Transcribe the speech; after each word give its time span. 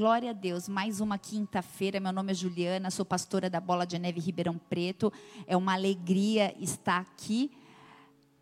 glória 0.00 0.30
a 0.30 0.32
Deus. 0.32 0.66
Mais 0.66 0.98
uma 0.98 1.18
quinta-feira. 1.18 2.00
Meu 2.00 2.10
nome 2.10 2.32
é 2.32 2.34
Juliana, 2.34 2.90
sou 2.90 3.04
pastora 3.04 3.50
da 3.50 3.60
Bola 3.60 3.86
de 3.86 3.98
Neve 3.98 4.18
Ribeirão 4.18 4.56
Preto. 4.56 5.12
É 5.46 5.54
uma 5.54 5.74
alegria 5.74 6.54
estar 6.58 7.02
aqui. 7.02 7.50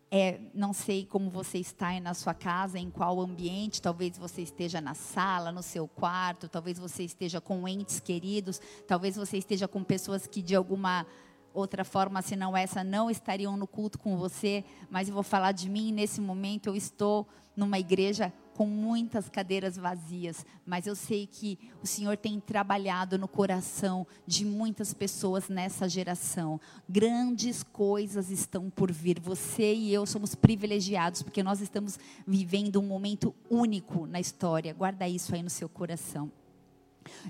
É, 0.09 0.39
não 0.53 0.71
sei 0.71 1.05
como 1.05 1.29
você 1.29 1.57
está 1.57 1.87
aí 1.87 1.99
na 1.99 2.13
sua 2.13 2.33
casa, 2.33 2.79
em 2.79 2.89
qual 2.89 3.19
ambiente. 3.19 3.81
Talvez 3.81 4.17
você 4.17 4.41
esteja 4.41 4.79
na 4.79 4.93
sala, 4.93 5.51
no 5.51 5.61
seu 5.61 5.85
quarto. 5.85 6.47
Talvez 6.47 6.79
você 6.79 7.03
esteja 7.03 7.41
com 7.41 7.67
entes 7.67 7.99
queridos. 7.99 8.61
Talvez 8.87 9.17
você 9.17 9.37
esteja 9.37 9.67
com 9.67 9.83
pessoas 9.83 10.25
que 10.25 10.41
de 10.41 10.55
alguma 10.55 11.05
outra 11.53 11.83
forma, 11.83 12.21
senão 12.21 12.55
essa, 12.55 12.85
não 12.85 13.09
estariam 13.09 13.57
no 13.57 13.67
culto 13.67 13.99
com 13.99 14.15
você. 14.15 14.63
Mas 14.89 15.09
eu 15.09 15.13
vou 15.13 15.23
falar 15.23 15.51
de 15.51 15.69
mim. 15.69 15.91
Nesse 15.91 16.21
momento, 16.21 16.67
eu 16.67 16.75
estou 16.77 17.27
numa 17.53 17.77
igreja 17.77 18.31
com 18.59 18.67
muitas 18.67 19.29
cadeiras 19.29 19.77
vazias, 19.77 20.45
mas 20.65 20.85
eu 20.85 20.93
sei 20.93 21.25
que 21.25 21.57
o 21.81 21.87
Senhor 21.87 22.17
tem 22.17 22.41
trabalhado 22.41 23.17
no 23.17 23.25
coração 23.25 24.05
de 24.27 24.43
muitas 24.43 24.93
pessoas 24.93 25.47
nessa 25.47 25.87
geração. 25.87 26.59
Grandes 26.89 27.63
coisas 27.63 28.29
estão 28.29 28.69
por 28.69 28.91
vir. 28.91 29.17
Você 29.21 29.73
e 29.73 29.93
eu 29.93 30.05
somos 30.05 30.35
privilegiados 30.35 31.23
porque 31.23 31.41
nós 31.41 31.61
estamos 31.61 31.97
vivendo 32.27 32.81
um 32.81 32.85
momento 32.85 33.33
único 33.49 34.05
na 34.05 34.19
história. 34.19 34.73
Guarda 34.73 35.07
isso 35.07 35.33
aí 35.33 35.41
no 35.41 35.49
seu 35.49 35.69
coração. 35.69 36.29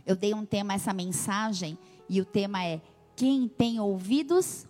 Eu 0.07 0.16
dei 0.16 0.34
um 0.34 0.43
tema 0.43 0.73
a 0.73 0.77
essa 0.77 0.93
mensagem 0.93 1.77
e 2.09 2.20
o 2.20 2.26
tema 2.26 2.66
é: 2.66 2.82
quem 3.16 3.48
tem 3.48 3.80
ouvidos, 3.80 4.66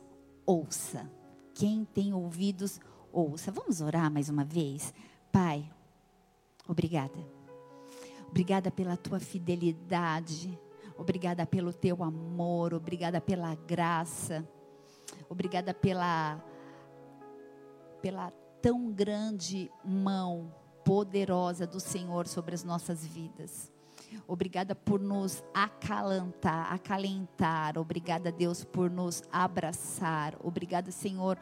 ouça. 0.45 1.09
Quem 1.53 1.85
tem 1.85 2.13
ouvidos, 2.13 2.81
ouça. 3.13 3.49
Vamos 3.49 3.79
orar 3.79 4.11
mais 4.11 4.27
uma 4.27 4.43
vez? 4.43 4.93
Pai, 5.31 5.65
Obrigada. 6.69 7.17
Obrigada 8.27 8.69
pela 8.69 8.95
tua 8.95 9.19
fidelidade. 9.19 10.57
Obrigada 10.95 11.47
pelo 11.47 11.73
teu 11.73 12.03
amor. 12.03 12.75
Obrigada 12.75 13.19
pela 13.19 13.55
graça. 13.55 14.47
Obrigada 15.27 15.73
pela 15.73 16.39
pela 18.01 18.31
tão 18.61 18.91
grande 18.91 19.69
mão 19.83 20.53
poderosa 20.85 21.65
do 21.65 21.79
Senhor 21.79 22.27
sobre 22.27 22.53
as 22.53 22.63
nossas 22.63 23.05
vidas. 23.05 23.71
Obrigada 24.27 24.73
por 24.75 24.99
nos 24.99 25.43
acalentar, 25.53 26.71
acalentar. 26.71 27.77
Obrigada, 27.77 28.31
Deus, 28.31 28.63
por 28.63 28.89
nos 28.89 29.23
abraçar. 29.31 30.35
Obrigada, 30.41 30.91
Senhor, 30.91 31.37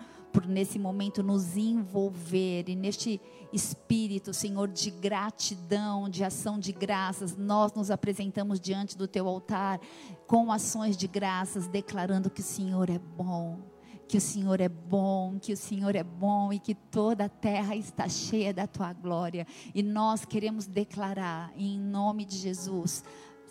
nesse 0.47 0.80
momento 0.80 1.22
nos 1.22 1.58
envolver 1.58 2.70
e 2.70 2.75
neste 2.75 3.22
espírito, 3.52 4.34
Senhor, 4.34 4.67
de 4.67 4.89
gratidão, 4.92 6.09
de 6.09 6.23
ação 6.23 6.59
de 6.59 6.72
graças. 6.72 7.36
Nós 7.36 7.73
nos 7.73 7.92
apresentamos 7.92 8.59
diante 8.59 8.97
do 8.97 9.08
teu 9.08 9.28
altar 9.28 9.80
com 10.25 10.52
ações 10.52 10.95
de 10.95 11.08
graças, 11.08 11.67
declarando 11.67 12.30
que 12.30 12.42
o 12.42 12.44
Senhor 12.44 12.89
é 12.89 13.00
bom 13.00 13.59
que 14.08 14.17
o 14.17 14.22
Senhor 14.22 14.61
é 14.61 14.69
bom, 14.69 15.38
que 15.38 15.52
o 15.52 15.58
Senhor 15.58 15.94
é 15.94 16.03
bom 16.03 16.53
e 16.53 16.59
que 16.59 16.73
toda 16.73 17.25
a 17.25 17.30
terra 17.30 17.75
está 17.75 18.08
cheia 18.08 18.53
da 18.53 18.66
tua 18.66 18.94
glória. 18.94 19.45
E 19.75 19.84
nós 19.84 20.23
queremos 20.23 20.66
declarar, 20.66 21.52
em 21.58 21.78
nome 21.78 22.23
de 22.23 22.38
Jesus, 22.38 23.03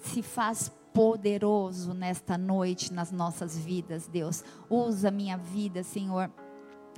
se 0.03 0.23
faz 0.23 0.73
poderoso 0.95 1.93
nesta 1.93 2.39
noite 2.39 2.91
nas 2.91 3.13
nossas 3.13 3.59
vidas, 3.59 4.09
Deus. 4.09 4.43
Usa 4.71 5.11
minha 5.11 5.37
vida, 5.37 5.83
Senhor 5.83 6.33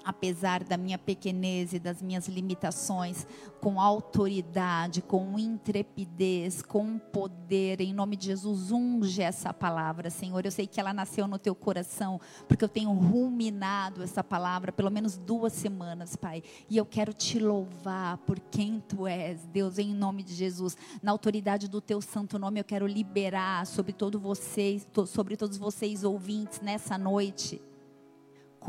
apesar 0.05 0.65
da 0.65 0.77
minha 0.77 0.99
pequenez 0.99 1.73
e 1.73 1.79
das 1.79 2.03
minhas 2.03 2.29
limitações, 2.29 3.27
com 3.61 3.81
autoridade, 3.81 5.03
com 5.03 5.39
intrepidez, 5.39 6.63
com 6.63 6.99
poder, 6.99 7.81
em 7.81 7.93
nome 7.93 8.17
de 8.17 8.27
Jesus, 8.27 8.71
unge 8.71 9.23
essa 9.23 9.53
palavra, 9.53 10.11
Senhor. 10.11 10.45
Eu 10.45 10.51
sei 10.51 10.67
que 10.67 10.81
ela 10.81 10.93
nasceu 10.93 11.27
no 11.27 11.39
teu 11.39 11.55
coração, 11.55 12.21
porque 12.47 12.65
eu 12.65 12.69
tenho 12.69 12.93
ruminado 12.93 14.03
essa 14.03 14.23
palavra 14.23 14.73
pelo 14.73 14.91
menos 14.91 15.17
duas 15.17 15.53
semanas, 15.53 16.17
Pai. 16.17 16.43
E 16.69 16.77
eu 16.77 16.87
quero 16.87 17.13
te 17.13 17.39
louvar 17.39 18.19
por 18.19 18.39
quem 18.39 18.81
tu 18.81 19.07
és, 19.07 19.47
Deus, 19.47 19.79
em 19.79 19.95
nome 19.95 20.23
de 20.23 20.35
Jesus. 20.35 20.77
Na 21.03 21.11
autoridade 21.11 21.69
do 21.69 21.81
teu 21.81 22.01
santo 22.01 22.39
nome, 22.39 22.61
eu 22.61 22.65
quero 22.65 22.87
liberar 22.87 23.67
sobre, 23.67 23.93
todo 23.93 24.19
vocês, 24.19 24.87
sobre 25.07 25.37
todos 25.37 25.57
vocês 25.57 26.05
ouvintes 26.05 26.61
nessa 26.61 26.97
noite 26.97 27.61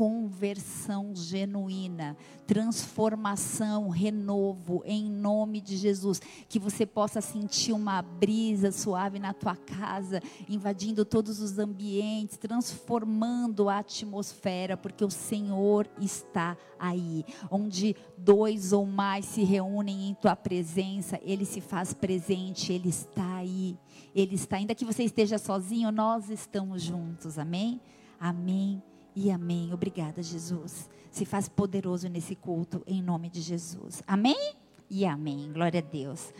conversão 0.00 1.14
genuína, 1.14 2.16
transformação, 2.46 3.90
renovo, 3.90 4.82
em 4.86 5.10
nome 5.10 5.60
de 5.60 5.76
Jesus. 5.76 6.22
Que 6.48 6.58
você 6.58 6.86
possa 6.86 7.20
sentir 7.20 7.74
uma 7.74 8.00
brisa 8.00 8.72
suave 8.72 9.18
na 9.18 9.34
tua 9.34 9.54
casa, 9.54 10.22
invadindo 10.48 11.04
todos 11.04 11.38
os 11.38 11.58
ambientes, 11.58 12.38
transformando 12.38 13.68
a 13.68 13.80
atmosfera, 13.80 14.74
porque 14.74 15.04
o 15.04 15.10
Senhor 15.10 15.86
está 16.00 16.56
aí. 16.78 17.22
Onde 17.50 17.94
dois 18.16 18.72
ou 18.72 18.86
mais 18.86 19.26
se 19.26 19.42
reúnem 19.42 20.08
em 20.08 20.14
tua 20.14 20.34
presença, 20.34 21.20
Ele 21.22 21.44
se 21.44 21.60
faz 21.60 21.92
presente, 21.92 22.72
Ele 22.72 22.88
está 22.88 23.34
aí. 23.34 23.76
Ele 24.14 24.34
está, 24.34 24.56
ainda 24.56 24.74
que 24.74 24.86
você 24.86 25.04
esteja 25.04 25.36
sozinho, 25.36 25.92
nós 25.92 26.30
estamos 26.30 26.80
juntos, 26.80 27.38
amém? 27.38 27.78
Amém 28.18 28.82
e 29.14 29.30
amém. 29.30 29.72
Obrigada, 29.72 30.22
Jesus. 30.22 30.88
Se 31.10 31.24
faz 31.24 31.48
poderoso 31.48 32.08
nesse 32.08 32.36
culto, 32.36 32.82
em 32.86 33.02
nome 33.02 33.28
de 33.28 33.40
Jesus. 33.40 34.02
Amém 34.06 34.54
e 34.88 35.04
amém. 35.04 35.52
Glória 35.52 35.80
a 35.80 35.82
Deus. 35.82 36.32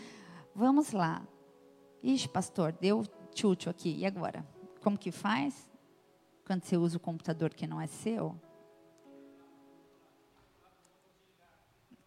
Vamos 0.55 0.91
lá. 0.91 1.25
Ixi, 2.03 2.29
pastor, 2.29 2.71
deu 2.71 3.03
tchutchu 3.33 3.69
aqui. 3.69 3.95
E 3.97 4.05
agora? 4.05 4.45
Como 4.81 4.97
que 4.97 5.11
faz? 5.11 5.69
Quando 6.45 6.63
você 6.63 6.77
usa 6.77 6.97
o 6.97 6.99
computador 6.99 7.53
que 7.53 7.67
não 7.67 7.79
é 7.79 7.87
seu? 7.87 8.39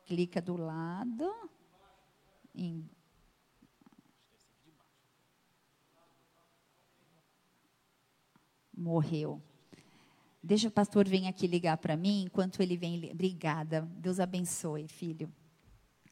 Clica 0.04 0.42
do 0.42 0.56
lado. 0.56 1.32
Em... 2.54 2.88
Morreu. 8.76 9.40
Deixa 10.46 10.68
o 10.68 10.70
pastor 10.70 11.08
vir 11.08 11.26
aqui 11.26 11.46
ligar 11.46 11.78
para 11.78 11.96
mim, 11.96 12.24
enquanto 12.26 12.62
ele 12.62 12.76
vem. 12.76 13.10
Obrigada. 13.10 13.88
Deus 13.96 14.20
abençoe, 14.20 14.86
filho. 14.86 15.32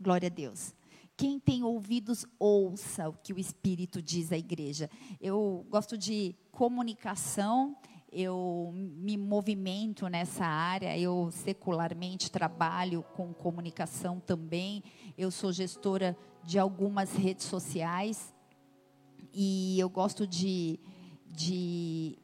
Glória 0.00 0.28
a 0.28 0.30
Deus. 0.30 0.74
Quem 1.14 1.38
tem 1.38 1.62
ouvidos, 1.62 2.24
ouça 2.38 3.10
o 3.10 3.12
que 3.12 3.34
o 3.34 3.38
Espírito 3.38 4.00
diz 4.00 4.32
à 4.32 4.38
igreja. 4.38 4.88
Eu 5.20 5.66
gosto 5.68 5.98
de 5.98 6.34
comunicação, 6.50 7.76
eu 8.10 8.70
me 8.74 9.18
movimento 9.18 10.08
nessa 10.08 10.46
área, 10.46 10.98
eu 10.98 11.30
secularmente 11.30 12.30
trabalho 12.30 13.04
com 13.14 13.34
comunicação 13.34 14.18
também. 14.18 14.82
Eu 15.18 15.30
sou 15.30 15.52
gestora 15.52 16.16
de 16.42 16.58
algumas 16.58 17.12
redes 17.12 17.44
sociais 17.44 18.34
e 19.30 19.78
eu 19.78 19.90
gosto 19.90 20.26
de, 20.26 20.80
de 21.26 22.18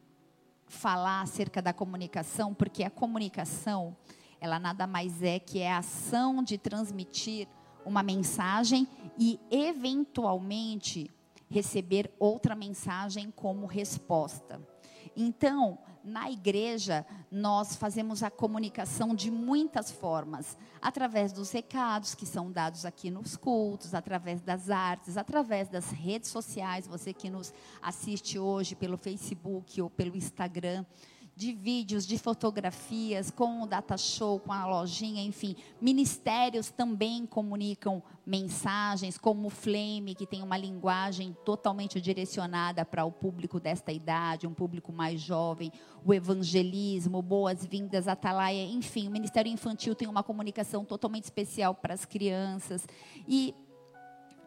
falar 0.79 1.23
acerca 1.23 1.61
da 1.61 1.73
comunicação, 1.73 2.55
porque 2.55 2.85
a 2.85 2.91
comunicação, 2.91 3.97
ela 4.41 4.61
nada 4.61 4.87
mais 4.87 5.23
é 5.23 5.41
que 5.41 5.59
é 5.59 5.73
a 5.73 5.79
ação 5.79 6.41
de 6.41 6.57
transmitir 6.57 7.49
uma 7.85 8.01
mensagem 8.01 8.87
e, 9.19 9.41
eventualmente, 9.51 11.11
receber 11.51 12.15
outra 12.19 12.55
mensagem 12.55 13.33
como 13.35 13.67
resposta. 13.67 14.61
Então, 15.17 15.79
na 16.09 16.31
igreja, 16.31 17.07
nós 17.31 17.77
fazemos 17.77 18.23
a 18.23 18.31
comunicação 18.31 19.15
de 19.15 19.31
muitas 19.31 19.91
formas, 19.91 20.57
através 20.81 21.33
dos 21.33 21.51
recados 21.51 22.15
que 22.15 22.27
são 22.27 22.51
dados 22.51 22.85
aqui 22.85 23.11
nos 23.11 23.37
cultos, 23.37 23.95
através 23.95 24.41
das 24.41 24.71
artes, 24.71 25.17
através 25.17 25.69
das 25.69 25.91
redes 25.91 26.31
sociais, 26.31 26.87
você 26.87 27.13
que 27.13 27.31
nos 27.31 27.53
assiste 27.83 28.39
hoje 28.39 28.75
pelo 28.75 28.97
Facebook 28.97 29.81
ou 29.81 29.91
pelo 29.91 30.17
Instagram 30.17 30.85
de 31.39 31.53
vídeos, 31.53 32.05
de 32.05 32.19
fotografias, 32.19 33.31
com 33.31 33.63
o 33.63 33.67
data 33.67 33.97
show, 33.97 34.41
com 34.41 34.53
a 34.53 34.67
lojinha, 34.67 35.23
enfim. 35.23 35.55
Ministérios 35.81 36.69
também 36.69 37.25
comunicam 37.25 38.03
mensagens, 38.27 39.17
como 39.17 39.47
o 39.47 39.51
Flame, 39.51 40.17
que 40.17 40.27
tem 40.27 40.43
uma 40.43 40.59
linguagem 40.59 41.37
totalmente 41.45 42.01
direcionada 42.01 42.85
para 42.85 43.05
o 43.05 43.13
público 43.13 43.61
desta 43.61 43.93
idade, 43.93 44.49
um 44.49 44.53
público 44.53 44.93
mais 44.93 45.21
jovem, 45.21 45.71
o 46.05 46.13
evangelismo, 46.13 47.23
boas-vindas, 47.23 48.09
Atalaia, 48.09 48.65
enfim, 48.65 49.07
o 49.07 49.13
Ministério 49.13 49.53
Infantil 49.53 49.95
tem 49.95 50.09
uma 50.09 50.25
comunicação 50.25 50.85
totalmente 50.85 51.25
especial 51.25 51.73
para 51.73 51.95
as 51.95 52.05
crianças. 52.05 52.85
E 53.29 53.55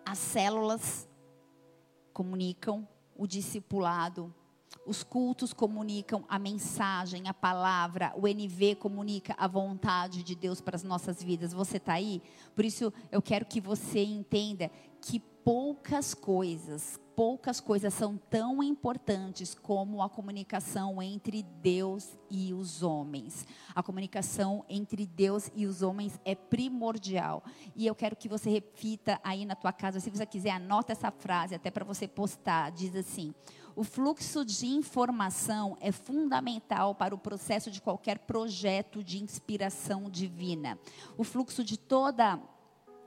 as 0.05 0.17
células 0.17 1.07
comunicam 2.11 2.85
o 3.15 3.25
discipulado 3.25 4.35
os 4.85 5.03
cultos 5.03 5.53
comunicam 5.53 6.25
a 6.27 6.39
mensagem, 6.39 7.27
a 7.27 7.33
palavra, 7.33 8.13
o 8.15 8.27
NV 8.27 8.75
comunica 8.75 9.35
a 9.37 9.47
vontade 9.47 10.23
de 10.23 10.35
Deus 10.35 10.59
para 10.59 10.75
as 10.75 10.83
nossas 10.83 11.21
vidas. 11.21 11.53
Você 11.53 11.77
está 11.77 11.93
aí? 11.93 12.21
Por 12.55 12.65
isso 12.65 12.91
eu 13.11 13.21
quero 13.21 13.45
que 13.45 13.61
você 13.61 14.03
entenda 14.03 14.71
que 15.01 15.19
poucas 15.19 16.13
coisas 16.13 16.99
poucas 17.21 17.59
coisas 17.59 17.93
são 17.93 18.17
tão 18.17 18.63
importantes 18.63 19.53
como 19.53 20.01
a 20.01 20.09
comunicação 20.09 20.99
entre 21.01 21.43
Deus 21.43 22.17
e 22.31 22.51
os 22.51 22.81
homens. 22.81 23.45
A 23.75 23.83
comunicação 23.83 24.65
entre 24.67 25.05
Deus 25.05 25.51
e 25.55 25.67
os 25.67 25.81
homens 25.81 26.19
é 26.25 26.33
primordial. 26.33 27.43
E 27.75 27.85
eu 27.85 27.93
quero 27.93 28.15
que 28.15 28.27
você 28.27 28.49
repita 28.49 29.19
aí 29.23 29.45
na 29.45 29.55
tua 29.55 29.71
casa, 29.71 29.99
se 29.99 30.09
você 30.09 30.25
quiser, 30.25 30.49
anota 30.49 30.93
essa 30.93 31.11
frase 31.11 31.53
até 31.53 31.69
para 31.69 31.85
você 31.85 32.07
postar. 32.07 32.71
Diz 32.71 32.95
assim: 32.95 33.33
o 33.75 33.83
fluxo 33.83 34.43
de 34.43 34.67
informação 34.67 35.77
é 35.79 35.91
fundamental 35.91 36.95
para 36.95 37.15
o 37.15 37.17
processo 37.17 37.71
de 37.71 37.81
qualquer 37.81 38.19
projeto 38.19 39.03
de 39.03 39.21
inspiração 39.21 40.09
divina. 40.09 40.77
O 41.17 41.23
fluxo 41.23 41.63
de 41.63 41.77
toda 41.77 42.39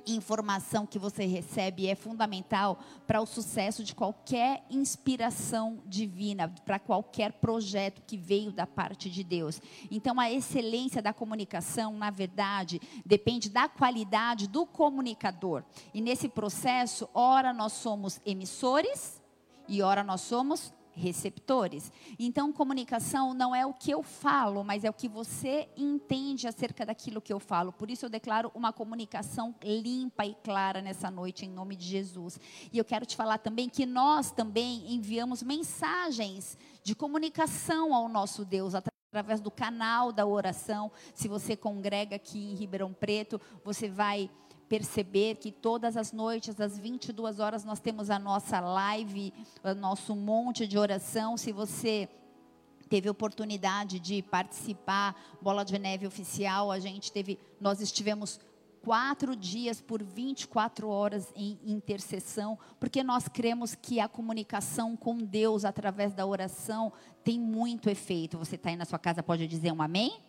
informação 0.06 0.86
que 0.86 0.98
você 0.98 1.24
recebe 1.24 1.86
é 1.86 1.94
fundamental 1.94 2.78
para 3.06 3.20
o 3.20 3.26
sucesso 3.26 3.82
de 3.82 3.94
qualquer 3.94 4.64
inspiração 4.70 5.82
divina, 5.86 6.48
para 6.64 6.78
qualquer 6.78 7.32
projeto 7.32 8.02
que 8.06 8.16
veio 8.16 8.52
da 8.52 8.66
parte 8.66 9.08
de 9.08 9.24
Deus. 9.24 9.60
Então, 9.90 10.20
a 10.20 10.30
excelência 10.30 11.00
da 11.00 11.12
comunicação, 11.12 11.96
na 11.96 12.10
verdade, 12.10 12.80
depende 13.04 13.48
da 13.48 13.68
qualidade 13.68 14.46
do 14.46 14.66
comunicador. 14.66 15.64
E 15.92 16.00
nesse 16.00 16.28
processo, 16.28 17.08
ora 17.14 17.52
nós 17.52 17.72
somos 17.72 18.20
emissores 18.26 19.23
e 19.68 19.82
ora 19.82 20.02
nós 20.02 20.20
somos 20.20 20.72
receptores. 20.96 21.92
Então, 22.18 22.52
comunicação 22.52 23.34
não 23.34 23.54
é 23.54 23.66
o 23.66 23.74
que 23.74 23.90
eu 23.90 24.02
falo, 24.02 24.64
mas 24.64 24.84
é 24.84 24.90
o 24.90 24.94
que 24.94 25.08
você 25.08 25.68
entende 25.76 26.46
acerca 26.46 26.86
daquilo 26.86 27.20
que 27.20 27.32
eu 27.32 27.40
falo. 27.40 27.72
Por 27.72 27.90
isso, 27.90 28.06
eu 28.06 28.10
declaro 28.10 28.50
uma 28.54 28.72
comunicação 28.72 29.54
limpa 29.62 30.24
e 30.24 30.34
clara 30.34 30.80
nessa 30.80 31.10
noite, 31.10 31.44
em 31.44 31.50
nome 31.50 31.76
de 31.76 31.84
Jesus. 31.84 32.38
E 32.72 32.78
eu 32.78 32.84
quero 32.84 33.04
te 33.04 33.16
falar 33.16 33.38
também 33.38 33.68
que 33.68 33.84
nós 33.84 34.30
também 34.30 34.92
enviamos 34.92 35.42
mensagens 35.42 36.56
de 36.82 36.94
comunicação 36.94 37.94
ao 37.94 38.08
nosso 38.08 38.44
Deus 38.44 38.74
através 38.74 39.40
do 39.40 39.50
canal 39.50 40.12
da 40.12 40.26
oração. 40.26 40.90
Se 41.14 41.28
você 41.28 41.56
congrega 41.56 42.16
aqui 42.16 42.52
em 42.52 42.54
Ribeirão 42.54 42.92
Preto, 42.92 43.40
você 43.64 43.88
vai 43.88 44.30
perceber 44.68 45.36
que 45.36 45.52
todas 45.52 45.96
as 45.96 46.12
noites, 46.12 46.60
às 46.60 46.78
22 46.78 47.40
horas, 47.40 47.64
nós 47.64 47.80
temos 47.80 48.10
a 48.10 48.18
nossa 48.18 48.60
live, 48.60 49.32
o 49.62 49.74
nosso 49.74 50.14
monte 50.14 50.66
de 50.66 50.78
oração. 50.78 51.36
Se 51.36 51.52
você 51.52 52.08
teve 52.88 53.08
oportunidade 53.08 53.98
de 53.98 54.22
participar, 54.22 55.14
Bola 55.40 55.64
de 55.64 55.78
Neve 55.78 56.06
Oficial, 56.06 56.70
a 56.70 56.78
gente 56.78 57.12
teve, 57.12 57.38
nós 57.60 57.80
estivemos 57.80 58.40
quatro 58.84 59.34
dias 59.34 59.80
por 59.80 60.02
24 60.02 60.88
horas 60.88 61.32
em 61.34 61.58
intercessão, 61.64 62.58
porque 62.78 63.02
nós 63.02 63.26
cremos 63.28 63.74
que 63.74 63.98
a 63.98 64.06
comunicação 64.06 64.94
com 64.94 65.16
Deus 65.16 65.64
através 65.64 66.12
da 66.12 66.26
oração 66.26 66.92
tem 67.24 67.40
muito 67.40 67.88
efeito. 67.88 68.36
Você 68.36 68.56
está 68.56 68.68
aí 68.68 68.76
na 68.76 68.84
sua 68.84 68.98
casa, 68.98 69.22
pode 69.22 69.46
dizer 69.46 69.72
um 69.72 69.80
amém? 69.80 70.20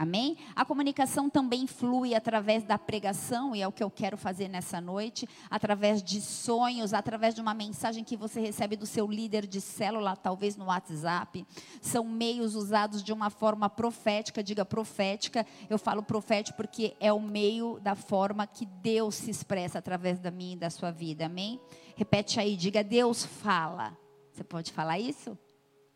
Amém? 0.00 0.38
A 0.56 0.64
comunicação 0.64 1.28
também 1.28 1.66
flui 1.66 2.14
através 2.14 2.62
da 2.64 2.78
pregação, 2.78 3.54
e 3.54 3.60
é 3.60 3.68
o 3.68 3.72
que 3.72 3.84
eu 3.84 3.90
quero 3.90 4.16
fazer 4.16 4.48
nessa 4.48 4.80
noite, 4.80 5.28
através 5.50 6.02
de 6.02 6.22
sonhos, 6.22 6.94
através 6.94 7.34
de 7.34 7.42
uma 7.42 7.52
mensagem 7.52 8.02
que 8.02 8.16
você 8.16 8.40
recebe 8.40 8.76
do 8.76 8.86
seu 8.86 9.06
líder 9.06 9.46
de 9.46 9.60
célula, 9.60 10.16
talvez 10.16 10.56
no 10.56 10.64
WhatsApp. 10.64 11.46
São 11.82 12.02
meios 12.02 12.54
usados 12.54 13.02
de 13.02 13.12
uma 13.12 13.28
forma 13.28 13.68
profética, 13.68 14.42
diga 14.42 14.64
profética. 14.64 15.44
Eu 15.68 15.78
falo 15.78 16.02
profético 16.02 16.56
porque 16.56 16.96
é 16.98 17.12
o 17.12 17.20
meio 17.20 17.78
da 17.78 17.94
forma 17.94 18.46
que 18.46 18.64
Deus 18.64 19.16
se 19.16 19.30
expressa 19.30 19.80
através 19.80 20.18
da 20.18 20.30
minha 20.30 20.54
e 20.54 20.58
da 20.58 20.70
sua 20.70 20.90
vida. 20.90 21.26
Amém? 21.26 21.60
Repete 21.94 22.40
aí, 22.40 22.56
diga 22.56 22.82
Deus 22.82 23.26
fala. 23.26 23.94
Você 24.32 24.42
pode 24.42 24.72
falar 24.72 24.98
isso? 24.98 25.36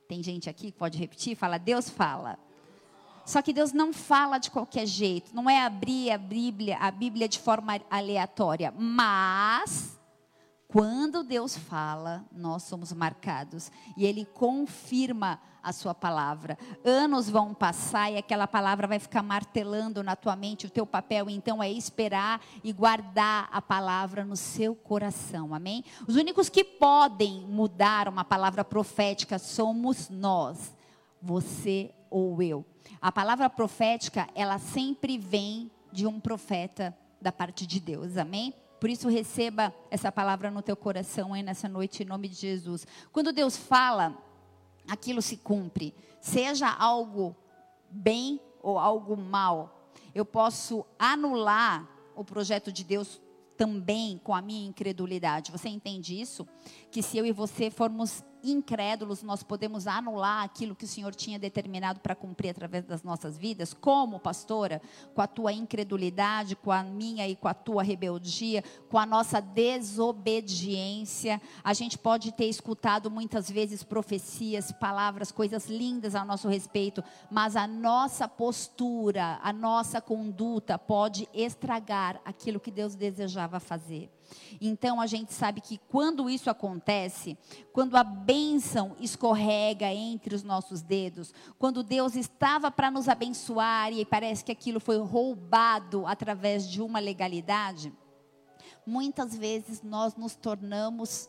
Tem 0.06 0.22
gente 0.22 0.50
aqui 0.50 0.70
que 0.70 0.76
pode 0.76 0.98
repetir? 0.98 1.34
Fala, 1.34 1.56
Deus 1.56 1.88
fala. 1.88 2.38
Só 3.24 3.40
que 3.40 3.52
Deus 3.52 3.72
não 3.72 3.92
fala 3.92 4.38
de 4.38 4.50
qualquer 4.50 4.86
jeito, 4.86 5.34
não 5.34 5.48
é 5.48 5.64
abrir 5.64 6.10
a 6.10 6.18
Bíblia, 6.18 6.78
a 6.78 6.90
Bíblia 6.90 7.28
de 7.28 7.38
forma 7.38 7.80
aleatória, 7.90 8.72
mas 8.76 9.94
quando 10.74 11.22
Deus 11.22 11.56
fala, 11.56 12.24
nós 12.32 12.64
somos 12.64 12.92
marcados 12.92 13.70
e 13.96 14.04
ele 14.04 14.24
confirma 14.24 15.40
a 15.62 15.72
sua 15.72 15.94
palavra. 15.94 16.58
Anos 16.84 17.30
vão 17.30 17.54
passar 17.54 18.10
e 18.10 18.18
aquela 18.18 18.48
palavra 18.48 18.88
vai 18.88 18.98
ficar 18.98 19.22
martelando 19.22 20.02
na 20.02 20.16
tua 20.16 20.34
mente. 20.34 20.66
O 20.66 20.70
teu 20.70 20.84
papel 20.84 21.30
então 21.30 21.62
é 21.62 21.70
esperar 21.70 22.40
e 22.64 22.72
guardar 22.72 23.48
a 23.52 23.62
palavra 23.62 24.24
no 24.24 24.34
seu 24.34 24.74
coração. 24.74 25.54
Amém? 25.54 25.84
Os 26.08 26.16
únicos 26.16 26.48
que 26.48 26.64
podem 26.64 27.42
mudar 27.42 28.08
uma 28.08 28.24
palavra 28.24 28.64
profética 28.64 29.38
somos 29.38 30.10
nós, 30.10 30.74
você 31.22 31.94
ou 32.10 32.42
eu. 32.42 32.73
A 33.00 33.12
palavra 33.12 33.48
profética, 33.50 34.28
ela 34.34 34.58
sempre 34.58 35.18
vem 35.18 35.70
de 35.92 36.06
um 36.06 36.18
profeta 36.18 36.96
da 37.20 37.30
parte 37.30 37.66
de 37.66 37.80
Deus. 37.80 38.16
Amém? 38.16 38.52
Por 38.80 38.90
isso 38.90 39.08
receba 39.08 39.74
essa 39.90 40.12
palavra 40.12 40.50
no 40.50 40.60
teu 40.60 40.76
coração 40.76 41.32
aí 41.32 41.42
nessa 41.42 41.68
noite 41.68 42.02
em 42.02 42.06
nome 42.06 42.28
de 42.28 42.34
Jesus. 42.34 42.86
Quando 43.12 43.32
Deus 43.32 43.56
fala, 43.56 44.14
aquilo 44.88 45.22
se 45.22 45.38
cumpre. 45.38 45.94
Seja 46.20 46.68
algo 46.68 47.34
bem 47.90 48.40
ou 48.62 48.78
algo 48.78 49.16
mal. 49.16 49.90
Eu 50.14 50.24
posso 50.24 50.84
anular 50.98 51.88
o 52.14 52.24
projeto 52.24 52.70
de 52.70 52.84
Deus 52.84 53.20
também 53.56 54.20
com 54.22 54.34
a 54.34 54.42
minha 54.42 54.66
incredulidade. 54.68 55.52
Você 55.52 55.68
entende 55.68 56.20
isso? 56.20 56.46
Que 56.90 57.02
se 57.02 57.16
eu 57.16 57.24
e 57.24 57.32
você 57.32 57.70
formos 57.70 58.24
incrédulos, 58.44 59.22
nós 59.22 59.42
podemos 59.42 59.86
anular 59.86 60.44
aquilo 60.44 60.74
que 60.74 60.84
o 60.84 60.88
Senhor 60.88 61.14
tinha 61.14 61.38
determinado 61.38 62.00
para 62.00 62.14
cumprir 62.14 62.50
através 62.50 62.84
das 62.84 63.02
nossas 63.02 63.38
vidas? 63.38 63.72
Como, 63.72 64.20
pastora? 64.20 64.82
Com 65.14 65.22
a 65.22 65.26
tua 65.26 65.52
incredulidade, 65.52 66.54
com 66.54 66.70
a 66.70 66.82
minha 66.82 67.26
e 67.26 67.34
com 67.34 67.48
a 67.48 67.54
tua 67.54 67.82
rebeldia, 67.82 68.62
com 68.88 68.98
a 68.98 69.06
nossa 69.06 69.40
desobediência. 69.40 71.40
A 71.62 71.72
gente 71.72 71.96
pode 71.96 72.32
ter 72.32 72.46
escutado 72.46 73.10
muitas 73.10 73.50
vezes 73.50 73.82
profecias, 73.82 74.70
palavras, 74.72 75.32
coisas 75.32 75.66
lindas 75.66 76.14
a 76.14 76.24
nosso 76.24 76.48
respeito, 76.48 77.02
mas 77.30 77.56
a 77.56 77.66
nossa 77.66 78.28
postura, 78.28 79.38
a 79.42 79.52
nossa 79.52 80.00
conduta 80.00 80.78
pode 80.78 81.28
estragar 81.32 82.20
aquilo 82.24 82.60
que 82.60 82.70
Deus 82.70 82.94
desejava 82.94 83.58
fazer. 83.58 84.10
Então 84.60 85.00
a 85.00 85.06
gente 85.06 85.32
sabe 85.32 85.60
que 85.60 85.78
quando 85.88 86.28
isso 86.28 86.50
acontece, 86.50 87.36
quando 87.72 87.96
a 87.96 88.04
bênção 88.04 88.96
escorrega 89.00 89.86
entre 89.92 90.34
os 90.34 90.42
nossos 90.42 90.82
dedos, 90.82 91.32
quando 91.58 91.82
Deus 91.82 92.14
estava 92.14 92.70
para 92.70 92.90
nos 92.90 93.08
abençoar 93.08 93.92
e 93.92 94.04
parece 94.04 94.44
que 94.44 94.52
aquilo 94.52 94.80
foi 94.80 94.98
roubado 94.98 96.06
através 96.06 96.68
de 96.68 96.80
uma 96.80 96.98
legalidade, 96.98 97.92
muitas 98.86 99.36
vezes 99.36 99.82
nós 99.82 100.16
nos 100.16 100.34
tornamos 100.34 101.28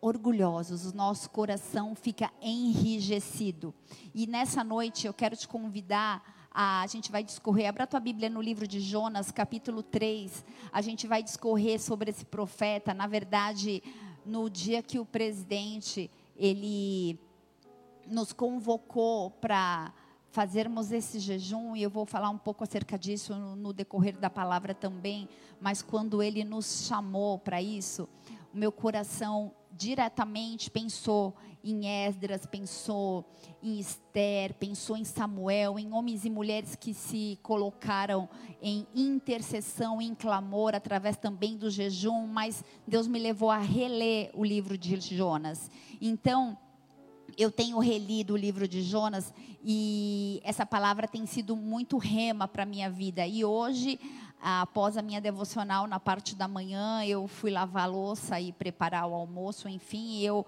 orgulhosos, 0.00 0.86
o 0.86 0.96
nosso 0.96 1.28
coração 1.30 1.94
fica 1.94 2.30
enrijecido. 2.40 3.74
E 4.14 4.26
nessa 4.26 4.64
noite 4.64 5.06
eu 5.06 5.12
quero 5.12 5.36
te 5.36 5.46
convidar 5.46 6.39
a, 6.50 6.84
gente 6.88 7.12
vai 7.12 7.22
discorrer, 7.22 7.68
abra 7.68 7.86
tua 7.86 8.00
Bíblia 8.00 8.28
no 8.28 8.42
livro 8.42 8.66
de 8.66 8.80
Jonas, 8.80 9.30
capítulo 9.30 9.82
3. 9.82 10.44
A 10.72 10.82
gente 10.82 11.06
vai 11.06 11.22
discorrer 11.22 11.80
sobre 11.80 12.10
esse 12.10 12.24
profeta. 12.24 12.92
Na 12.92 13.06
verdade, 13.06 13.82
no 14.26 14.50
dia 14.50 14.82
que 14.82 14.98
o 14.98 15.04
presidente 15.04 16.10
ele 16.36 17.18
nos 18.06 18.32
convocou 18.32 19.30
para 19.30 19.92
fazermos 20.30 20.92
esse 20.92 21.18
jejum, 21.18 21.74
e 21.74 21.82
eu 21.82 21.90
vou 21.90 22.06
falar 22.06 22.30
um 22.30 22.38
pouco 22.38 22.62
acerca 22.62 22.98
disso 22.98 23.34
no 23.34 23.72
decorrer 23.72 24.16
da 24.16 24.30
palavra 24.30 24.72
também, 24.72 25.28
mas 25.60 25.82
quando 25.82 26.22
ele 26.22 26.44
nos 26.44 26.86
chamou 26.86 27.38
para 27.38 27.60
isso, 27.60 28.08
o 28.52 28.56
meu 28.56 28.70
coração 28.70 29.52
diretamente 29.72 30.70
pensou 30.70 31.34
em 31.62 31.86
Esdras, 31.86 32.46
pensou 32.46 33.24
em 33.62 33.78
Esther, 33.78 34.54
pensou 34.54 34.96
em 34.96 35.04
Samuel, 35.04 35.78
em 35.78 35.92
homens 35.92 36.24
e 36.24 36.30
mulheres 36.30 36.74
que 36.74 36.94
se 36.94 37.38
colocaram 37.42 38.28
em 38.62 38.86
intercessão, 38.94 40.00
em 40.00 40.14
clamor, 40.14 40.74
através 40.74 41.16
também 41.16 41.56
do 41.56 41.70
jejum, 41.70 42.26
mas 42.26 42.64
Deus 42.86 43.06
me 43.06 43.18
levou 43.18 43.50
a 43.50 43.58
reler 43.58 44.30
o 44.34 44.44
livro 44.44 44.78
de 44.78 44.96
Jonas. 44.96 45.70
Então, 46.00 46.56
eu 47.36 47.50
tenho 47.50 47.78
relido 47.78 48.34
o 48.34 48.36
livro 48.36 48.66
de 48.66 48.82
Jonas 48.82 49.32
e 49.62 50.40
essa 50.44 50.66
palavra 50.66 51.06
tem 51.06 51.26
sido 51.26 51.54
muito 51.56 51.96
rema 51.98 52.48
para 52.48 52.62
a 52.62 52.66
minha 52.66 52.90
vida. 52.90 53.26
E 53.26 53.44
hoje, 53.44 54.00
após 54.40 54.96
a 54.96 55.02
minha 55.02 55.20
devocional 55.20 55.86
na 55.86 56.00
parte 56.00 56.34
da 56.34 56.48
manhã, 56.48 57.04
eu 57.04 57.26
fui 57.28 57.50
lavar 57.50 57.90
louça 57.90 58.40
e 58.40 58.52
preparar 58.52 59.06
o 59.06 59.14
almoço, 59.14 59.68
enfim, 59.68 60.20
eu 60.20 60.46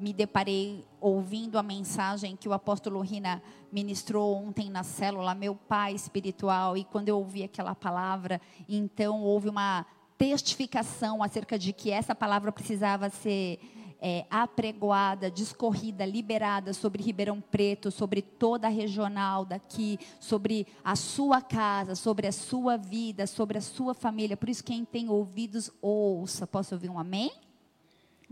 me 0.00 0.12
deparei 0.12 0.84
ouvindo 1.00 1.58
a 1.58 1.62
mensagem 1.62 2.36
que 2.36 2.48
o 2.48 2.52
apóstolo 2.52 3.00
Rina 3.00 3.42
ministrou 3.70 4.34
ontem 4.34 4.70
na 4.70 4.82
célula, 4.82 5.34
meu 5.34 5.54
pai 5.54 5.94
espiritual, 5.94 6.76
e 6.76 6.84
quando 6.84 7.08
eu 7.08 7.18
ouvi 7.18 7.42
aquela 7.42 7.74
palavra, 7.74 8.40
então 8.68 9.22
houve 9.22 9.48
uma 9.48 9.86
testificação 10.16 11.22
acerca 11.22 11.58
de 11.58 11.72
que 11.72 11.90
essa 11.90 12.14
palavra 12.14 12.50
precisava 12.50 13.08
ser 13.08 13.58
é, 14.00 14.24
apregoada, 14.30 15.30
discorrida, 15.30 16.04
liberada 16.04 16.72
sobre 16.72 17.02
Ribeirão 17.02 17.40
Preto, 17.40 17.90
sobre 17.90 18.22
toda 18.22 18.66
a 18.66 18.70
regional 18.70 19.44
daqui, 19.44 19.98
sobre 20.18 20.66
a 20.82 20.96
sua 20.96 21.42
casa, 21.42 21.94
sobre 21.94 22.26
a 22.26 22.32
sua 22.32 22.76
vida, 22.76 23.26
sobre 23.26 23.58
a 23.58 23.60
sua 23.60 23.92
família. 23.92 24.36
Por 24.36 24.48
isso, 24.48 24.64
quem 24.64 24.84
tem 24.84 25.10
ouvidos, 25.10 25.70
ouça. 25.82 26.46
Posso 26.46 26.74
ouvir 26.74 26.88
um 26.88 26.98
amém? 26.98 27.30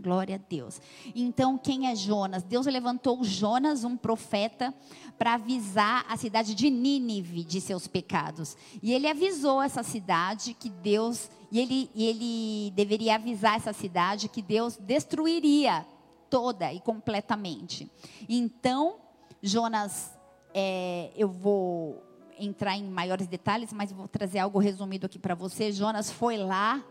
Glória 0.01 0.35
a 0.35 0.37
Deus. 0.37 0.81
Então, 1.13 1.57
quem 1.57 1.87
é 1.87 1.95
Jonas? 1.95 2.41
Deus 2.41 2.65
levantou 2.65 3.21
Jonas, 3.21 3.83
um 3.83 3.97
profeta, 3.97 4.73
para 5.17 5.33
avisar 5.33 6.05
a 6.07 6.15
cidade 6.15 6.55
de 6.55 6.69
Nínive 6.69 7.43
de 7.43 7.59
seus 7.59 7.85
pecados. 7.85 8.55
E 8.81 8.93
ele 8.93 9.09
avisou 9.09 9.61
essa 9.61 9.83
cidade 9.83 10.53
que 10.53 10.69
Deus, 10.69 11.29
e 11.51 11.59
ele, 11.59 11.89
ele 11.93 12.71
deveria 12.71 13.15
avisar 13.15 13.57
essa 13.57 13.73
cidade 13.73 14.29
que 14.29 14.41
Deus 14.41 14.77
destruiria 14.77 15.85
toda 16.29 16.71
e 16.71 16.79
completamente. 16.79 17.91
Então, 18.29 18.95
Jonas, 19.41 20.17
é, 20.53 21.11
eu 21.13 21.27
vou 21.27 22.01
entrar 22.39 22.77
em 22.77 22.85
maiores 22.89 23.27
detalhes, 23.27 23.73
mas 23.73 23.91
vou 23.91 24.07
trazer 24.07 24.39
algo 24.39 24.59
resumido 24.59 25.07
aqui 25.07 25.19
para 25.19 25.35
você. 25.35 25.73
Jonas 25.73 26.09
foi 26.09 26.37
lá, 26.37 26.81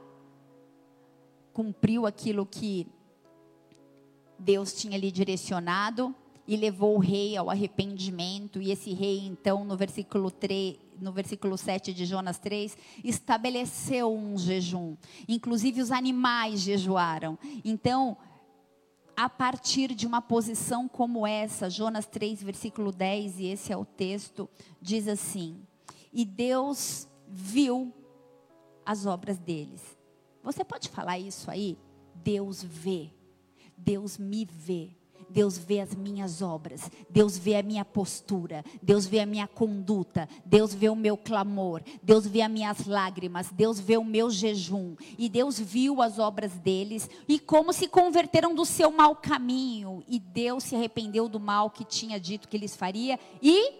cumpriu 1.54 2.04
aquilo 2.04 2.44
que 2.44 2.86
Deus 4.38 4.72
tinha 4.72 4.96
lhe 4.96 5.10
direcionado 5.10 6.14
e 6.46 6.56
levou 6.56 6.96
o 6.96 7.00
rei 7.00 7.36
ao 7.36 7.50
arrependimento. 7.50 8.60
E 8.60 8.70
esse 8.70 8.92
rei, 8.92 9.26
então, 9.26 9.64
no 9.64 9.76
versículo 9.76 10.30
3, 10.30 10.78
no 11.00 11.12
versículo 11.12 11.58
7 11.58 11.92
de 11.92 12.06
Jonas 12.06 12.38
3, 12.38 12.76
estabeleceu 13.04 14.12
um 14.12 14.38
jejum. 14.38 14.96
Inclusive 15.28 15.82
os 15.82 15.90
animais 15.90 16.60
jejuaram. 16.60 17.38
Então, 17.64 18.16
a 19.14 19.28
partir 19.28 19.94
de 19.94 20.06
uma 20.06 20.22
posição 20.22 20.88
como 20.88 21.26
essa, 21.26 21.68
Jonas 21.68 22.06
3, 22.06 22.42
versículo 22.42 22.92
10, 22.92 23.40
e 23.40 23.46
esse 23.46 23.72
é 23.72 23.76
o 23.76 23.84
texto, 23.84 24.48
diz 24.80 25.08
assim: 25.08 25.60
E 26.12 26.24
Deus 26.24 27.08
viu 27.26 27.92
as 28.86 29.04
obras 29.04 29.36
deles. 29.36 29.98
Você 30.42 30.64
pode 30.64 30.88
falar 30.88 31.18
isso 31.18 31.50
aí? 31.50 31.76
Deus 32.14 32.62
vê. 32.62 33.10
Deus 33.78 34.18
me 34.18 34.44
vê. 34.44 34.90
Deus 35.30 35.58
vê 35.58 35.80
as 35.80 35.94
minhas 35.94 36.40
obras, 36.40 36.90
Deus 37.10 37.36
vê 37.36 37.56
a 37.56 37.62
minha 37.62 37.84
postura, 37.84 38.64
Deus 38.82 39.06
vê 39.06 39.20
a 39.20 39.26
minha 39.26 39.46
conduta, 39.46 40.28
Deus 40.44 40.74
vê 40.74 40.88
o 40.88 40.96
meu 40.96 41.16
clamor, 41.16 41.82
Deus 42.02 42.26
vê 42.26 42.40
as 42.40 42.50
minhas 42.50 42.86
lágrimas, 42.86 43.50
Deus 43.50 43.78
vê 43.78 43.96
o 43.98 44.04
meu 44.04 44.30
jejum. 44.30 44.96
E 45.18 45.28
Deus 45.28 45.58
viu 45.58 46.00
as 46.00 46.18
obras 46.18 46.52
deles 46.54 47.08
e 47.28 47.38
como 47.38 47.72
se 47.72 47.88
converteram 47.88 48.54
do 48.54 48.64
seu 48.64 48.90
mau 48.90 49.14
caminho. 49.14 50.02
E 50.08 50.18
Deus 50.18 50.64
se 50.64 50.74
arrependeu 50.74 51.28
do 51.28 51.38
mal 51.38 51.70
que 51.70 51.84
tinha 51.84 52.18
dito 52.18 52.48
que 52.48 52.58
lhes 52.58 52.74
faria 52.74 53.18
e 53.42 53.72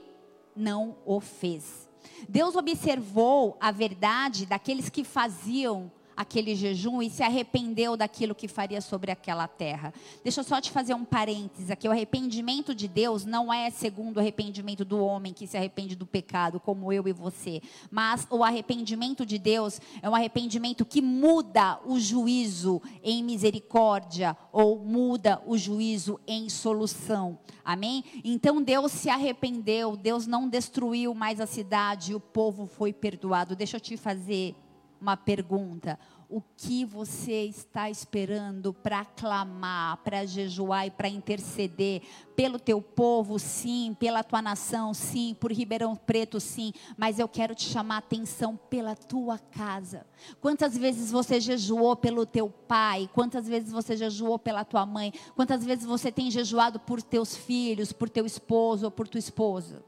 não 0.55 0.97
o 1.07 1.21
fez. 1.21 1.88
Deus 2.28 2.57
observou 2.57 3.57
a 3.61 3.71
verdade 3.71 4.45
daqueles 4.45 4.88
que 4.88 5.05
faziam 5.05 5.90
aquele 6.19 6.57
jejum 6.57 7.01
e 7.01 7.09
se 7.09 7.23
arrependeu 7.23 7.97
daquilo 7.97 8.35
que 8.35 8.49
faria 8.49 8.81
sobre 8.81 9.13
aquela 9.13 9.47
terra. 9.47 9.95
Deixa 10.25 10.41
eu 10.41 10.45
só 10.45 10.61
te 10.61 10.69
fazer 10.69 10.93
um 10.93 11.05
parênteses 11.05 11.71
aqui. 11.71 11.87
O 11.87 11.93
arrependimento 11.93 12.75
de 12.75 12.89
Deus 12.89 13.25
não 13.25 13.55
é 13.55 13.71
segundo 13.71 14.17
o 14.17 14.21
arrependimento 14.21 14.85
do 14.85 14.99
homem 14.99 15.33
que 15.33 15.47
se 15.47 15.57
arrepende 15.57 15.95
do 15.95 16.05
pecado, 16.05 16.59
como 16.59 16.93
eu 16.93 17.07
e 17.07 17.13
você. 17.13 17.63
Mas 17.89 18.27
o 18.31 18.43
arrependimento 18.43 19.25
de 19.25 19.39
Deus 19.39 19.81
é 20.03 20.11
um 20.11 20.15
arrependimento 20.15 20.85
que 20.85 21.01
muda 21.01 21.79
o 21.87 22.01
juízo 22.01 22.83
em 23.01 23.23
misericórdia 23.23 24.37
ou 24.51 24.77
muda 24.77 25.41
o 25.47 25.57
juízo 25.57 26.19
em 26.27 26.49
solução. 26.49 27.39
Amém? 27.65 28.03
Então 28.25 28.61
Deus 28.61 28.91
se 28.91 29.09
arrependeu, 29.09 29.97
Deus 29.97 30.27
não 30.27 30.49
destruiu 30.49 31.15
mais 31.15 31.41
a 31.41 31.47
cidade, 31.47 32.13
o 32.13 32.19
povo 32.19 32.67
foi 32.67 32.93
perdoado. 32.93 33.55
Deixa 33.55 33.77
eu 33.77 33.81
te 33.81 33.97
fazer 33.97 34.57
uma 35.00 35.17
pergunta. 35.17 35.99
O 36.28 36.43
que 36.43 36.85
você 36.85 37.45
está 37.45 37.88
esperando 37.88 38.75
para 38.75 39.02
clamar, 39.05 39.97
para 39.99 40.26
jejuar 40.26 40.87
e 40.87 40.90
para 40.90 41.09
interceder 41.09 42.02
pelo 42.37 42.59
teu 42.59 42.83
povo, 42.83 43.38
sim, 43.38 43.97
pela 43.99 44.23
tua 44.23 44.43
nação, 44.43 44.93
sim, 44.93 45.35
por 45.40 45.50
Ribeirão 45.50 45.97
Preto, 45.97 46.38
sim, 46.38 46.73
mas 46.99 47.19
eu 47.19 47.26
quero 47.26 47.55
te 47.55 47.64
chamar 47.64 47.95
a 47.95 47.99
atenção 47.99 48.59
pela 48.69 48.95
tua 48.95 49.38
casa. 49.38 50.07
Quantas 50.40 50.76
vezes 50.76 51.11
você 51.11 51.40
jejuou 51.40 51.97
pelo 51.97 52.26
teu 52.26 52.50
pai? 52.50 53.09
Quantas 53.14 53.49
vezes 53.49 53.73
você 53.73 53.97
jejuou 53.97 54.38
pela 54.38 54.64
tua 54.64 54.85
mãe? 54.85 55.14
Quantas 55.35 55.64
vezes 55.64 55.87
você 55.87 56.12
tem 56.12 56.31
jejuado 56.31 56.78
por 56.78 57.00
teus 57.00 57.35
filhos, 57.35 57.90
por 57.90 58.11
teu 58.11 58.26
esposo 58.26 58.85
ou 58.85 58.90
por 58.90 59.09
tua 59.09 59.19
esposa? 59.19 59.83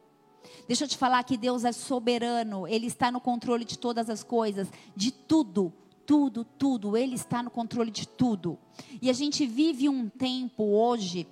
Deixa 0.70 0.84
eu 0.84 0.88
te 0.88 0.96
falar 0.96 1.24
que 1.24 1.36
Deus 1.36 1.64
é 1.64 1.72
soberano, 1.72 2.64
Ele 2.64 2.86
está 2.86 3.10
no 3.10 3.20
controle 3.20 3.64
de 3.64 3.76
todas 3.76 4.08
as 4.08 4.22
coisas, 4.22 4.68
de 4.94 5.10
tudo, 5.10 5.72
tudo, 6.06 6.44
tudo. 6.44 6.96
Ele 6.96 7.16
está 7.16 7.42
no 7.42 7.50
controle 7.50 7.90
de 7.90 8.06
tudo. 8.06 8.56
E 9.02 9.10
a 9.10 9.12
gente 9.12 9.44
vive 9.48 9.88
um 9.88 10.08
tempo 10.08 10.62
hoje 10.62 11.26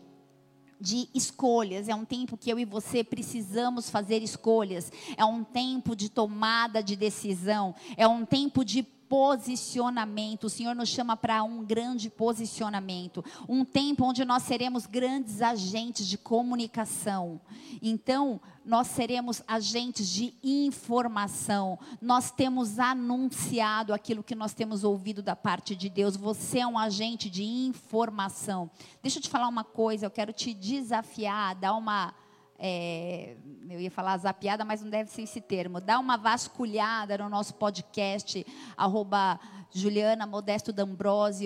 de 0.81 1.09
escolhas, 1.15 1.89
é 1.89 1.95
um 1.95 2.05
tempo 2.05 2.37
que 2.37 2.51
eu 2.51 2.59
e 2.59 2.65
você 2.65 3.05
precisamos 3.05 3.89
fazer 3.89 4.25
escolhas, 4.25 4.91
é 5.17 5.25
um 5.25 5.45
tempo 5.45 5.95
de 5.95 6.09
tomada 6.09 6.83
de 6.83 6.97
decisão, 6.97 7.77
é 7.97 8.09
um 8.09 8.25
tempo 8.25 8.65
de 8.65 8.83
posicionamento. 9.09 10.45
O 10.45 10.51
Senhor 10.51 10.75
nos 10.75 10.89
chama 10.89 11.17
para 11.17 11.43
um 11.43 11.65
grande 11.65 12.11
posicionamento, 12.11 13.25
um 13.49 13.65
tempo 13.65 14.05
onde 14.05 14.25
nós 14.25 14.43
seremos 14.43 14.87
grandes 14.87 15.41
agentes 15.41 16.07
de 16.07 16.19
comunicação. 16.19 17.41
Então, 17.83 18.41
nós 18.65 18.89
seremos 18.89 19.43
agentes 19.49 20.09
de 20.09 20.35
informação. 20.43 21.79
Nós 22.03 22.31
temos 22.31 22.79
anunciado 22.79 23.95
aquilo 23.95 24.23
que 24.23 24.35
nós 24.35 24.53
temos 24.53 24.85
ouvido 24.85 25.23
da 25.23 25.35
parte 25.35 25.75
de 25.75 25.89
Deus. 25.89 26.17
Você 26.17 26.59
é 26.59 26.67
um 26.67 26.79
agente 26.79 27.31
de 27.31 27.43
informação. 27.43 28.71
Deixa 29.03 29.19
eu 29.19 29.23
te 29.23 29.31
falar 29.31 29.49
uma 29.49 29.65
coisa, 29.65 30.05
eu 30.05 30.11
quero 30.11 30.33
te 30.35 30.53
desafiar, 30.53 31.55
dar 31.55 31.75
uma 31.75 32.15
é, 32.59 33.37
eu 33.71 33.81
ia 33.81 33.91
falar 33.91 34.17
zapiada, 34.19 34.65
mas 34.65 34.83
não 34.83 34.91
deve 34.91 35.11
ser 35.11 35.23
esse 35.23 35.41
termo. 35.41 35.81
Dá 35.81 35.99
uma 35.99 36.17
vasculhada 36.17 37.17
no 37.19 37.29
nosso 37.29 37.55
podcast, 37.55 38.45
arroba 38.77 39.39
Juliana 39.71 40.27
Modesto 40.27 40.73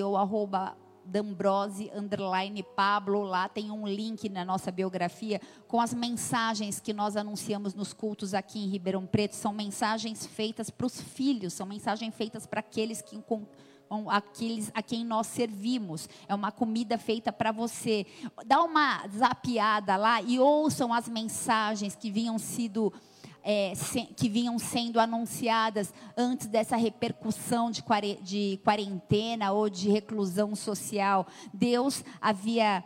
ou 0.05 0.17
arroba 0.17 0.77
underline 1.95 2.63
Pablo, 2.77 3.23
lá 3.23 3.49
tem 3.49 3.71
um 3.71 3.87
link 3.87 4.29
na 4.29 4.45
nossa 4.45 4.71
biografia 4.71 5.41
com 5.67 5.81
as 5.81 5.93
mensagens 5.93 6.79
que 6.79 6.93
nós 6.93 7.17
anunciamos 7.17 7.75
nos 7.75 7.93
cultos 7.93 8.35
aqui 8.35 8.61
em 8.61 8.69
Ribeirão 8.69 9.05
Preto. 9.05 9.35
São 9.35 9.53
mensagens 9.53 10.27
feitas 10.27 10.71
para 10.71 10.87
os 10.87 11.01
filhos, 11.01 11.53
são 11.53 11.67
mensagens 11.67 12.15
feitas 12.15 12.47
para 12.47 12.61
aqueles 12.61 13.03
que 13.03 13.17
aqueles 14.09 14.71
a 14.75 14.83
quem 14.83 15.05
nós 15.05 15.27
servimos. 15.27 16.09
É 16.29 16.35
uma 16.35 16.53
comida 16.53 16.99
feita 16.99 17.33
para 17.33 17.53
você. 17.53 18.07
Dá 18.47 18.63
uma 18.63 19.07
zapiada 19.09 19.97
lá 19.97 20.23
e 20.23 20.39
ouçam 20.39 20.93
as 20.93 21.09
mensagens 21.09 21.95
que 21.95 22.11
vinham 22.11 22.39
sido 22.39 22.93
é, 23.43 23.75
se, 23.75 24.03
que 24.03 24.29
vinham 24.29 24.59
sendo 24.59 25.01
anunciadas 25.01 25.93
antes 26.17 26.47
dessa 26.47 26.77
repercussão 26.77 27.71
de, 27.71 27.83
de 28.23 28.61
quarentena 28.65 29.53
ou 29.53 29.69
de 29.69 29.91
reclusão 29.91 30.55
social. 30.55 31.27
Deus 31.53 32.05
havia 32.21 32.85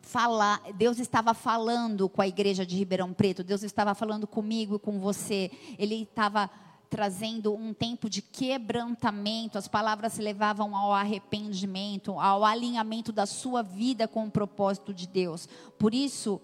falar, 0.00 0.60
Deus 0.74 0.98
estava 0.98 1.32
falando 1.32 2.08
com 2.08 2.20
a 2.20 2.28
igreja 2.28 2.66
de 2.66 2.76
Ribeirão 2.76 3.12
Preto, 3.12 3.42
Deus 3.42 3.62
estava 3.62 3.94
falando 3.94 4.26
comigo 4.26 4.76
e 4.76 4.78
com 4.78 5.00
você. 5.00 5.50
Ele 5.78 6.02
estava 6.02 6.50
trazendo 6.92 7.54
um 7.54 7.72
tempo 7.72 8.10
de 8.10 8.20
quebrantamento, 8.20 9.56
as 9.56 9.66
palavras 9.66 10.18
levavam 10.18 10.76
ao 10.76 10.92
arrependimento, 10.92 12.20
ao 12.20 12.44
alinhamento 12.44 13.10
da 13.10 13.24
sua 13.24 13.62
vida 13.62 14.06
com 14.06 14.26
o 14.26 14.30
propósito 14.30 14.92
de 14.92 15.06
Deus. 15.06 15.48
Por 15.78 15.94
isso, 15.94 16.38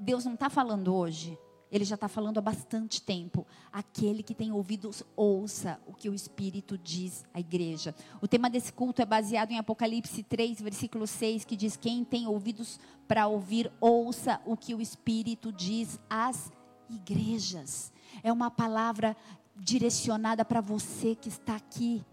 Deus 0.00 0.24
não 0.24 0.34
está 0.34 0.50
falando 0.50 0.92
hoje, 0.92 1.38
Ele 1.70 1.84
já 1.84 1.94
está 1.94 2.08
falando 2.08 2.38
há 2.38 2.40
bastante 2.40 3.00
tempo. 3.00 3.46
Aquele 3.72 4.20
que 4.20 4.34
tem 4.34 4.50
ouvidos, 4.50 5.04
ouça 5.14 5.80
o 5.86 5.94
que 5.94 6.10
o 6.10 6.14
Espírito 6.14 6.76
diz 6.76 7.24
à 7.32 7.38
igreja. 7.38 7.94
O 8.20 8.26
tema 8.26 8.50
desse 8.50 8.72
culto 8.72 9.00
é 9.00 9.06
baseado 9.06 9.52
em 9.52 9.58
Apocalipse 9.58 10.24
3, 10.24 10.60
versículo 10.60 11.06
6, 11.06 11.44
que 11.44 11.54
diz: 11.54 11.76
Quem 11.76 12.04
tem 12.04 12.26
ouvidos 12.26 12.80
para 13.06 13.28
ouvir, 13.28 13.70
ouça 13.80 14.40
o 14.44 14.56
que 14.56 14.74
o 14.74 14.80
Espírito 14.80 15.52
diz 15.52 16.00
às 16.10 16.50
igrejas. 16.90 17.92
É 18.22 18.32
uma 18.32 18.50
palavra 18.50 19.16
direcionada 19.56 20.44
para 20.44 20.60
você 20.60 21.14
que 21.14 21.28
está 21.28 21.56
aqui, 21.56 22.04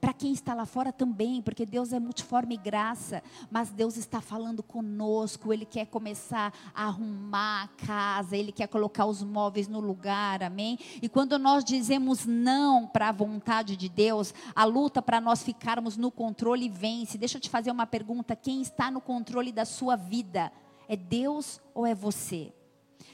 para 0.00 0.14
quem 0.14 0.32
está 0.32 0.54
lá 0.54 0.64
fora 0.64 0.92
também, 0.92 1.42
porque 1.42 1.66
Deus 1.66 1.92
é 1.92 2.00
multiforme 2.00 2.56
graça, 2.56 3.22
mas 3.50 3.70
Deus 3.70 3.98
está 3.98 4.20
falando 4.20 4.62
conosco, 4.62 5.52
Ele 5.52 5.66
quer 5.66 5.86
começar 5.86 6.52
a 6.74 6.84
arrumar 6.86 7.64
a 7.64 7.86
casa, 7.86 8.36
Ele 8.36 8.50
quer 8.50 8.66
colocar 8.66 9.04
os 9.04 9.22
móveis 9.22 9.68
no 9.68 9.78
lugar, 9.78 10.42
amém? 10.42 10.78
E 11.02 11.08
quando 11.08 11.38
nós 11.38 11.64
dizemos 11.64 12.24
não 12.24 12.86
para 12.86 13.10
a 13.10 13.12
vontade 13.12 13.76
de 13.76 13.88
Deus, 13.88 14.32
a 14.54 14.64
luta 14.64 15.02
para 15.02 15.20
nós 15.20 15.42
ficarmos 15.42 15.98
no 15.98 16.10
controle 16.10 16.68
vence. 16.68 17.18
Deixa 17.18 17.36
eu 17.36 17.42
te 17.42 17.50
fazer 17.50 17.70
uma 17.70 17.86
pergunta: 17.86 18.34
quem 18.34 18.62
está 18.62 18.90
no 18.90 19.00
controle 19.00 19.52
da 19.52 19.66
sua 19.66 19.96
vida? 19.96 20.50
É 20.88 20.96
Deus 20.96 21.60
ou 21.74 21.86
é 21.86 21.94
você? 21.94 22.52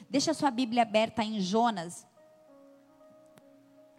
Deixa 0.08 0.30
a 0.30 0.34
sua 0.34 0.50
Bíblia 0.50 0.82
aberta 0.82 1.24
em 1.24 1.40
Jonas. 1.40 2.06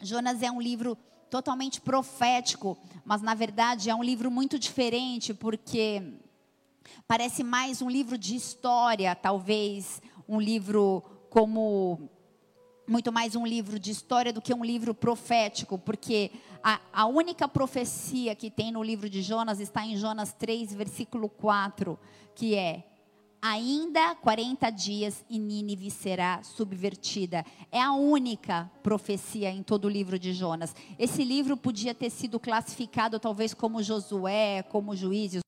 Jonas 0.01 0.42
é 0.44 0.51
um 0.51 0.62
livro 0.62 0.98
totalmente 1.30 1.82
profético, 1.82 2.77
mas 3.04 3.22
na 3.22 3.34
verdade 3.34 3.89
é 3.89 3.96
um 3.96 4.04
livro 4.04 4.32
muito 4.32 4.58
diferente, 4.58 5.34
porque 5.34 6.01
parece 7.08 7.44
mais 7.44 7.82
um 7.82 7.89
livro 7.89 8.18
de 8.18 8.36
história, 8.36 9.16
talvez 9.16 10.01
um 10.27 10.39
livro 10.39 11.04
como 11.30 12.10
muito 12.88 13.12
mais 13.12 13.36
um 13.36 13.46
livro 13.46 13.77
de 13.77 13.92
história 13.92 14.32
do 14.32 14.42
que 14.42 14.54
um 14.54 14.63
livro 14.63 14.94
profético, 14.94 15.77
porque 15.77 16.32
a, 16.63 16.80
a, 16.94 17.06
única 17.06 17.48
profecia 17.48 18.34
que 18.34 18.50
tem 18.50 18.72
no 18.72 18.82
livro 18.82 19.10
de 19.10 19.22
Jonas 19.22 19.60
está 19.60 19.86
em 19.86 19.98
Jonas 19.98 20.32
3, 20.32 20.74
versículo 20.74 21.27
4, 21.27 22.00
que 22.34 22.56
é: 22.56 22.86
Ainda 23.41 24.15
40 24.15 24.70
dias 24.72 25.24
e 25.29 25.38
Nínive 25.38 25.91
será 25.91 26.41
subvertida. 26.41 27.46
É 27.72 27.79
a 27.79 27.94
única 27.94 28.70
profecia 28.82 29.51
em 29.51 29.62
todo 29.62 29.86
o 29.86 29.89
livro 29.89 30.17
de 30.17 30.34
Jonas. 30.34 30.75
Esse 30.98 31.24
livro 31.24 31.56
podia 31.56 31.94
ter 31.94 32.10
sido 32.10 32.39
classificado 32.39 33.20
talvez 33.20 33.53
como 33.53 33.84
Josué, 33.84 34.63
como 34.63 34.96
Juízes, 34.96 35.41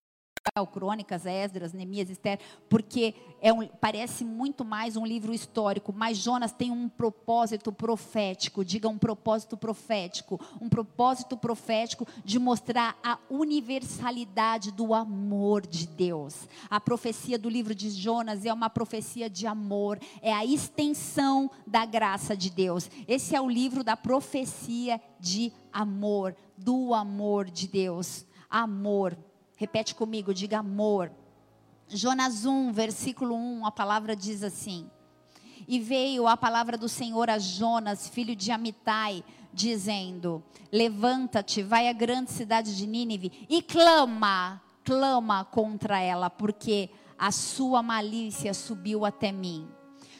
Crônicas, 0.71 1.25
Esdras, 1.25 1.73
Neemias, 1.73 2.09
Esther, 2.09 2.39
porque 2.67 3.13
é 3.41 3.53
um, 3.53 3.65
parece 3.67 4.25
muito 4.25 4.65
mais 4.65 4.95
um 4.97 5.05
livro 5.05 5.33
histórico, 5.33 5.93
mas 5.93 6.17
Jonas 6.17 6.51
tem 6.51 6.71
um 6.71 6.89
propósito 6.89 7.71
profético, 7.71 8.65
diga 8.65 8.89
um 8.89 8.97
propósito 8.97 9.55
profético, 9.55 10.39
um 10.59 10.67
propósito 10.67 11.37
profético 11.37 12.05
de 12.23 12.39
mostrar 12.39 12.97
a 13.03 13.17
universalidade 13.29 14.71
do 14.71 14.93
amor 14.93 15.65
de 15.65 15.87
Deus. 15.87 16.47
A 16.69 16.79
profecia 16.79 17.37
do 17.37 17.49
livro 17.49 17.73
de 17.75 17.89
Jonas 17.89 18.45
é 18.45 18.53
uma 18.53 18.69
profecia 18.69 19.29
de 19.29 19.47
amor, 19.47 19.99
é 20.21 20.33
a 20.33 20.45
extensão 20.45 21.49
da 21.65 21.85
graça 21.85 22.35
de 22.35 22.49
Deus. 22.49 22.89
Esse 23.07 23.35
é 23.35 23.41
o 23.41 23.49
livro 23.49 23.83
da 23.83 23.95
profecia 23.95 24.99
de 25.19 25.53
amor, 25.71 26.35
do 26.57 26.93
amor 26.93 27.49
de 27.49 27.67
Deus. 27.67 28.25
Amor 28.49 29.17
Repete 29.59 29.93
comigo, 29.93 30.33
diga 30.33 30.59
amor. 30.59 31.11
Jonas 31.89 32.45
1, 32.45 32.71
versículo 32.71 33.35
1, 33.35 33.65
a 33.65 33.71
palavra 33.71 34.15
diz 34.15 34.41
assim: 34.41 34.89
E 35.67 35.81
veio 35.81 36.27
a 36.27 36.37
palavra 36.37 36.77
do 36.77 36.87
Senhor 36.87 37.29
a 37.29 37.37
Jonas, 37.37 38.07
filho 38.07 38.33
de 38.37 38.53
Amitai, 38.53 39.21
dizendo: 39.53 40.41
Levanta-te, 40.71 41.61
vai 41.61 41.89
à 41.89 41.91
grande 41.91 42.31
cidade 42.31 42.73
de 42.77 42.87
Nínive 42.87 43.45
e 43.49 43.61
clama, 43.61 44.61
clama 44.81 45.43
contra 45.43 45.99
ela, 45.99 46.29
porque 46.29 46.89
a 47.17 47.29
sua 47.29 47.83
malícia 47.83 48.53
subiu 48.53 49.03
até 49.03 49.29
mim. 49.29 49.67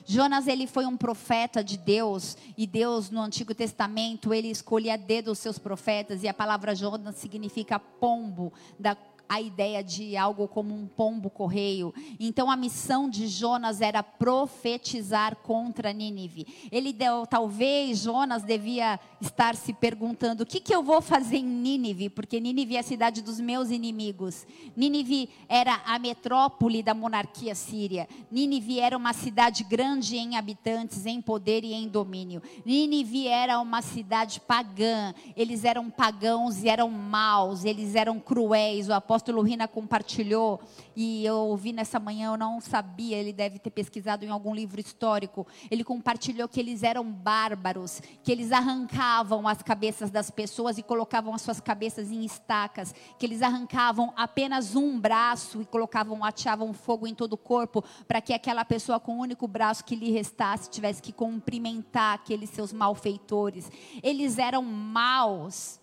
Jonas 0.06 0.48
ele 0.48 0.68
foi 0.68 0.86
um 0.86 0.98
profeta 0.98 1.64
de 1.64 1.78
Deus 1.78 2.36
e 2.58 2.68
Deus 2.68 3.10
no 3.10 3.22
Antigo 3.22 3.56
Testamento 3.56 4.34
ele 4.34 4.50
escolhia 4.50 4.98
dedo 4.98 5.32
os 5.32 5.40
seus 5.40 5.58
profetas 5.58 6.24
e 6.24 6.28
a 6.28 6.34
palavra 6.34 6.76
Jonas 6.76 7.16
significa 7.16 7.80
pombo 7.80 8.52
da 8.78 8.98
a 9.30 9.40
ideia 9.40 9.84
de 9.84 10.18
algo 10.18 10.48
como 10.48 10.74
um 10.74 10.88
pombo 10.88 11.30
correio. 11.30 11.94
Então 12.20 12.50
a 12.50 12.56
missão 12.56 13.08
de 13.08 13.28
Jonas 13.28 13.80
era 13.80 14.02
profetizar 14.02 15.36
contra 15.36 15.94
Nínive. 15.94 16.48
Ele 16.72 16.92
deu, 16.92 17.28
talvez 17.28 18.00
Jonas 18.00 18.42
devia 18.42 19.00
estar 19.22 19.56
se 19.56 19.72
perguntando: 19.72 20.42
o 20.42 20.46
que, 20.46 20.60
que 20.60 20.74
eu 20.74 20.82
vou 20.82 21.00
fazer 21.00 21.38
em 21.38 21.46
Nínive? 21.46 22.10
Porque 22.10 22.40
Nínive 22.40 22.76
é 22.76 22.80
a 22.80 22.84
cidade 22.84 23.22
dos 23.22 23.40
meus 23.40 23.70
inimigos. 23.70 24.48
Nínive 24.76 25.30
era 25.48 25.80
a 25.86 26.00
metrópole 26.00 26.82
da 26.82 26.96
monarquia 26.96 27.54
síria. 27.54 28.10
Nínive 28.32 28.80
era 28.80 28.98
uma 28.98 29.14
cidade 29.14 29.64
grande 29.64 30.18
em 30.18 30.38
habitantes, 30.38 31.06
em 31.06 31.22
poder 31.22 31.64
e 31.64 31.74
em 31.74 31.88
domínio. 31.88 32.42
Nínive 32.66 33.28
era 33.28 33.60
uma 33.60 33.84
cidade 33.84 34.40
pagã. 34.40 35.14
Eles 35.36 35.64
eram 35.64 35.88
pagãos 35.88 36.64
e 36.64 36.70
eram 36.70 36.90
maus, 36.90 37.64
eles 37.64 37.94
eram 37.94 38.20
cruéis. 38.20 38.90
O 38.90 38.94
apóstolo 38.94 39.19
apóstolo 39.20 39.42
Rina 39.42 39.68
compartilhou, 39.68 40.62
e 40.96 41.26
eu 41.26 41.36
ouvi 41.36 41.74
nessa 41.74 42.00
manhã, 42.00 42.32
eu 42.32 42.38
não 42.38 42.62
sabia, 42.62 43.18
ele 43.18 43.34
deve 43.34 43.60
ter 43.60 43.70
pesquisado 43.70 44.24
em 44.24 44.30
algum 44.30 44.56
livro 44.56 44.80
histórico. 44.80 45.46
Ele 45.70 45.84
compartilhou 45.84 46.48
que 46.48 46.58
eles 46.58 46.84
eram 46.84 47.04
bárbaros, 47.04 48.02
que 48.24 48.32
eles 48.32 48.54
arrancavam 48.54 49.46
as 49.46 49.62
cabeças 49.62 50.10
das 50.10 50.32
pessoas 50.32 50.78
e 50.78 50.84
colocavam 50.84 51.34
as 51.34 51.42
suas 51.42 51.60
cabeças 51.60 52.14
em 52.14 52.24
estacas, 52.24 52.96
que 53.18 53.26
eles 53.26 53.42
arrancavam 53.42 54.14
apenas 54.16 54.74
um 54.74 54.98
braço 54.98 55.62
e 55.62 55.66
colocavam, 55.66 56.24
ateavam 56.24 56.72
fogo 56.72 57.06
em 57.06 57.14
todo 57.14 57.34
o 57.34 57.38
corpo, 57.38 57.84
para 58.08 58.22
que 58.22 58.34
aquela 58.34 58.64
pessoa 58.64 59.02
com 59.02 59.18
o 59.18 59.22
único 59.22 59.50
braço 59.50 59.84
que 59.84 59.98
lhe 59.98 60.12
restasse 60.12 60.70
tivesse 60.70 61.02
que 61.02 61.12
cumprimentar 61.12 62.14
aqueles 62.16 62.50
seus 62.52 62.72
malfeitores. 62.72 63.70
Eles 64.02 64.38
eram 64.38 64.64
maus. 64.64 65.78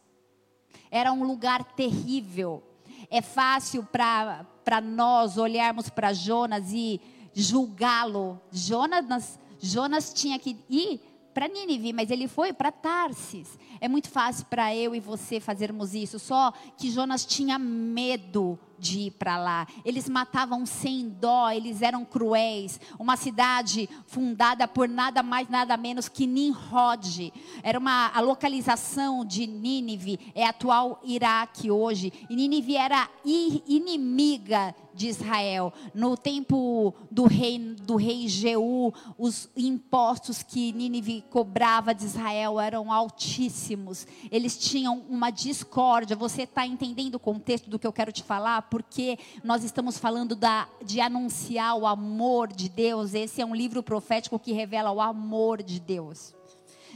Era 0.91 1.13
um 1.13 1.23
lugar 1.23 1.63
terrível. 1.75 2.63
É 3.11 3.21
fácil 3.21 3.85
para 3.85 4.81
nós 4.83 5.39
olharmos 5.39 5.89
para 5.89 6.13
Jonas 6.13 6.73
e 6.73 7.01
julgá-lo. 7.35 8.41
Jonas, 8.51 9.39
Jonas 9.59 10.13
tinha 10.13 10.39
que 10.39 10.57
ir 10.69 11.01
para 11.35 11.49
Nínive, 11.49 11.93
mas 11.93 12.11
ele 12.11 12.29
foi 12.29 12.53
para 12.53 12.73
Tarsis. 12.73 13.59
É 13.81 13.89
muito 13.89 14.09
fácil 14.09 14.47
para 14.47 14.75
eu 14.75 14.95
e 14.95 15.01
você 15.01 15.39
fazermos 15.39 15.95
isso, 15.95 16.19
só 16.19 16.53
que 16.79 16.91
Jonas 16.91 17.27
tinha 17.27 17.59
medo 17.59 18.59
de 18.79 19.01
ir 19.01 19.11
para 19.13 19.37
lá. 19.37 19.67
Eles 19.85 20.09
matavam 20.09 20.65
sem 20.67 21.09
dó, 21.09 21.51
eles 21.51 21.83
eram 21.83 22.05
cruéis. 22.05 22.81
Uma 22.99 23.17
cidade 23.17 23.89
fundada 24.07 24.67
por 24.69 24.89
nada 24.89 25.23
mais, 25.23 25.49
nada 25.49 25.77
menos 25.77 26.09
que 26.09 26.27
Nimrod. 26.27 27.33
Era 27.63 27.79
uma 27.79 28.11
a 28.15 28.21
localização 28.21 29.25
de 29.25 29.47
Nínive, 29.47 30.19
é 30.35 30.47
atual 30.47 31.01
Iraque 31.05 31.71
hoje. 31.71 32.13
E 32.29 32.37
Nínive 32.37 32.77
era 32.77 33.09
inimiga 33.25 34.75
de 34.97 35.09
Israel. 35.09 35.73
No 35.95 36.17
tempo 36.17 36.95
do 37.11 37.25
rei, 37.25 37.59
do 37.59 37.97
rei 37.97 38.27
Jeú, 38.27 38.93
os 39.19 39.49
impostos 39.55 40.43
que 40.43 40.73
Nínive 40.73 41.23
cobrava 41.31 41.95
de 41.95 42.05
Israel 42.05 42.59
eram 42.59 42.91
altíssimos. 42.91 44.07
Eles 44.31 44.59
tinham 44.59 45.05
uma 45.09 45.31
discórdia. 45.31 46.17
Você 46.17 46.43
está 46.43 46.67
entendendo 46.67 47.17
o 47.17 47.21
contexto 47.21 47.69
do 47.69 47.79
que 47.79 47.87
eu 47.87 47.93
quero 47.93 48.11
te 48.11 48.23
falar? 48.23 48.63
Porque 48.71 49.19
nós 49.43 49.65
estamos 49.65 49.99
falando 49.99 50.35
da, 50.35 50.69
de 50.85 51.01
anunciar 51.01 51.77
o 51.77 51.87
amor 51.87 52.53
de 52.53 52.69
Deus. 52.69 53.15
Esse 53.15 53.41
é 53.41 53.47
um 53.47 53.55
livro 53.55 53.83
profético 53.83 54.39
que 54.39 54.53
revela 54.53 54.91
o 54.91 55.01
amor 55.01 55.63
de 55.63 55.81
Deus. 55.81 56.35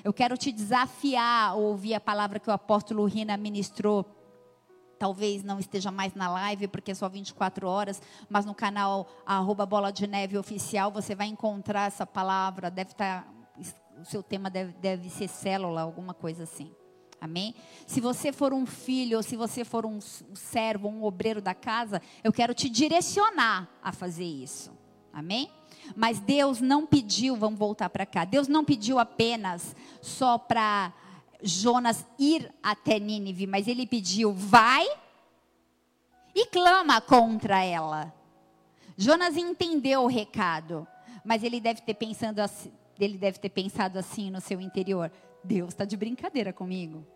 Eu 0.02 0.12
quero 0.12 0.37
te 0.37 0.50
desafiar 0.50 1.50
a 1.50 1.54
ouvir 1.54 1.94
a 1.94 2.00
palavra 2.00 2.38
que 2.38 2.48
o 2.48 2.52
apóstolo 2.52 3.04
Rina 3.04 3.37
ministrou 3.37 4.06
talvez 5.00 5.42
não 5.42 5.59
esteja 5.59 5.90
mais 5.90 6.14
na 6.14 6.30
live, 6.30 6.68
porque 6.68 6.90
é 6.90 6.94
só 6.94 7.09
24 7.09 7.66
horas, 7.66 8.02
mas 8.28 8.44
no 8.44 8.54
canal 8.54 9.09
arroba 9.24 9.64
Bola 9.64 9.90
de 9.90 10.06
Neve 10.06 10.37
Oficial 10.37 10.90
você 10.90 11.14
vai 11.14 11.26
encontrar 11.26 11.87
essa 11.87 12.06
palavra, 12.06 12.70
deve 12.70 12.90
estar, 12.90 13.24
tá, 13.24 13.33
o 13.98 14.04
seu 14.04 14.22
tema 14.22 14.50
deve, 14.50 14.72
deve 14.72 15.09
ser 15.09 15.26
célula, 15.26 15.80
alguma 15.80 16.12
coisa 16.12 16.42
assim. 16.42 16.70
Amém? 17.20 17.54
Se 17.87 18.00
você 18.00 18.33
for 18.33 18.52
um 18.54 18.64
filho, 18.64 19.18
ou 19.18 19.22
se 19.22 19.37
você 19.37 19.62
for 19.64 19.85
um 19.85 20.00
servo, 20.00 20.88
um 20.88 21.04
obreiro 21.04 21.42
da 21.42 21.54
casa, 21.54 22.00
eu 22.24 22.33
quero 22.33 22.54
te 22.54 22.68
direcionar 22.70 23.68
a 23.83 23.92
fazer 23.92 24.24
isso. 24.24 24.72
Amém? 25.12 25.50
Mas 25.94 26.18
Deus 26.18 26.61
não 26.61 26.87
pediu, 26.87 27.37
vamos 27.37 27.59
voltar 27.59 27.90
para 27.90 28.06
cá. 28.06 28.24
Deus 28.24 28.48
não 28.48 28.64
pediu 28.64 28.98
apenas 28.98 29.74
só 30.00 30.38
para 30.38 30.92
Jonas 31.42 32.06
ir 32.18 32.50
até 32.62 32.98
Nínive, 32.98 33.46
mas 33.46 33.68
ele 33.68 33.87
pediu: 33.87 34.33
vai 34.33 34.87
e 36.35 36.46
clama 36.46 37.00
contra 37.00 37.62
ela. 37.62 38.14
Jonas 38.96 39.37
entendeu 39.37 40.02
o 40.02 40.06
recado, 40.06 40.87
mas 41.24 41.42
ele 41.42 41.61
deve 41.61 41.80
ter 41.83 41.94
pensado 41.94 42.40
assim, 42.40 42.72
ele 42.98 43.18
deve 43.18 43.38
ter 43.38 43.48
pensado 43.48 43.98
assim 43.98 44.30
no 44.30 44.40
seu 44.40 44.61
interior: 44.61 45.11
Deus 45.42 45.70
está 45.70 45.85
de 45.85 45.96
brincadeira 45.96 46.53
comigo. 46.53 47.07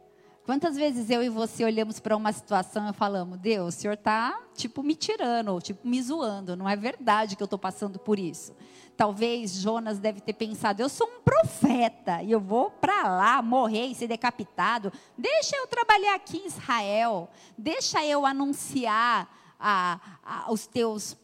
Quantas 0.44 0.76
vezes 0.76 1.08
eu 1.08 1.22
e 1.22 1.30
você 1.30 1.64
olhamos 1.64 1.98
para 1.98 2.14
uma 2.14 2.30
situação 2.30 2.90
e 2.90 2.92
falamos, 2.92 3.38
Deus, 3.38 3.74
o 3.74 3.78
senhor 3.78 3.94
está 3.94 4.38
tipo 4.54 4.82
me 4.82 4.94
tirando, 4.94 5.48
ou 5.48 5.58
tipo 5.58 5.88
me 5.88 6.02
zoando, 6.02 6.54
não 6.54 6.68
é 6.68 6.76
verdade 6.76 7.34
que 7.34 7.42
eu 7.42 7.46
estou 7.46 7.58
passando 7.58 7.98
por 7.98 8.18
isso. 8.18 8.54
Talvez 8.94 9.54
Jonas 9.54 9.98
deve 9.98 10.20
ter 10.20 10.34
pensado, 10.34 10.82
eu 10.82 10.88
sou 10.90 11.06
um 11.06 11.22
profeta 11.22 12.22
e 12.22 12.30
eu 12.30 12.40
vou 12.40 12.70
para 12.70 13.08
lá 13.08 13.40
morrer 13.40 13.87
e 13.87 13.94
ser 13.94 14.06
decapitado. 14.06 14.92
Deixa 15.16 15.56
eu 15.56 15.66
trabalhar 15.66 16.14
aqui 16.14 16.37
em 16.37 16.46
Israel, 16.46 17.30
deixa 17.56 18.04
eu 18.04 18.26
anunciar 18.26 19.34
a, 19.58 19.98
a, 20.22 20.52
os 20.52 20.66
teus 20.66 21.16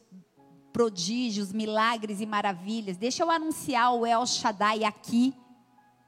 prodígios, 0.72 1.52
milagres 1.52 2.22
e 2.22 2.26
maravilhas, 2.26 2.96
deixa 2.96 3.22
eu 3.22 3.30
anunciar 3.30 3.92
o 3.92 4.06
El 4.06 4.24
Shaddai 4.24 4.82
aqui. 4.82 5.34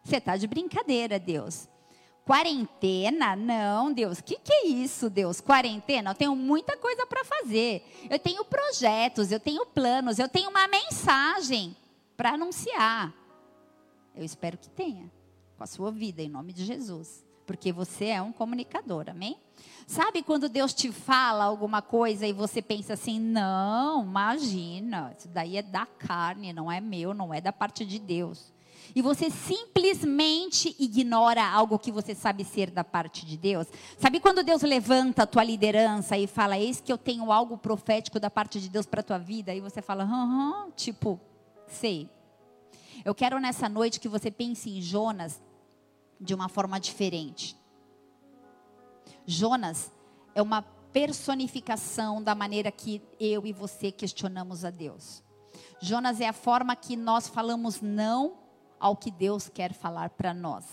Você 0.03 0.17
está 0.17 0.37
de 0.37 0.47
brincadeira, 0.47 1.19
Deus. 1.19 1.69
Quarentena? 2.25 3.35
Não, 3.35 3.93
Deus. 3.93 4.19
O 4.19 4.25
que, 4.25 4.37
que 4.37 4.53
é 4.53 4.67
isso, 4.67 5.11
Deus? 5.11 5.41
Quarentena? 5.41 6.11
Eu 6.11 6.15
tenho 6.15 6.37
muita 6.37 6.77
coisa 6.77 7.07
para 7.07 7.25
fazer. 7.25 7.85
Eu 8.09 8.19
tenho 8.19 8.45
projetos, 8.45 9.33
eu 9.33 9.41
tenho 9.41 9.67
planos, 9.67 10.19
eu 10.19 10.29
tenho 10.29 10.51
uma 10.51 10.69
mensagem 10.69 11.77
para 12.17 12.31
anunciar. 12.33 13.13
Eu 14.15 14.25
espero 14.25 14.59
que 14.59 14.69
tenha, 14.69 15.11
com 15.57 15.65
a 15.65 15.67
sua 15.67 15.91
vida, 15.91 16.23
em 16.23 16.29
nome 16.29 16.53
de 16.53 16.65
Jesus. 16.65 17.25
Porque 17.45 17.73
você 17.73 18.07
é 18.07 18.23
um 18.23 18.33
comunicador, 18.33 19.07
amém? 19.09 19.37
Sabe 19.87 20.23
quando 20.23 20.49
Deus 20.49 20.73
te 20.73 20.93
fala 20.93 21.45
alguma 21.45 21.83
coisa 21.83 22.25
e 22.25 22.33
você 22.33 22.63
pensa 22.63 22.93
assim: 22.93 23.19
não, 23.19 24.05
imagina, 24.05 25.13
isso 25.19 25.29
daí 25.29 25.57
é 25.57 25.63
da 25.63 25.85
carne, 25.87 26.53
não 26.53 26.71
é 26.71 26.81
meu, 26.81 27.13
não 27.13 27.35
é 27.35 27.41
da 27.41 27.53
parte 27.53 27.85
de 27.85 27.99
Deus 27.99 28.53
e 28.95 29.01
você 29.01 29.31
simplesmente 29.31 30.75
ignora 30.79 31.45
algo 31.45 31.79
que 31.79 31.91
você 31.91 32.15
sabe 32.15 32.45
ser 32.45 32.71
da 32.71 32.85
parte 32.85 33.25
de 33.25 33.37
Deus? 33.37 33.67
Sabe 33.99 34.21
quando 34.21 34.43
Deus 34.43 34.63
levanta 34.63 35.23
a 35.23 35.27
tua 35.27 35.45
liderança 35.45 36.17
e 36.17 36.27
fala: 36.27 36.59
Eis 36.59 36.81
que 36.81 36.93
eu 36.93 36.99
tenho 36.99 37.33
algo 37.33 37.57
profético 37.57 38.21
da 38.21 38.31
parte 38.31 38.61
de 38.61 38.69
Deus 38.69 38.87
para 38.87 39.01
a 39.01 39.05
tua 39.05 39.19
vida? 39.19 39.55
E 39.55 39.61
você 39.61 39.81
fala: 39.81 40.05
Aham, 40.05 40.71
tipo, 40.77 41.21
sei. 41.67 42.09
Eu 43.05 43.15
quero 43.15 43.41
nessa 43.41 43.69
noite 43.69 43.99
que 43.99 44.09
você 44.09 44.31
pense 44.31 44.71
em 44.71 44.81
Jonas 44.81 45.41
de 46.21 46.35
uma 46.35 46.49
forma 46.49 46.79
diferente. 46.79 47.57
Jonas 49.27 49.91
é 50.35 50.43
uma 50.43 50.63
personificação 50.93 52.23
da 52.23 52.35
maneira 52.35 52.71
que 52.71 53.03
eu 53.19 53.47
e 53.47 53.53
você 53.53 53.91
questionamos 53.91 54.65
a 54.65 54.71
Deus. 54.71 55.23
Jonas 55.81 56.21
é 56.21 56.29
a 56.29 56.33
forma 56.33 56.77
que 56.77 56.97
nós 56.97 57.27
falamos 57.27 57.81
não 57.81 58.42
ao 58.83 58.97
que 58.97 59.11
Deus 59.11 59.49
quer 59.49 59.73
falar 59.73 60.11
para 60.11 60.35
nós. 60.35 60.65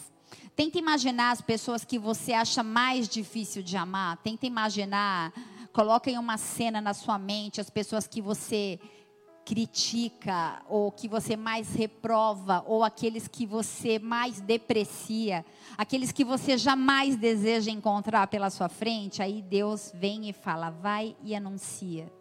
Tenta 0.55 0.79
imaginar 0.79 1.31
as 1.31 1.41
pessoas 1.41 1.85
que 1.85 1.99
você 1.99 2.33
acha 2.33 2.63
mais 2.63 3.07
difícil 3.07 3.61
de 3.61 3.77
amar. 3.77 4.17
Tenta 4.17 4.47
imaginar, 4.47 5.31
coloca 5.71 6.09
em 6.09 6.17
uma 6.17 6.37
cena 6.37 6.81
na 6.81 6.93
sua 6.93 7.19
mente 7.19 7.61
as 7.61 7.69
pessoas 7.69 8.07
que 8.07 8.21
você 8.21 8.79
critica 9.45 10.61
ou 10.67 10.91
que 10.91 11.07
você 11.07 11.35
mais 11.35 11.73
reprova 11.73 12.63
ou 12.67 12.83
aqueles 12.83 13.27
que 13.27 13.45
você 13.45 13.97
mais 13.97 14.41
deprecia, 14.41 15.45
aqueles 15.77 16.11
que 16.11 16.25
você 16.25 16.57
jamais 16.57 17.15
deseja 17.15 17.71
encontrar 17.71 18.27
pela 18.27 18.49
sua 18.49 18.69
frente, 18.69 19.21
aí 19.21 19.41
Deus 19.41 19.91
vem 19.95 20.29
e 20.29 20.33
fala: 20.33 20.71
"Vai 20.71 21.15
e 21.23 21.35
anuncia". 21.35 22.11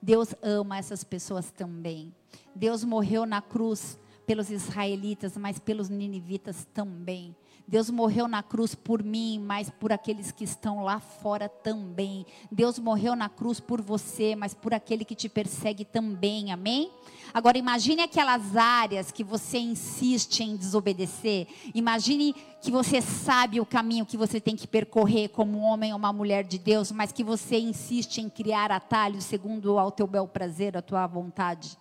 Deus 0.00 0.34
ama 0.42 0.76
essas 0.76 1.02
pessoas 1.02 1.50
também. 1.50 2.14
Deus 2.54 2.84
morreu 2.84 3.24
na 3.24 3.40
cruz 3.40 3.98
pelos 4.26 4.50
israelitas, 4.50 5.36
mas 5.36 5.58
pelos 5.58 5.88
ninivitas 5.88 6.66
também. 6.72 7.36
Deus 7.66 7.88
morreu 7.88 8.28
na 8.28 8.42
cruz 8.42 8.74
por 8.74 9.02
mim, 9.02 9.38
mas 9.38 9.70
por 9.70 9.90
aqueles 9.90 10.30
que 10.30 10.44
estão 10.44 10.84
lá 10.84 11.00
fora 11.00 11.48
também. 11.48 12.26
Deus 12.52 12.78
morreu 12.78 13.16
na 13.16 13.28
cruz 13.28 13.58
por 13.58 13.80
você, 13.80 14.36
mas 14.36 14.52
por 14.52 14.74
aquele 14.74 15.04
que 15.04 15.14
te 15.14 15.30
persegue 15.30 15.82
também. 15.82 16.52
Amém? 16.52 16.90
Agora 17.32 17.56
imagine 17.56 18.02
aquelas 18.02 18.54
áreas 18.54 19.10
que 19.10 19.24
você 19.24 19.58
insiste 19.58 20.40
em 20.40 20.56
desobedecer. 20.56 21.48
Imagine 21.74 22.34
que 22.60 22.70
você 22.70 23.00
sabe 23.00 23.60
o 23.60 23.66
caminho 23.66 24.04
que 24.04 24.16
você 24.16 24.38
tem 24.38 24.54
que 24.54 24.68
percorrer 24.68 25.28
como 25.30 25.60
homem 25.60 25.92
ou 25.92 25.98
uma 25.98 26.12
mulher 26.12 26.44
de 26.44 26.58
Deus, 26.58 26.92
mas 26.92 27.12
que 27.12 27.24
você 27.24 27.58
insiste 27.58 28.18
em 28.18 28.28
criar 28.28 28.70
atalhos 28.70 29.24
segundo 29.24 29.78
ao 29.78 29.90
teu 29.90 30.06
bel 30.06 30.28
prazer, 30.28 30.76
a 30.76 30.82
tua 30.82 31.06
vontade 31.06 31.78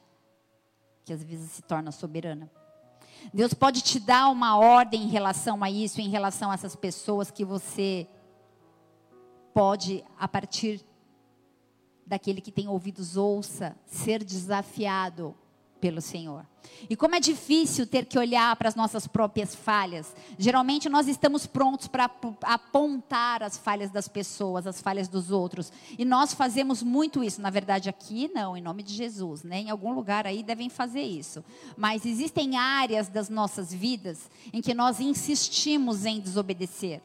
que 1.03 1.13
às 1.13 1.23
vezes 1.23 1.51
se 1.51 1.61
torna 1.61 1.91
soberana. 1.91 2.49
Deus 3.33 3.53
pode 3.53 3.81
te 3.81 3.99
dar 3.99 4.29
uma 4.29 4.57
ordem 4.57 5.03
em 5.03 5.07
relação 5.07 5.63
a 5.63 5.69
isso, 5.69 6.01
em 6.01 6.09
relação 6.09 6.51
a 6.51 6.53
essas 6.53 6.75
pessoas 6.75 7.31
que 7.31 7.45
você 7.45 8.07
pode, 9.53 10.03
a 10.19 10.27
partir 10.27 10.83
daquele 12.05 12.41
que 12.41 12.51
tem 12.51 12.67
ouvidos, 12.67 13.15
ouça, 13.15 13.77
ser 13.85 14.23
desafiado 14.23 15.35
pelo 15.84 16.00
Senhor. 16.00 16.46
E 16.89 16.96
como 16.96 17.13
é 17.13 17.19
difícil 17.19 17.86
ter 17.86 18.06
que 18.06 18.17
olhar 18.17 18.56
para 18.56 18.69
as 18.69 18.76
nossas 18.76 19.06
próprias 19.06 19.54
falhas. 19.54 20.15
Geralmente 20.39 20.88
nós 20.88 21.10
estamos 21.10 21.46
prontos 21.46 21.89
para 21.89 22.10
apontar 22.43 23.43
as 23.43 23.58
falhas 23.58 23.91
das 23.91 24.08
pessoas, 24.08 24.65
as 24.65 24.82
falhas 24.82 25.10
dos 25.10 25.30
outros. 25.30 25.74
E 26.00 26.06
nós 26.06 26.34
fazemos 26.34 26.82
muito 26.82 27.22
isso. 27.22 27.41
Na 27.41 27.50
verdade, 27.50 27.89
aqui 27.89 28.32
não, 28.34 28.56
em 28.56 28.62
nome 28.62 28.82
de 28.82 28.93
Jesus. 28.93 29.43
Né? 29.43 29.63
Em 29.63 29.69
algum 29.69 29.91
lugar 29.93 30.26
aí 30.26 30.41
devem 30.41 30.69
fazer 30.69 31.02
isso. 31.02 31.43
Mas 31.76 32.06
existem 32.06 32.56
áreas 32.56 33.10
das 33.10 33.28
nossas 33.28 33.74
vidas 33.74 34.32
em 34.54 34.62
que 34.62 34.74
nós 34.74 35.02
insistimos 35.02 36.06
em 36.06 36.22
desobedecer. 36.22 37.02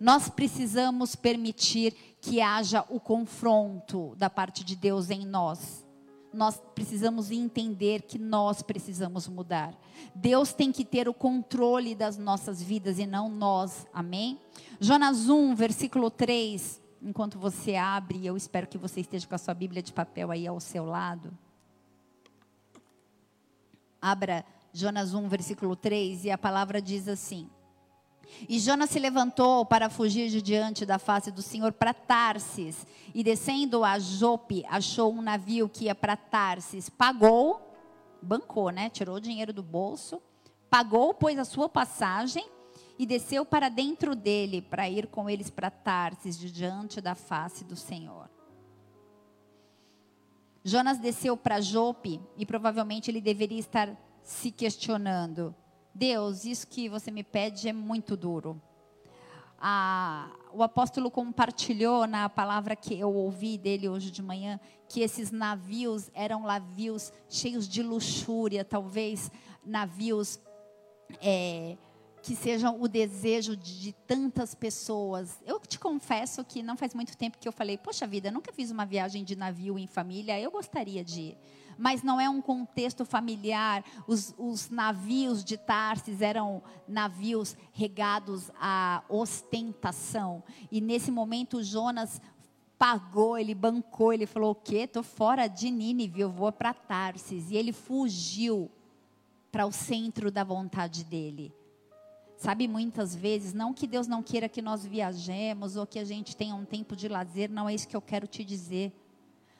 Nós 0.00 0.30
precisamos 0.30 1.14
permitir 1.14 1.94
que 2.18 2.40
haja 2.40 2.82
o 2.88 2.98
confronto 2.98 4.14
da 4.16 4.30
parte 4.30 4.64
de 4.64 4.74
Deus 4.74 5.10
em 5.10 5.26
nós 5.26 5.85
nós 6.32 6.60
precisamos 6.74 7.30
entender 7.30 8.02
que 8.02 8.18
nós 8.18 8.62
precisamos 8.62 9.28
mudar. 9.28 9.74
Deus 10.14 10.52
tem 10.52 10.70
que 10.70 10.84
ter 10.84 11.08
o 11.08 11.14
controle 11.14 11.94
das 11.94 12.16
nossas 12.18 12.62
vidas 12.62 12.98
e 12.98 13.06
não 13.06 13.28
nós. 13.28 13.86
Amém? 13.92 14.38
Jonas 14.80 15.28
1, 15.28 15.54
versículo 15.54 16.10
3. 16.10 16.82
Enquanto 17.02 17.38
você 17.38 17.76
abre, 17.76 18.26
eu 18.26 18.36
espero 18.36 18.66
que 18.66 18.78
você 18.78 19.00
esteja 19.00 19.26
com 19.26 19.34
a 19.34 19.38
sua 19.38 19.54
Bíblia 19.54 19.82
de 19.82 19.92
papel 19.92 20.30
aí 20.30 20.46
ao 20.46 20.60
seu 20.60 20.84
lado. 20.84 21.36
Abra 24.00 24.44
Jonas 24.72 25.14
1, 25.14 25.28
versículo 25.28 25.74
3, 25.74 26.26
e 26.26 26.30
a 26.30 26.38
palavra 26.38 26.82
diz 26.82 27.08
assim: 27.08 27.48
e 28.48 28.58
Jonas 28.58 28.90
se 28.90 28.98
levantou 28.98 29.64
para 29.64 29.88
fugir 29.88 30.28
de 30.28 30.42
diante 30.42 30.84
da 30.84 30.98
face 30.98 31.30
do 31.30 31.42
Senhor 31.42 31.72
para 31.72 31.94
Tarsis. 31.94 32.86
E 33.14 33.22
descendo 33.24 33.84
a 33.84 33.98
Jope, 33.98 34.64
achou 34.68 35.12
um 35.12 35.22
navio 35.22 35.68
que 35.68 35.86
ia 35.86 35.94
para 35.94 36.16
Tarsis. 36.16 36.88
Pagou, 36.88 37.74
bancou, 38.20 38.70
né? 38.70 38.90
Tirou 38.90 39.16
o 39.16 39.20
dinheiro 39.20 39.52
do 39.52 39.62
bolso, 39.62 40.20
pagou, 40.68 41.14
pôs 41.14 41.38
a 41.38 41.44
sua 41.44 41.68
passagem 41.68 42.46
e 42.98 43.06
desceu 43.06 43.44
para 43.44 43.68
dentro 43.68 44.14
dele 44.14 44.62
para 44.62 44.88
ir 44.88 45.06
com 45.06 45.28
eles 45.28 45.50
para 45.50 45.70
Tarsis, 45.70 46.38
de 46.38 46.50
diante 46.50 47.00
da 47.00 47.14
face 47.14 47.64
do 47.64 47.76
Senhor. 47.76 48.30
Jonas 50.64 50.98
desceu 50.98 51.36
para 51.36 51.60
Jope 51.60 52.20
e 52.36 52.44
provavelmente 52.44 53.10
ele 53.10 53.20
deveria 53.20 53.60
estar 53.60 53.96
se 54.22 54.50
questionando 54.50 55.54
Deus, 55.96 56.44
isso 56.44 56.66
que 56.66 56.90
você 56.90 57.10
me 57.10 57.24
pede 57.24 57.70
é 57.70 57.72
muito 57.72 58.18
duro. 58.18 58.60
Ah, 59.58 60.30
o 60.52 60.62
apóstolo 60.62 61.10
compartilhou 61.10 62.06
na 62.06 62.28
palavra 62.28 62.76
que 62.76 62.98
eu 62.98 63.10
ouvi 63.14 63.56
dele 63.56 63.88
hoje 63.88 64.10
de 64.10 64.22
manhã 64.22 64.60
que 64.86 65.00
esses 65.00 65.30
navios 65.30 66.10
eram 66.12 66.42
navios 66.42 67.10
cheios 67.30 67.66
de 67.66 67.82
luxúria, 67.82 68.62
talvez 68.62 69.30
navios 69.64 70.38
é, 71.22 71.78
que 72.22 72.36
sejam 72.36 72.78
o 72.78 72.86
desejo 72.86 73.56
de, 73.56 73.80
de, 73.80 73.92
tantas 73.92 74.54
pessoas. 74.54 75.40
Eu 75.46 75.58
te 75.60 75.78
confesso 75.78 76.44
que 76.44 76.62
não 76.62 76.76
faz 76.76 76.92
muito 76.92 77.16
tempo 77.16 77.38
que 77.38 77.48
eu 77.48 77.52
falei, 77.52 77.78
poxa 77.78 78.06
vida, 78.06 78.30
nunca 78.30 78.52
fiz 78.52 78.70
uma 78.70 78.84
viagem 78.84 79.24
de 79.24 79.34
navio 79.34 79.78
em 79.78 79.86
família, 79.86 80.38
eu 80.38 80.50
gostaria 80.50 81.02
de 81.02 81.20
ir 81.22 81.38
mas 81.78 82.02
não 82.02 82.20
é 82.20 82.28
um 82.28 82.40
contexto 82.40 83.04
familiar. 83.04 83.84
Os, 84.06 84.34
os 84.38 84.70
navios 84.70 85.44
de 85.44 85.56
Tarsis 85.56 86.20
eram 86.20 86.62
navios 86.86 87.56
regados 87.72 88.50
à 88.60 89.02
ostentação. 89.08 90.42
E 90.70 90.80
nesse 90.80 91.10
momento 91.10 91.62
Jonas 91.62 92.20
pagou, 92.78 93.38
ele 93.38 93.54
bancou, 93.54 94.12
ele 94.12 94.26
falou: 94.26 94.52
"O 94.52 94.54
quê? 94.54 94.78
Estou 94.78 95.02
fora 95.02 95.46
de 95.46 95.70
Nínive, 95.70 96.20
eu 96.20 96.30
vou 96.30 96.52
para 96.52 96.74
Tarsis". 96.74 97.50
E 97.50 97.56
ele 97.56 97.72
fugiu 97.72 98.70
para 99.50 99.66
o 99.66 99.72
centro 99.72 100.30
da 100.30 100.44
vontade 100.44 101.04
dele. 101.04 101.52
Sabe, 102.36 102.68
muitas 102.68 103.16
vezes, 103.16 103.54
não 103.54 103.72
que 103.72 103.86
Deus 103.86 104.06
não 104.06 104.22
queira 104.22 104.48
que 104.48 104.60
nós 104.60 104.84
viajemos 104.84 105.74
ou 105.76 105.86
que 105.86 105.98
a 105.98 106.04
gente 106.04 106.36
tenha 106.36 106.54
um 106.54 106.66
tempo 106.66 106.94
de 106.94 107.08
lazer, 107.08 107.50
não 107.50 107.66
é 107.66 107.74
isso 107.74 107.88
que 107.88 107.96
eu 107.96 108.02
quero 108.02 108.26
te 108.26 108.44
dizer. 108.44 108.92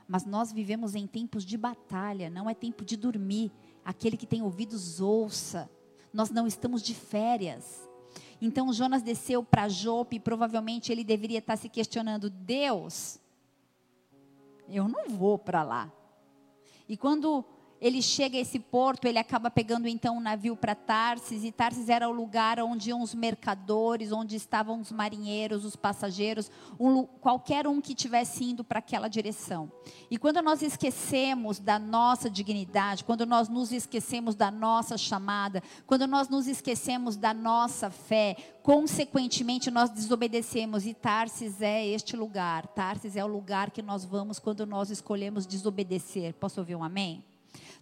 Mas 0.08 0.24
nós 0.24 0.52
vivemos 0.52 0.94
em 0.94 1.06
tempos 1.06 1.44
de 1.44 1.56
batalha, 1.56 2.30
não 2.30 2.48
é 2.48 2.54
tempo 2.54 2.84
de 2.84 2.96
dormir. 2.96 3.50
Aquele 3.84 4.16
que 4.16 4.26
tem 4.26 4.42
ouvidos, 4.42 5.00
ouça. 5.00 5.68
Nós 6.12 6.30
não 6.30 6.46
estamos 6.46 6.82
de 6.82 6.94
férias. 6.94 7.88
Então 8.40 8.72
Jonas 8.72 9.02
desceu 9.02 9.42
para 9.42 9.68
Jope 9.68 10.16
e 10.16 10.20
provavelmente 10.20 10.92
ele 10.92 11.02
deveria 11.02 11.38
estar 11.38 11.56
se 11.56 11.68
questionando: 11.68 12.30
Deus, 12.30 13.18
eu 14.68 14.88
não 14.88 15.08
vou 15.08 15.38
para 15.38 15.62
lá. 15.62 15.92
E 16.88 16.96
quando 16.96 17.44
ele 17.80 18.00
chega 18.00 18.36
a 18.36 18.40
esse 18.40 18.58
porto, 18.58 19.06
ele 19.06 19.18
acaba 19.18 19.50
pegando 19.50 19.86
então 19.86 20.16
um 20.16 20.20
navio 20.20 20.56
para 20.56 20.74
Tarsis, 20.74 21.44
e 21.44 21.52
Tarsis 21.52 21.88
era 21.88 22.08
o 22.08 22.12
lugar 22.12 22.58
onde 22.60 22.90
iam 22.90 23.02
os 23.02 23.14
mercadores, 23.14 24.12
onde 24.12 24.36
estavam 24.36 24.80
os 24.80 24.90
marinheiros, 24.90 25.64
os 25.64 25.76
passageiros, 25.76 26.50
um, 26.78 27.04
qualquer 27.04 27.66
um 27.66 27.80
que 27.80 27.92
estivesse 27.92 28.44
indo 28.44 28.64
para 28.64 28.78
aquela 28.78 29.08
direção. 29.08 29.70
E 30.10 30.16
quando 30.16 30.40
nós 30.42 30.62
esquecemos 30.62 31.58
da 31.58 31.78
nossa 31.78 32.30
dignidade, 32.30 33.04
quando 33.04 33.26
nós 33.26 33.48
nos 33.48 33.72
esquecemos 33.72 34.34
da 34.34 34.50
nossa 34.50 34.96
chamada, 34.96 35.62
quando 35.86 36.06
nós 36.06 36.28
nos 36.28 36.46
esquecemos 36.46 37.16
da 37.16 37.34
nossa 37.34 37.90
fé, 37.90 38.36
consequentemente 38.62 39.70
nós 39.70 39.90
desobedecemos, 39.90 40.86
e 40.86 40.94
Tarsis 40.94 41.60
é 41.60 41.86
este 41.86 42.16
lugar, 42.16 42.66
Tarsis 42.68 43.16
é 43.16 43.24
o 43.24 43.28
lugar 43.28 43.70
que 43.70 43.82
nós 43.82 44.04
vamos 44.04 44.38
quando 44.38 44.66
nós 44.66 44.90
escolhemos 44.90 45.46
desobedecer. 45.46 46.34
Posso 46.34 46.60
ouvir 46.60 46.74
um 46.74 46.82
amém? 46.82 47.24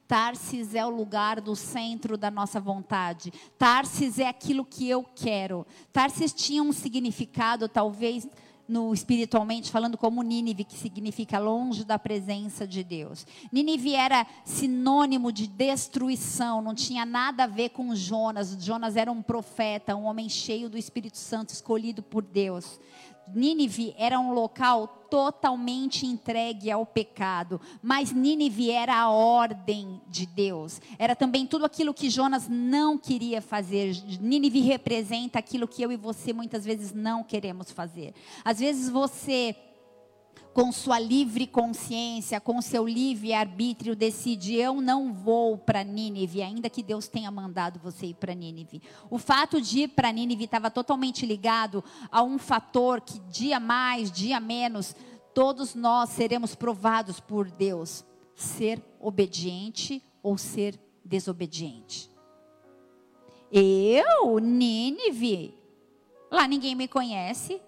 Tarsis 0.07 0.75
é 0.75 0.85
o 0.85 0.91
lugar 0.91 1.41
do 1.41 1.57
centro 1.57 2.17
da 2.17 2.31
nossa 2.31 2.61
vontade. 2.61 3.33
Tarsis 3.59 4.19
é 4.19 4.29
aquilo 4.29 4.65
que 4.65 4.89
eu 4.89 5.03
quero. 5.03 5.67
Tarsis 5.93 6.33
tinha 6.33 6.63
um 6.63 6.73
significado, 6.73 7.69
talvez 7.69 8.29
no 8.67 8.95
espiritualmente 8.95 9.71
falando 9.71 9.99
como 9.99 10.23
Nínive, 10.23 10.65
que 10.65 10.77
significa 10.77 11.39
longe 11.39 11.85
da 11.85 11.99
presença 11.99 12.67
de 12.67 12.83
Deus. 12.83 13.27
Nínive 13.53 13.95
era 13.95 14.27
sinônimo 14.45 15.31
de 15.31 15.47
destruição, 15.47 16.63
não 16.63 16.75
tinha 16.75 17.05
nada 17.05 17.45
a 17.45 17.47
ver 17.47 17.71
com 17.71 17.95
Jonas. 17.95 18.57
Jonas 18.59 18.97
era 18.97 19.13
um 19.13 19.23
profeta, 19.23 19.95
um 19.95 20.05
homem 20.05 20.29
cheio 20.29 20.69
do 20.69 20.79
Espírito 20.79 21.19
Santo, 21.19 21.51
escolhido 21.51 22.03
por 22.03 22.23
Deus. 22.23 22.81
Nínive 23.33 23.95
era 23.99 24.19
um 24.19 24.33
local 24.33 24.87
totalmente 25.11 26.07
entregue 26.07 26.71
ao 26.71 26.85
pecado, 26.85 27.61
mas 27.81 28.11
Nínive 28.11 28.71
era 28.71 28.97
a 28.97 29.11
ordem 29.11 30.01
de 30.09 30.27
Deus. 30.27 30.81
Era 30.99 31.15
também 31.15 31.47
tudo 31.47 31.65
aquilo 31.65 31.95
que 31.95 32.11
Jonas 32.11 32.49
não 32.49 32.99
queria 32.99 33.41
fazer. 33.41 33.95
Nínive 34.21 34.61
representa 34.61 35.39
aquilo 35.39 35.69
que 35.69 35.83
eu 35.83 35.93
e 35.93 35.97
você 35.97 36.33
muitas 36.33 36.65
vezes 36.65 36.93
não 36.93 37.23
queremos 37.23 37.71
fazer. 37.71 38.13
Às 38.45 38.59
vezes 38.59 38.91
você 38.91 39.55
com 40.55 40.71
sua 40.71 41.01
livre 41.01 41.49
consciência, 41.49 42.41
com 42.41 42.63
seu 42.63 42.87
livre 42.87 43.35
arbítrio, 43.35 43.97
decide: 43.97 44.55
eu 44.55 44.81
não 44.81 45.13
vou 45.13 45.59
para 45.59 45.83
Nínive, 45.83 46.41
ainda 46.41 46.71
que 46.71 46.83
Deus 46.83 47.09
tenha 47.09 47.31
mandado 47.31 47.81
você 47.81 48.07
ir 48.07 48.15
para 48.15 48.35
Nínive. 48.35 48.81
O 49.11 49.19
fato 49.19 49.61
de 49.61 49.81
ir 49.81 49.89
para 49.89 50.13
Nínive 50.13 50.45
estava 50.45 50.71
totalmente 50.71 51.27
ligado 51.27 51.83
a 52.11 52.23
um 52.23 52.39
fator 52.39 53.01
que, 53.01 53.19
dia 53.29 53.59
mais, 53.59 54.13
dia 54.13 54.39
menos, 54.39 54.95
todos 55.35 55.75
nós 55.75 56.11
seremos 56.11 56.55
provados 56.55 57.19
por 57.19 57.51
Deus: 57.51 58.05
ser 58.37 58.81
obediente 59.01 60.01
ou 60.23 60.39
ser 60.39 60.81
desobediente. 61.05 62.09
Eu, 63.51 64.39
Nínive, 64.39 65.59
lá 66.31 66.47
ninguém 66.47 66.77
me 66.77 66.87
conhece, 66.87 67.61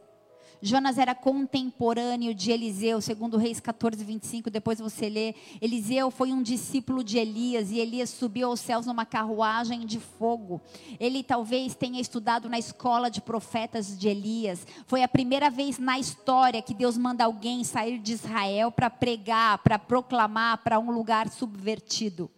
Jonas 0.63 0.99
era 0.99 1.15
contemporâneo 1.15 2.35
de 2.35 2.51
Eliseu, 2.51 3.01
segundo 3.01 3.37
Reis 3.37 3.61
14, 3.61 4.03
25, 4.03 4.51
depois 4.51 4.79
você 4.79 5.09
lê. 5.09 5.35
Eliseu 5.61 6.11
foi 6.11 6.33
um 6.33 6.43
discípulo 6.43 7.05
de 7.05 7.19
Elias 7.19 7.71
e 7.71 7.79
Elias 7.79 8.11
subiu 8.11 8.49
aos 8.49 8.61
céus 8.61 8.87
numa 8.87 9.05
carruagem 9.05 9.85
de 9.85 10.01
fogo. 10.01 10.61
Ele 10.99 11.23
talvez 11.23 11.75
tenha 11.75 12.01
estudado 12.01 12.49
na 12.49 12.59
escola 12.59 13.11
de 13.11 13.21
profetas 13.21 13.99
de 13.99 14.09
Elias. 14.09 14.67
Foi 14.87 15.03
a 15.03 15.09
primeira 15.09 15.51
vez 15.51 15.79
na 15.79 15.99
história 15.99 16.63
que 16.63 16.75
Deus 16.75 16.97
manda 16.97 17.25
alguém 17.25 17.63
sair 17.65 17.99
de 17.99 18.13
Israel 18.13 18.73
para 18.73 18.89
pregar, 18.89 19.59
para 19.59 19.79
proclamar 19.79 20.59
para 20.59 20.79
um 20.79 20.91
lugar 20.91 21.29
subvertido. 21.29 22.31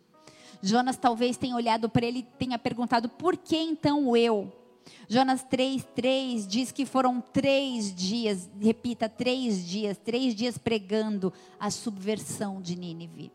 Jonas 0.61 0.97
talvez 0.97 1.37
tenha 1.37 1.55
olhado 1.55 1.89
para 1.89 2.05
ele 2.05 2.21
e 2.21 2.23
tenha 2.23 2.59
perguntado: 2.59 3.09
por 3.09 3.37
que 3.37 3.57
então 3.57 4.17
eu? 4.17 4.53
Jonas 5.09 5.45
3,3 5.45 6.47
diz 6.47 6.73
que 6.73 6.85
foram 6.85 7.21
três 7.21 7.95
dias, 7.95 8.49
repita, 8.61 9.09
três 9.09 9.67
dias, 9.67 9.99
três 9.99 10.35
dias 10.35 10.59
pregando 10.59 11.33
a 11.59 11.71
subversão 11.71 12.61
de 12.61 12.77
Nínive. 12.77 13.33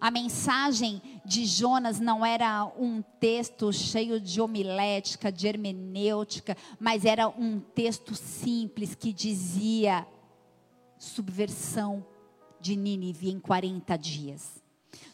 A 0.00 0.10
mensagem 0.10 1.00
de 1.24 1.46
Jonas 1.46 2.00
não 2.00 2.24
era 2.26 2.64
um 2.78 3.02
texto 3.20 3.72
cheio 3.72 4.20
de 4.20 4.40
homilética, 4.40 5.30
de 5.30 5.46
hermenêutica, 5.46 6.56
mas 6.78 7.04
era 7.04 7.28
um 7.28 7.60
texto 7.60 8.14
simples 8.14 8.94
que 8.94 9.12
dizia 9.12 10.06
subversão 10.98 12.04
de 12.60 12.76
Nínive 12.76 13.30
em 13.30 13.38
40 13.38 13.96
dias. 13.96 14.63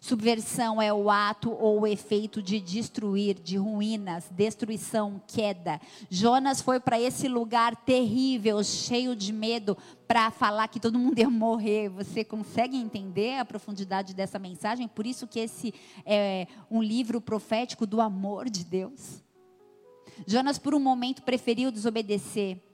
Subversão 0.01 0.81
é 0.81 0.93
o 0.93 1.11
ato 1.11 1.51
ou 1.51 1.81
o 1.81 1.87
efeito 1.87 2.43
de 2.43 2.61
destruir, 2.61 3.35
de 3.35 3.57
ruínas, 3.57 4.25
destruição, 4.31 5.21
queda. 5.27 5.81
Jonas 6.09 6.61
foi 6.61 6.81
para 6.81 7.01
esse 7.01 7.29
lugar 7.29 7.77
terrível, 7.77 8.63
cheio 8.65 9.15
de 9.15 9.33
medo, 9.33 9.77
para 10.07 10.31
falar 10.31 10.69
que 10.69 10.81
todo 10.81 10.99
mundo 10.99 11.19
ia 11.19 11.31
morrer. 11.31 11.89
Você 11.89 12.25
consegue 12.25 12.77
entender 12.77 13.39
a 13.39 13.45
profundidade 13.45 14.15
dessa 14.15 14.39
mensagem? 14.39 14.89
Por 14.89 15.07
isso 15.07 15.27
que 15.27 15.39
esse 15.39 15.75
é 16.05 16.47
um 16.71 16.83
livro 16.83 17.21
profético 17.21 17.87
do 17.87 18.01
amor 18.01 18.49
de 18.49 18.65
Deus. 18.65 19.23
Jonas, 20.27 20.59
por 20.59 20.75
um 20.75 20.81
momento, 20.81 21.23
preferiu 21.23 21.71
desobedecer 21.71 22.70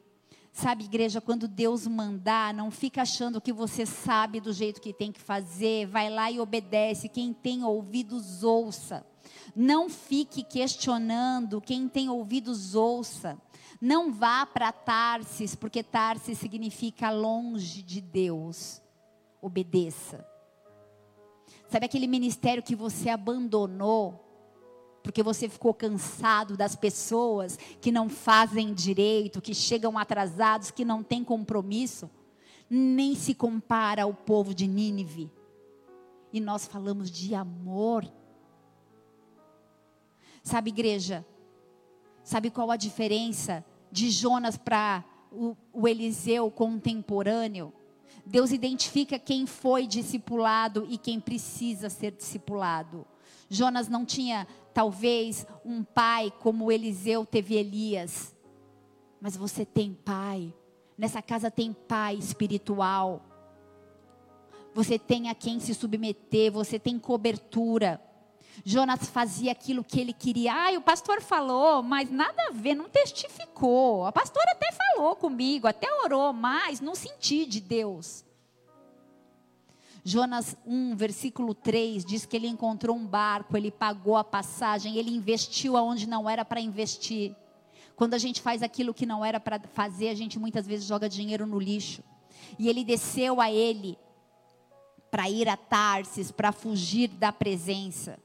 Sabe, 0.56 0.84
igreja, 0.84 1.20
quando 1.20 1.46
Deus 1.46 1.86
mandar, 1.86 2.54
não 2.54 2.70
fica 2.70 3.02
achando 3.02 3.42
que 3.42 3.52
você 3.52 3.84
sabe 3.84 4.40
do 4.40 4.54
jeito 4.54 4.80
que 4.80 4.90
tem 4.90 5.12
que 5.12 5.20
fazer, 5.20 5.86
vai 5.86 6.08
lá 6.08 6.30
e 6.30 6.40
obedece. 6.40 7.10
Quem 7.10 7.30
tem 7.34 7.62
ouvidos, 7.62 8.42
ouça. 8.42 9.06
Não 9.54 9.90
fique 9.90 10.42
questionando, 10.42 11.60
quem 11.60 11.86
tem 11.86 12.08
ouvidos, 12.08 12.74
ouça. 12.74 13.38
Não 13.78 14.10
vá 14.10 14.46
para 14.46 14.72
Tarsis, 14.72 15.54
porque 15.54 15.82
Tarsis 15.82 16.38
significa 16.38 17.10
longe 17.10 17.82
de 17.82 18.00
Deus. 18.00 18.80
Obedeça. 19.42 20.26
Sabe 21.68 21.84
aquele 21.84 22.06
ministério 22.06 22.62
que 22.62 22.74
você 22.74 23.10
abandonou? 23.10 24.25
Porque 25.06 25.22
você 25.22 25.48
ficou 25.48 25.72
cansado 25.72 26.56
das 26.56 26.74
pessoas 26.74 27.56
que 27.80 27.92
não 27.92 28.08
fazem 28.08 28.74
direito, 28.74 29.40
que 29.40 29.54
chegam 29.54 29.96
atrasados, 29.96 30.72
que 30.72 30.84
não 30.84 31.00
têm 31.00 31.22
compromisso, 31.22 32.10
nem 32.68 33.14
se 33.14 33.32
compara 33.32 34.02
ao 34.02 34.12
povo 34.12 34.52
de 34.52 34.66
Nínive. 34.66 35.30
E 36.32 36.40
nós 36.40 36.66
falamos 36.66 37.08
de 37.08 37.36
amor. 37.36 38.04
Sabe, 40.42 40.70
igreja? 40.70 41.24
Sabe 42.24 42.50
qual 42.50 42.72
a 42.72 42.76
diferença 42.76 43.64
de 43.92 44.10
Jonas 44.10 44.56
para 44.56 45.04
o, 45.30 45.56
o 45.72 45.86
Eliseu 45.86 46.50
contemporâneo? 46.50 47.72
Deus 48.26 48.50
identifica 48.50 49.20
quem 49.20 49.46
foi 49.46 49.86
discipulado 49.86 50.84
e 50.90 50.98
quem 50.98 51.20
precisa 51.20 51.88
ser 51.88 52.10
discipulado. 52.10 53.06
Jonas 53.48 53.88
não 53.88 54.04
tinha, 54.04 54.46
talvez, 54.74 55.46
um 55.64 55.82
pai 55.82 56.32
como 56.40 56.70
Eliseu 56.70 57.24
teve 57.24 57.54
Elias. 57.54 58.34
Mas 59.20 59.36
você 59.36 59.64
tem 59.64 59.94
pai. 59.94 60.52
Nessa 60.98 61.22
casa 61.22 61.50
tem 61.50 61.72
pai 61.72 62.16
espiritual. 62.16 63.22
Você 64.74 64.98
tem 64.98 65.30
a 65.30 65.34
quem 65.34 65.58
se 65.58 65.72
submeter, 65.72 66.52
você 66.52 66.78
tem 66.78 66.98
cobertura. 66.98 68.00
Jonas 68.64 69.08
fazia 69.08 69.52
aquilo 69.52 69.84
que 69.84 70.00
ele 70.00 70.12
queria. 70.12 70.52
Ah, 70.52 70.76
o 70.76 70.82
pastor 70.82 71.22
falou, 71.22 71.82
mas 71.82 72.10
nada 72.10 72.48
a 72.48 72.50
ver, 72.50 72.74
não 72.74 72.88
testificou. 72.88 74.04
A 74.04 74.12
pastora 74.12 74.52
até 74.52 74.70
falou 74.72 75.16
comigo, 75.16 75.66
até 75.66 75.88
orou, 76.02 76.32
mas 76.32 76.80
não 76.80 76.94
senti 76.94 77.46
de 77.46 77.60
Deus. 77.60 78.25
Jonas 80.08 80.56
1, 80.64 80.94
versículo 80.94 81.52
3 81.52 82.04
diz 82.04 82.24
que 82.24 82.36
ele 82.36 82.46
encontrou 82.46 82.94
um 82.94 83.04
barco, 83.04 83.56
ele 83.56 83.72
pagou 83.72 84.16
a 84.16 84.22
passagem, 84.22 84.96
ele 84.96 85.10
investiu 85.10 85.76
aonde 85.76 86.08
não 86.08 86.30
era 86.30 86.44
para 86.44 86.60
investir. 86.60 87.34
Quando 87.96 88.14
a 88.14 88.18
gente 88.18 88.40
faz 88.40 88.62
aquilo 88.62 88.94
que 88.94 89.04
não 89.04 89.24
era 89.24 89.40
para 89.40 89.58
fazer, 89.58 90.08
a 90.08 90.14
gente 90.14 90.38
muitas 90.38 90.64
vezes 90.64 90.86
joga 90.86 91.08
dinheiro 91.08 91.44
no 91.44 91.58
lixo. 91.58 92.04
E 92.56 92.68
ele 92.68 92.84
desceu 92.84 93.40
a 93.40 93.50
ele 93.50 93.98
para 95.10 95.28
ir 95.28 95.48
a 95.48 95.56
Tarsis, 95.56 96.30
para 96.30 96.52
fugir 96.52 97.08
da 97.08 97.32
presença. 97.32 98.16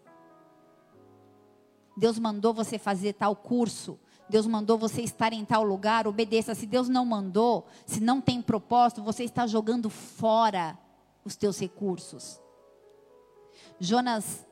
Deus 1.98 2.20
mandou 2.20 2.54
você 2.54 2.78
fazer 2.78 3.14
tal 3.14 3.36
curso, 3.36 4.00
Deus 4.30 4.46
mandou 4.46 4.78
você 4.78 5.02
estar 5.02 5.34
em 5.34 5.44
tal 5.44 5.64
lugar, 5.64 6.06
obedeça. 6.06 6.54
Se 6.54 6.68
Deus 6.68 6.88
não 6.88 7.08
mandou, 7.08 7.66
se 7.88 8.00
não 8.00 8.22
tem 8.22 8.40
propósito, 8.40 9.02
você 9.02 9.24
está 9.24 9.48
jogando 9.48 9.90
fora 9.90 10.78
os 11.24 11.36
teus 11.36 11.60
recursos. 11.60 12.42
Jonas 13.80 14.46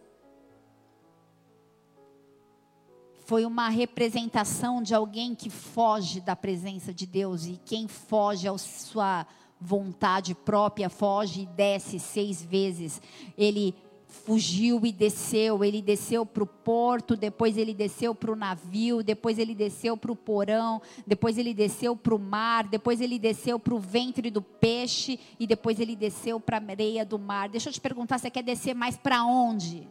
foi 3.25 3.45
uma 3.45 3.69
representação 3.69 4.81
de 4.81 4.95
alguém 4.95 5.35
que 5.35 5.49
foge 5.49 6.19
da 6.19 6.35
presença 6.35 6.91
de 6.93 7.05
Deus 7.05 7.45
e 7.45 7.61
quem 7.63 7.87
foge 7.87 8.47
à 8.47 8.57
sua 8.57 9.27
vontade 9.61 10.33
própria 10.33 10.89
foge 10.89 11.41
e 11.41 11.45
desce 11.45 11.99
seis 11.99 12.41
vezes. 12.41 13.01
Ele 13.37 13.75
fugiu 14.09 14.85
e 14.85 14.91
desceu. 14.91 15.63
Ele 15.63 15.81
desceu 15.81 16.25
para 16.25 16.43
o 16.43 16.47
porto, 16.47 17.15
depois 17.15 17.55
ele 17.57 17.73
desceu 17.73 18.13
para 18.13 18.31
o 18.31 18.35
navio, 18.35 19.03
depois 19.03 19.37
ele 19.37 19.53
desceu 19.53 19.95
para 19.95 20.11
o 20.11 20.15
porão, 20.15 20.81
depois 21.05 21.37
ele 21.37 21.53
desceu 21.53 21.95
para 21.95 22.15
o 22.15 22.19
mar, 22.19 22.67
depois 22.67 22.99
ele 22.99 23.19
desceu 23.19 23.59
para 23.59 23.73
o 23.73 23.79
ventre 23.79 24.29
do 24.29 24.41
peixe 24.41 25.19
e 25.39 25.45
depois 25.45 25.79
ele 25.79 25.95
desceu 25.95 26.39
para 26.39 26.57
a 26.57 26.71
areia 26.71 27.05
do 27.05 27.19
mar. 27.19 27.47
Deixa 27.47 27.69
eu 27.69 27.73
te 27.73 27.79
perguntar, 27.79 28.17
você 28.17 28.29
quer 28.29 28.43
descer 28.43 28.73
mais 28.73 28.97
para 28.97 29.23
onde? 29.23 29.87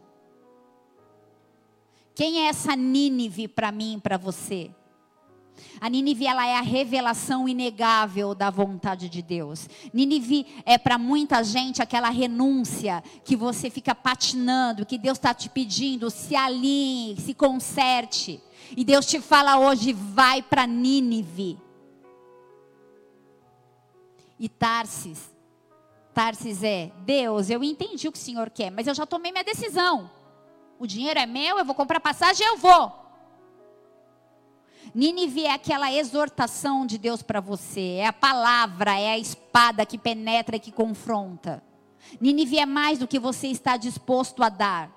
Quem 2.13 2.45
é 2.45 2.49
essa 2.49 2.75
Nínive 2.75 3.47
para 3.47 3.71
mim 3.71 3.95
e 3.95 4.01
para 4.01 4.17
você? 4.17 4.69
A 5.79 5.89
Nínive 5.89 6.25
ela 6.25 6.45
é 6.45 6.57
a 6.57 6.61
revelação 6.61 7.47
inegável 7.47 8.35
da 8.35 8.49
vontade 8.49 9.09
de 9.09 9.21
Deus. 9.21 9.69
Nínive 9.93 10.45
é 10.65 10.77
para 10.77 10.97
muita 10.97 11.43
gente 11.43 11.81
aquela 11.81 12.09
renúncia 12.09 13.03
que 13.23 13.35
você 13.35 13.69
fica 13.69 13.95
patinando, 13.95 14.85
que 14.85 14.97
Deus 14.97 15.17
está 15.17 15.33
te 15.33 15.49
pedindo, 15.49 16.09
se 16.09 16.35
alinhe, 16.35 17.19
se 17.19 17.33
conserte. 17.33 18.41
E 18.75 18.83
Deus 18.83 19.05
te 19.05 19.19
fala 19.19 19.57
hoje, 19.57 19.93
vai 19.93 20.41
para 20.41 20.67
Nínive. 20.67 21.57
E 24.39 24.47
Tarsis, 24.47 25.29
Tarsis 26.13 26.63
é, 26.63 26.91
Deus, 26.99 27.49
eu 27.49 27.63
entendi 27.63 28.07
o 28.07 28.11
que 28.11 28.17
o 28.17 28.21
Senhor 28.21 28.49
quer, 28.49 28.69
mas 28.71 28.87
eu 28.87 28.93
já 28.93 29.05
tomei 29.05 29.31
minha 29.31 29.43
decisão. 29.43 30.09
O 30.79 30.87
dinheiro 30.87 31.19
é 31.19 31.25
meu, 31.25 31.57
eu 31.59 31.65
vou 31.65 31.75
comprar 31.75 31.99
passagem, 31.99 32.45
eu 32.47 32.57
vou. 32.57 33.08
Nínive 34.93 35.45
é 35.45 35.53
aquela 35.53 35.91
exortação 35.93 36.85
de 36.85 36.97
Deus 36.97 37.21
para 37.21 37.39
você, 37.39 37.97
é 37.97 38.07
a 38.07 38.13
palavra, 38.13 38.99
é 38.99 39.11
a 39.11 39.17
espada 39.17 39.85
que 39.85 39.97
penetra 39.97 40.55
e 40.55 40.59
que 40.59 40.71
confronta. 40.71 41.63
Nínive 42.19 42.57
é 42.57 42.65
mais 42.65 42.99
do 42.99 43.07
que 43.07 43.19
você 43.19 43.47
está 43.47 43.77
disposto 43.77 44.43
a 44.43 44.49
dar. 44.49 44.91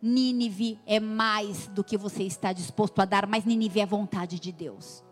Nínive 0.00 0.80
é 0.84 0.98
mais 0.98 1.68
do 1.68 1.84
que 1.84 1.96
você 1.96 2.24
está 2.24 2.52
disposto 2.52 3.00
a 3.00 3.04
dar, 3.04 3.26
mas 3.26 3.44
Nínive 3.44 3.80
é 3.80 3.82
a 3.84 3.86
vontade 3.86 4.40
de 4.40 4.50
Deus. 4.50 5.04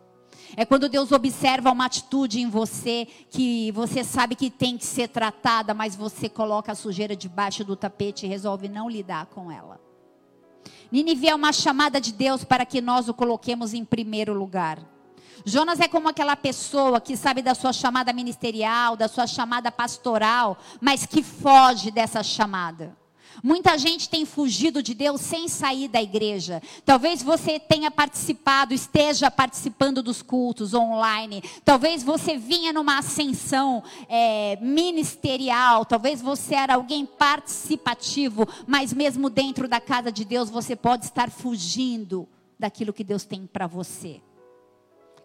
É 0.57 0.65
quando 0.65 0.89
Deus 0.89 1.13
observa 1.13 1.71
uma 1.71 1.85
atitude 1.85 2.41
em 2.41 2.49
você 2.49 3.07
que 3.31 3.71
você 3.71 4.03
sabe 4.03 4.35
que 4.35 4.51
tem 4.51 4.77
que 4.77 4.85
ser 4.85 5.09
tratada, 5.09 5.73
mas 5.73 5.95
você 5.95 6.29
coloca 6.29 6.73
a 6.73 6.75
sujeira 6.75 7.15
debaixo 7.15 7.65
do 7.65 7.77
tapete 7.77 8.27
e 8.27 8.29
resolve 8.29 8.69
não 8.69 8.91
lidar 8.91 9.27
com 9.27 9.51
ela. 9.51 9.81
Nínive 10.91 11.29
é 11.29 11.35
uma 11.35 11.53
chamada 11.53 12.01
de 12.01 12.13
Deus 12.13 12.45
para 12.45 12.67
que 12.67 12.81
nós 12.81 13.09
o 13.09 13.15
coloquemos 13.15 13.75
em 13.75 13.85
primeiro 13.85 14.35
lugar. 14.35 14.79
Jonas 15.45 15.81
é 15.81 15.89
como 15.89 16.09
aquela 16.09 16.37
pessoa 16.37 17.01
que 17.01 17.17
sabe 17.17 17.43
da 17.43 17.55
sua 17.55 17.73
chamada 17.73 18.13
ministerial, 18.13 18.97
da 18.97 19.09
sua 19.09 19.27
chamada 19.27 19.71
pastoral, 19.71 20.59
mas 20.81 21.07
que 21.07 21.23
foge 21.23 21.91
dessa 21.91 22.23
chamada. 22.23 23.00
Muita 23.43 23.79
gente 23.79 24.09
tem 24.09 24.27
fugido 24.27 24.83
de 24.83 24.95
Deus 24.95 25.21
sem 25.21 25.49
sair 25.49 25.89
da 25.89 26.03
igreja. 26.03 26.63
Talvez 26.85 27.23
você 27.23 27.59
tenha 27.59 27.91
participado, 27.91 28.75
esteja 28.75 29.31
participando 29.31 30.03
dos 30.03 30.21
cultos 30.21 30.75
online. 30.75 31.43
Talvez 31.65 32.03
você 32.03 32.37
vinha 32.37 32.73
numa 32.73 32.99
ascensão 32.99 33.83
é, 34.09 34.59
ministerial. 34.61 35.85
Talvez 35.85 36.21
você 36.21 36.55
era 36.55 36.75
alguém 36.75 37.07
participativo, 37.07 38.47
mas 38.67 38.93
mesmo 38.93 39.31
dentro 39.31 39.67
da 39.67 39.81
casa 39.81 40.13
de 40.13 40.25
Deus 40.25 40.51
você 40.51 40.77
pode 40.77 41.07
estar 41.07 41.31
fugindo 41.31 42.29
daquilo 42.59 42.93
que 42.93 43.05
Deus 43.05 43.25
tem 43.25 43.47
para 43.47 43.67
você. 43.67 44.21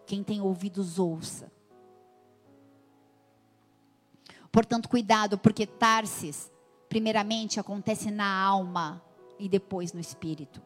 Quem 0.06 0.22
tem 0.22 0.40
ouvidos, 0.40 0.98
ouça. 0.98 1.52
Portanto, 4.50 4.88
cuidado, 4.88 5.36
porque 5.36 5.66
Tarsis 5.66 6.50
primeiramente 6.96 7.60
acontece 7.60 8.10
na 8.10 8.26
alma 8.26 9.02
e 9.38 9.50
depois 9.50 9.92
no 9.92 10.00
espírito. 10.00 10.62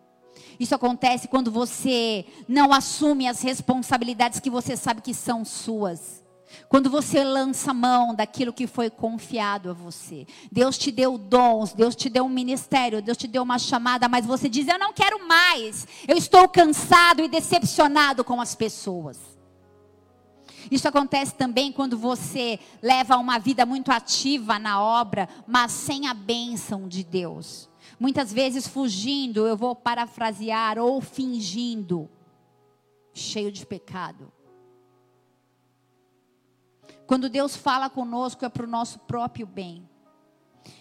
Isso 0.61 0.77
acontece 0.77 1.27
quando 1.27 1.51
você 1.51 2.25
não 2.47 2.73
assume 2.73 3.27
as 3.27 3.43
responsabilidades 3.43 4.39
que 4.39 4.49
você 4.49 4.77
sabe 4.77 5.03
que 5.03 5.13
são 5.13 5.45
suas. 5.45 6.25
Quando 6.69 6.89
você 6.89 7.25
lança 7.25 7.75
mão 7.75 8.15
daquilo 8.15 8.53
que 8.53 8.69
foi 8.69 8.89
confiado 8.91 9.71
a 9.71 9.73
você. 9.73 10.25
Deus 10.53 10.79
te 10.79 10.93
deu 10.93 11.19
dons, 11.19 11.73
Deus 11.73 11.97
te 11.97 12.09
deu 12.09 12.25
um 12.25 12.29
ministério, 12.29 13.03
Deus 13.03 13.19
te 13.19 13.27
deu 13.27 13.43
uma 13.43 13.59
chamada, 13.59 14.09
mas 14.09 14.25
você 14.25 14.49
diz: 14.49 14.69
Eu 14.69 14.79
não 14.79 14.93
quero 14.93 15.27
mais. 15.27 15.85
Eu 16.07 16.17
estou 16.17 16.49
cansado 16.49 17.23
e 17.23 17.29
decepcionado 17.29 18.23
com 18.23 18.41
as 18.41 18.55
pessoas. 18.55 19.30
Isso 20.71 20.89
acontece 20.89 21.35
também 21.35 21.71
quando 21.71 21.97
você 21.97 22.59
leva 22.83 23.17
uma 23.17 23.39
vida 23.39 23.65
muito 23.65 23.91
ativa 23.91 24.59
na 24.59 24.83
obra, 24.83 25.29
mas 25.47 25.73
sem 25.73 26.09
a 26.09 26.15
bênção 26.15 26.89
de 26.89 27.05
Deus. 27.05 27.69
Muitas 27.99 28.33
vezes 28.33 28.67
fugindo, 28.67 29.47
eu 29.47 29.57
vou 29.57 29.77
parafrasear, 29.77 30.79
ou 30.79 31.01
fingindo, 31.01 32.09
cheio 33.13 33.53
de 33.53 33.65
pecado. 33.65 34.33
Quando 37.07 37.29
Deus 37.29 37.57
fala 37.57 37.91
conosco 37.91 38.45
é 38.45 38.49
para 38.49 38.65
o 38.65 38.71
nosso 38.71 39.01
próprio 39.01 39.47
bem. 39.47 39.89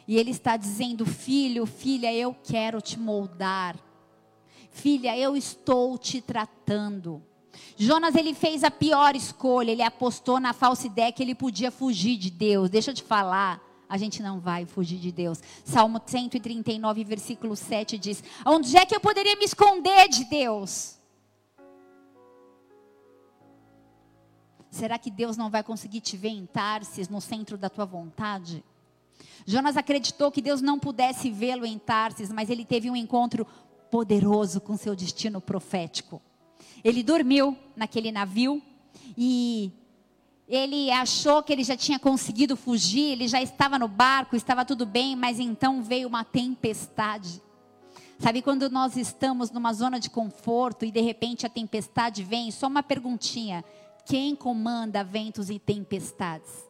E 0.07 0.17
Ele 0.17 0.31
está 0.31 0.55
dizendo: 0.57 1.05
Filho, 1.05 1.65
filha, 1.65 2.13
eu 2.13 2.35
quero 2.43 2.81
te 2.81 2.99
moldar. 2.99 3.75
Filha, 4.69 5.17
eu 5.17 5.35
estou 5.35 5.97
te 5.97 6.21
tratando. 6.21 7.23
Jonas 7.77 8.15
ele 8.15 8.33
fez 8.33 8.63
a 8.63 8.71
pior 8.71 9.15
escolha, 9.15 9.71
ele 9.71 9.81
apostou 9.81 10.39
na 10.39 10.53
falsa 10.53 10.87
ideia 10.87 11.11
que 11.11 11.23
ele 11.23 11.35
podia 11.35 11.71
fugir 11.71 12.17
de 12.17 12.29
Deus. 12.29 12.69
Deixa 12.69 12.91
eu 12.91 12.95
te 12.95 13.03
falar, 13.03 13.61
a 13.87 13.97
gente 13.97 14.21
não 14.21 14.39
vai 14.39 14.65
fugir 14.65 14.99
de 14.99 15.11
Deus. 15.11 15.41
Salmo 15.63 16.01
139, 16.05 17.03
versículo 17.03 17.55
7 17.55 17.97
diz: 17.97 18.23
Onde 18.45 18.77
é 18.77 18.85
que 18.85 18.95
eu 18.95 18.99
poderia 18.99 19.35
me 19.35 19.45
esconder 19.45 20.07
de 20.09 20.25
Deus? 20.25 20.99
Será 24.69 24.99
que 24.99 25.09
Deus 25.09 25.35
não 25.35 25.49
vai 25.49 25.63
conseguir 25.63 26.01
te 26.01 26.15
ver 26.15 26.29
em 26.29 26.45
Tarsis, 26.45 27.09
no 27.09 27.19
centro 27.19 27.57
da 27.57 27.69
tua 27.69 27.85
vontade? 27.85 28.63
Jonas 29.45 29.75
acreditou 29.75 30.31
que 30.31 30.41
Deus 30.41 30.61
não 30.61 30.77
pudesse 30.77 31.31
vê-lo 31.31 31.65
em 31.65 31.79
Tarsis, 31.79 32.31
mas 32.31 32.49
ele 32.49 32.63
teve 32.63 32.89
um 32.89 32.95
encontro 32.95 33.47
poderoso 33.89 34.61
com 34.61 34.77
seu 34.77 34.95
destino 34.95 35.41
profético. 35.41 36.21
Ele 36.83 37.03
dormiu 37.03 37.57
naquele 37.75 38.11
navio 38.11 38.61
e 39.17 39.71
ele 40.47 40.89
achou 40.91 41.43
que 41.43 41.53
ele 41.53 41.63
já 41.63 41.77
tinha 41.77 41.99
conseguido 41.99 42.55
fugir, 42.55 43.11
ele 43.11 43.27
já 43.27 43.41
estava 43.41 43.77
no 43.77 43.87
barco, 43.87 44.35
estava 44.35 44.65
tudo 44.65 44.85
bem, 44.85 45.15
mas 45.15 45.39
então 45.39 45.83
veio 45.83 46.07
uma 46.07 46.23
tempestade. 46.23 47.41
Sabe 48.17 48.41
quando 48.41 48.69
nós 48.69 48.97
estamos 48.97 49.51
numa 49.51 49.71
zona 49.73 49.99
de 49.99 50.09
conforto 50.09 50.83
e 50.83 50.91
de 50.91 50.99
repente 50.99 51.45
a 51.45 51.49
tempestade 51.49 52.23
vem? 52.23 52.51
Só 52.51 52.67
uma 52.67 52.83
perguntinha: 52.83 53.63
quem 54.05 54.35
comanda 54.35 55.03
ventos 55.03 55.49
e 55.49 55.57
tempestades? 55.57 56.68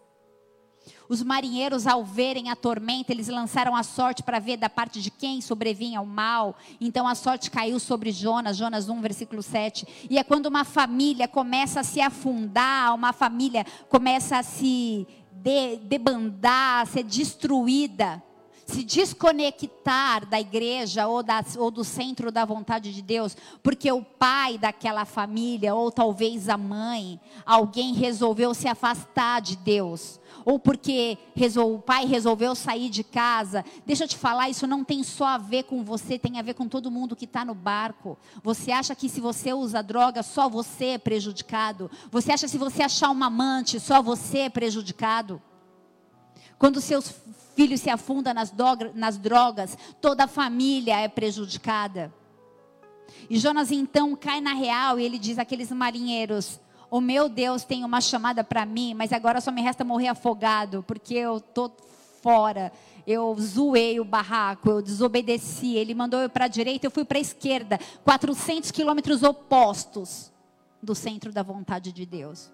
Os 1.09 1.23
marinheiros, 1.23 1.87
ao 1.87 2.05
verem 2.05 2.51
a 2.51 2.55
tormenta, 2.55 3.11
eles 3.11 3.27
lançaram 3.29 3.75
a 3.75 3.81
sorte 3.81 4.21
para 4.21 4.37
ver 4.37 4.57
da 4.57 4.69
parte 4.69 5.01
de 5.01 5.09
quem 5.09 5.41
sobrevinha 5.41 5.99
o 5.99 6.05
mal. 6.05 6.55
Então 6.79 7.07
a 7.07 7.15
sorte 7.15 7.49
caiu 7.49 7.79
sobre 7.79 8.11
Jonas, 8.11 8.55
Jonas 8.55 8.87
1, 8.87 9.01
versículo 9.01 9.41
7. 9.41 10.07
E 10.07 10.19
é 10.19 10.23
quando 10.23 10.45
uma 10.45 10.63
família 10.63 11.27
começa 11.27 11.79
a 11.79 11.83
se 11.83 11.99
afundar, 11.99 12.93
uma 12.93 13.11
família 13.11 13.65
começa 13.89 14.37
a 14.37 14.43
se 14.43 15.07
de, 15.31 15.77
debandar, 15.77 16.83
a 16.83 16.85
ser 16.85 17.03
destruída 17.03 18.21
se 18.69 18.83
desconectar 18.83 20.25
da 20.25 20.39
igreja 20.39 21.07
ou, 21.07 21.23
da, 21.23 21.43
ou 21.57 21.71
do 21.71 21.83
centro 21.83 22.31
da 22.31 22.45
vontade 22.45 22.93
de 22.93 23.01
Deus, 23.01 23.35
porque 23.63 23.91
o 23.91 24.03
pai 24.03 24.57
daquela 24.57 25.05
família, 25.05 25.73
ou 25.73 25.91
talvez 25.91 26.47
a 26.47 26.57
mãe, 26.57 27.19
alguém 27.45 27.93
resolveu 27.93 28.53
se 28.53 28.67
afastar 28.67 29.41
de 29.41 29.55
Deus, 29.55 30.19
ou 30.45 30.59
porque 30.59 31.17
o 31.57 31.79
pai 31.79 32.05
resolveu 32.05 32.53
sair 32.53 32.89
de 32.89 33.03
casa. 33.03 33.65
Deixa 33.85 34.03
eu 34.03 34.07
te 34.07 34.15
falar, 34.15 34.49
isso 34.49 34.67
não 34.67 34.83
tem 34.83 35.03
só 35.03 35.25
a 35.25 35.37
ver 35.37 35.63
com 35.63 35.83
você, 35.83 36.19
tem 36.19 36.39
a 36.39 36.43
ver 36.43 36.53
com 36.53 36.67
todo 36.67 36.91
mundo 36.91 37.15
que 37.15 37.25
está 37.25 37.43
no 37.43 37.55
barco. 37.55 38.17
Você 38.43 38.71
acha 38.71 38.95
que 38.95 39.09
se 39.09 39.19
você 39.19 39.51
usa 39.51 39.81
droga, 39.81 40.21
só 40.21 40.47
você 40.47 40.85
é 40.85 40.97
prejudicado? 40.97 41.89
Você 42.11 42.31
acha 42.31 42.45
que 42.45 42.51
se 42.51 42.57
você 42.57 42.83
achar 42.83 43.09
uma 43.09 43.25
amante, 43.25 43.79
só 43.79 44.01
você 44.01 44.39
é 44.39 44.49
prejudicado? 44.49 45.41
Quando 46.59 46.81
seus 46.81 47.15
filho 47.55 47.77
se 47.77 47.89
afunda 47.89 48.33
nas, 48.33 48.53
nas 48.93 49.17
drogas, 49.17 49.77
toda 50.01 50.25
a 50.25 50.27
família 50.27 50.99
é 50.99 51.07
prejudicada. 51.07 52.13
E 53.29 53.39
Jonas 53.39 53.71
então 53.71 54.15
cai 54.15 54.41
na 54.41 54.53
real 54.53 54.99
e 54.99 55.03
ele 55.03 55.17
diz 55.17 55.39
àqueles 55.39 55.71
marinheiros: 55.71 56.59
O 56.91 56.99
meu 56.99 57.29
Deus 57.29 57.63
tem 57.63 57.83
uma 57.85 58.01
chamada 58.01 58.43
para 58.43 58.65
mim, 58.65 58.93
mas 58.93 59.13
agora 59.13 59.41
só 59.41 59.51
me 59.51 59.61
resta 59.61 59.85
morrer 59.85 60.09
afogado, 60.09 60.83
porque 60.85 61.15
eu 61.15 61.37
estou 61.37 61.75
fora, 62.21 62.73
eu 63.07 63.33
zoei 63.39 63.99
o 63.99 64.05
barraco, 64.05 64.69
eu 64.69 64.81
desobedeci. 64.81 65.75
Ele 65.75 65.95
mandou 65.95 66.19
eu 66.19 66.29
para 66.29 66.45
a 66.45 66.49
direita, 66.49 66.85
eu 66.87 66.91
fui 66.91 67.05
para 67.05 67.17
a 67.17 67.21
esquerda, 67.21 67.79
400 68.03 68.69
quilômetros 68.69 69.23
opostos 69.23 70.29
do 70.83 70.93
centro 70.93 71.31
da 71.31 71.41
vontade 71.41 71.91
de 71.93 72.05
Deus. 72.05 72.51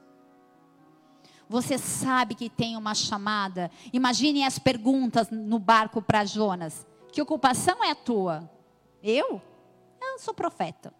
Você 1.47 1.77
sabe 1.77 2.35
que 2.35 2.49
tem 2.49 2.75
uma 2.75 2.95
chamada. 2.95 3.69
Imagine 3.93 4.43
as 4.43 4.57
perguntas 4.57 5.29
no 5.29 5.59
barco 5.59 6.01
para 6.01 6.25
Jonas. 6.25 6.85
Que 7.11 7.21
ocupação 7.21 7.83
é 7.83 7.91
a 7.91 7.95
tua? 7.95 8.49
Eu? 9.01 9.41
Eu 10.01 10.19
sou 10.19 10.33
profeta. 10.33 10.93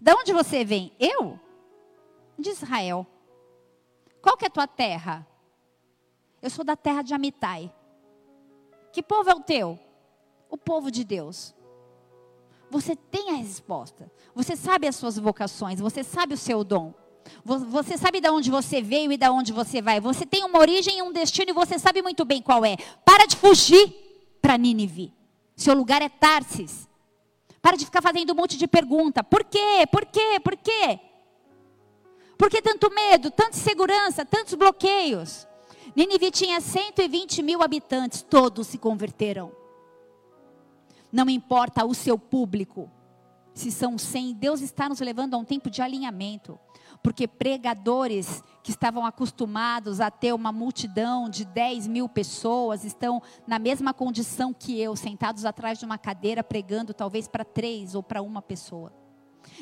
De 0.00 0.14
onde 0.14 0.32
você 0.32 0.64
vem? 0.64 0.92
Eu? 0.98 1.38
De 2.38 2.50
Israel. 2.50 3.06
Qual 4.20 4.36
que 4.36 4.44
é 4.44 4.48
a 4.48 4.50
tua 4.50 4.66
terra? 4.66 5.26
Eu 6.40 6.50
sou 6.50 6.64
da 6.64 6.76
terra 6.76 7.02
de 7.02 7.14
Amitai. 7.14 7.72
Que 8.92 9.02
povo 9.02 9.28
é 9.30 9.34
o 9.34 9.40
teu? 9.40 9.78
O 10.48 10.56
povo 10.56 10.90
de 10.90 11.04
Deus. 11.04 11.54
Você 12.70 12.96
tem 12.96 13.30
a 13.30 13.34
resposta. 13.34 14.10
Você 14.34 14.56
sabe 14.56 14.86
as 14.86 14.96
suas 14.96 15.18
vocações. 15.18 15.80
Você 15.80 16.02
sabe 16.02 16.34
o 16.34 16.38
seu 16.38 16.64
dom. 16.64 16.94
Você 17.44 17.96
sabe 17.96 18.20
de 18.20 18.28
onde 18.28 18.50
você 18.50 18.82
veio 18.82 19.12
e 19.12 19.16
de 19.16 19.28
onde 19.28 19.52
você 19.52 19.80
vai. 19.80 20.00
Você 20.00 20.26
tem 20.26 20.44
uma 20.44 20.58
origem 20.58 20.98
e 20.98 21.02
um 21.02 21.12
destino 21.12 21.50
e 21.50 21.54
você 21.54 21.78
sabe 21.78 22.02
muito 22.02 22.24
bem 22.24 22.42
qual 22.42 22.64
é. 22.64 22.76
Para 23.04 23.26
de 23.26 23.36
fugir 23.36 23.94
para 24.40 24.56
Nínive. 24.56 25.12
Seu 25.54 25.74
lugar 25.74 26.02
é 26.02 26.08
Tarsis. 26.08 26.88
Para 27.62 27.76
de 27.76 27.84
ficar 27.84 28.02
fazendo 28.02 28.32
um 28.32 28.36
monte 28.36 28.56
de 28.56 28.66
pergunta. 28.66 29.24
Por 29.24 29.44
quê? 29.44 29.86
Por 29.90 30.06
quê? 30.06 30.40
Por 30.42 30.56
quê? 30.56 31.00
Por 32.38 32.50
que 32.50 32.60
tanto 32.60 32.92
medo, 32.92 33.30
tanta 33.30 33.56
insegurança, 33.56 34.24
tantos 34.24 34.54
bloqueios? 34.54 35.48
Nínive 35.94 36.30
tinha 36.30 36.60
120 36.60 37.42
mil 37.42 37.62
habitantes, 37.62 38.22
todos 38.22 38.66
se 38.66 38.76
converteram. 38.76 39.50
Não 41.10 41.30
importa 41.30 41.84
o 41.86 41.94
seu 41.94 42.18
público, 42.18 42.90
se 43.54 43.72
são 43.72 43.96
100, 43.96 44.34
Deus 44.34 44.60
está 44.60 44.86
nos 44.86 45.00
levando 45.00 45.32
a 45.32 45.38
um 45.38 45.44
tempo 45.44 45.70
de 45.70 45.80
alinhamento. 45.80 46.58
Porque 47.02 47.28
pregadores 47.28 48.42
que 48.62 48.70
estavam 48.70 49.06
acostumados 49.06 50.00
a 50.00 50.10
ter 50.10 50.32
uma 50.32 50.50
multidão 50.50 51.28
de 51.28 51.44
10 51.44 51.86
mil 51.86 52.08
pessoas 52.08 52.84
estão 52.84 53.22
na 53.46 53.58
mesma 53.58 53.94
condição 53.94 54.52
que 54.52 54.80
eu, 54.80 54.96
sentados 54.96 55.44
atrás 55.44 55.78
de 55.78 55.84
uma 55.84 55.98
cadeira 55.98 56.42
pregando, 56.42 56.92
talvez 56.92 57.28
para 57.28 57.44
três 57.44 57.94
ou 57.94 58.02
para 58.02 58.22
uma 58.22 58.42
pessoa. 58.42 58.92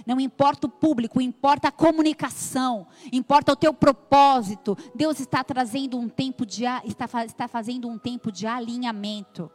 Não 0.07 0.19
importa 0.19 0.67
o 0.67 0.71
público, 0.71 1.21
importa 1.21 1.69
a 1.69 1.73
comunicação, 1.73 2.87
importa 3.13 3.53
o 3.53 3.57
teu 3.57 3.73
propósito. 3.73 4.77
Deus 4.95 5.21
está 5.21 5.45
trazendo 5.45 5.99
um 5.99 6.09
tempo 6.09 6.45
de 6.47 6.65
está, 6.85 7.25
está 7.25 7.49
fazendo 7.49 7.89
um 7.89 7.99
tempo 7.99 8.33
de 8.33 8.47
alinhamento. 8.47 9.51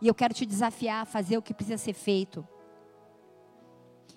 E 0.00 0.08
eu 0.08 0.14
quero 0.14 0.34
te 0.34 0.46
desafiar 0.46 1.02
a 1.02 1.06
fazer 1.06 1.36
o 1.38 1.42
que 1.42 1.54
precisa 1.54 1.78
ser 1.78 1.94
feito. 1.94 2.46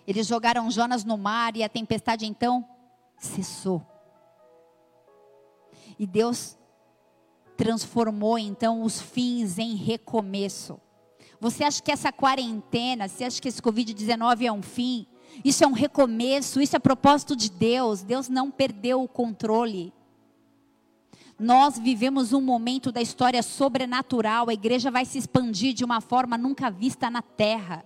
Eles 0.07 0.27
jogaram 0.27 0.69
Jonas 0.69 1.03
no 1.03 1.17
mar 1.17 1.55
e 1.55 1.63
a 1.63 1.69
tempestade 1.69 2.25
então 2.25 2.67
cessou. 3.17 3.85
E 5.97 6.05
Deus 6.05 6.57
transformou 7.57 8.37
então 8.37 8.83
os 8.83 9.01
fins 9.01 9.57
em 9.57 9.75
recomeço. 9.75 10.79
Você 11.39 11.63
acha 11.63 11.81
que 11.81 11.91
essa 11.91 12.11
quarentena, 12.11 13.07
você 13.07 13.23
acha 13.23 13.41
que 13.41 13.47
esse 13.47 13.61
Covid-19 13.61 14.45
é 14.45 14.51
um 14.51 14.61
fim? 14.61 15.07
Isso 15.43 15.63
é 15.63 15.67
um 15.67 15.73
recomeço, 15.73 16.61
isso 16.61 16.75
é 16.75 16.79
propósito 16.79 17.35
de 17.35 17.49
Deus. 17.49 18.03
Deus 18.03 18.29
não 18.29 18.51
perdeu 18.51 19.01
o 19.03 19.07
controle. 19.07 19.93
Nós 21.37 21.77
vivemos 21.77 22.31
um 22.31 22.39
momento 22.39 22.91
da 22.91 23.01
história 23.01 23.43
sobrenatural, 23.43 24.49
a 24.49 24.53
igreja 24.53 24.89
vai 24.89 25.03
se 25.03 25.17
expandir 25.17 25.73
de 25.73 25.83
uma 25.83 25.99
forma 25.99 26.37
nunca 26.37 26.71
vista 26.71 27.09
na 27.09 27.21
terra. 27.21 27.83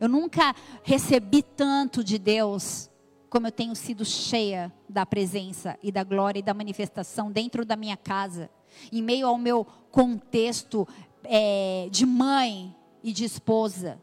Eu 0.00 0.08
nunca 0.08 0.54
recebi 0.82 1.42
tanto 1.42 2.02
de 2.02 2.18
Deus 2.18 2.90
como 3.28 3.46
eu 3.46 3.52
tenho 3.52 3.74
sido 3.74 4.04
cheia 4.04 4.70
da 4.88 5.06
presença 5.06 5.78
e 5.82 5.90
da 5.90 6.04
glória 6.04 6.40
e 6.40 6.42
da 6.42 6.52
manifestação 6.52 7.32
dentro 7.32 7.64
da 7.64 7.76
minha 7.76 7.96
casa, 7.96 8.50
em 8.92 9.02
meio 9.02 9.26
ao 9.26 9.38
meu 9.38 9.66
contexto 9.90 10.86
é, 11.24 11.88
de 11.90 12.04
mãe 12.04 12.76
e 13.02 13.10
de 13.10 13.24
esposa. 13.24 13.98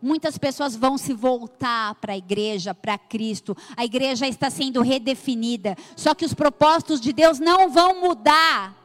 Muitas 0.00 0.38
pessoas 0.38 0.74
vão 0.74 0.96
se 0.96 1.12
voltar 1.12 1.94
para 1.96 2.14
a 2.14 2.16
igreja, 2.16 2.74
para 2.74 2.98
Cristo. 2.98 3.56
A 3.76 3.84
igreja 3.84 4.26
está 4.26 4.50
sendo 4.50 4.80
redefinida. 4.82 5.76
Só 5.96 6.14
que 6.14 6.24
os 6.24 6.34
propósitos 6.34 7.00
de 7.00 7.12
Deus 7.12 7.38
não 7.38 7.70
vão 7.70 8.00
mudar. 8.00 8.81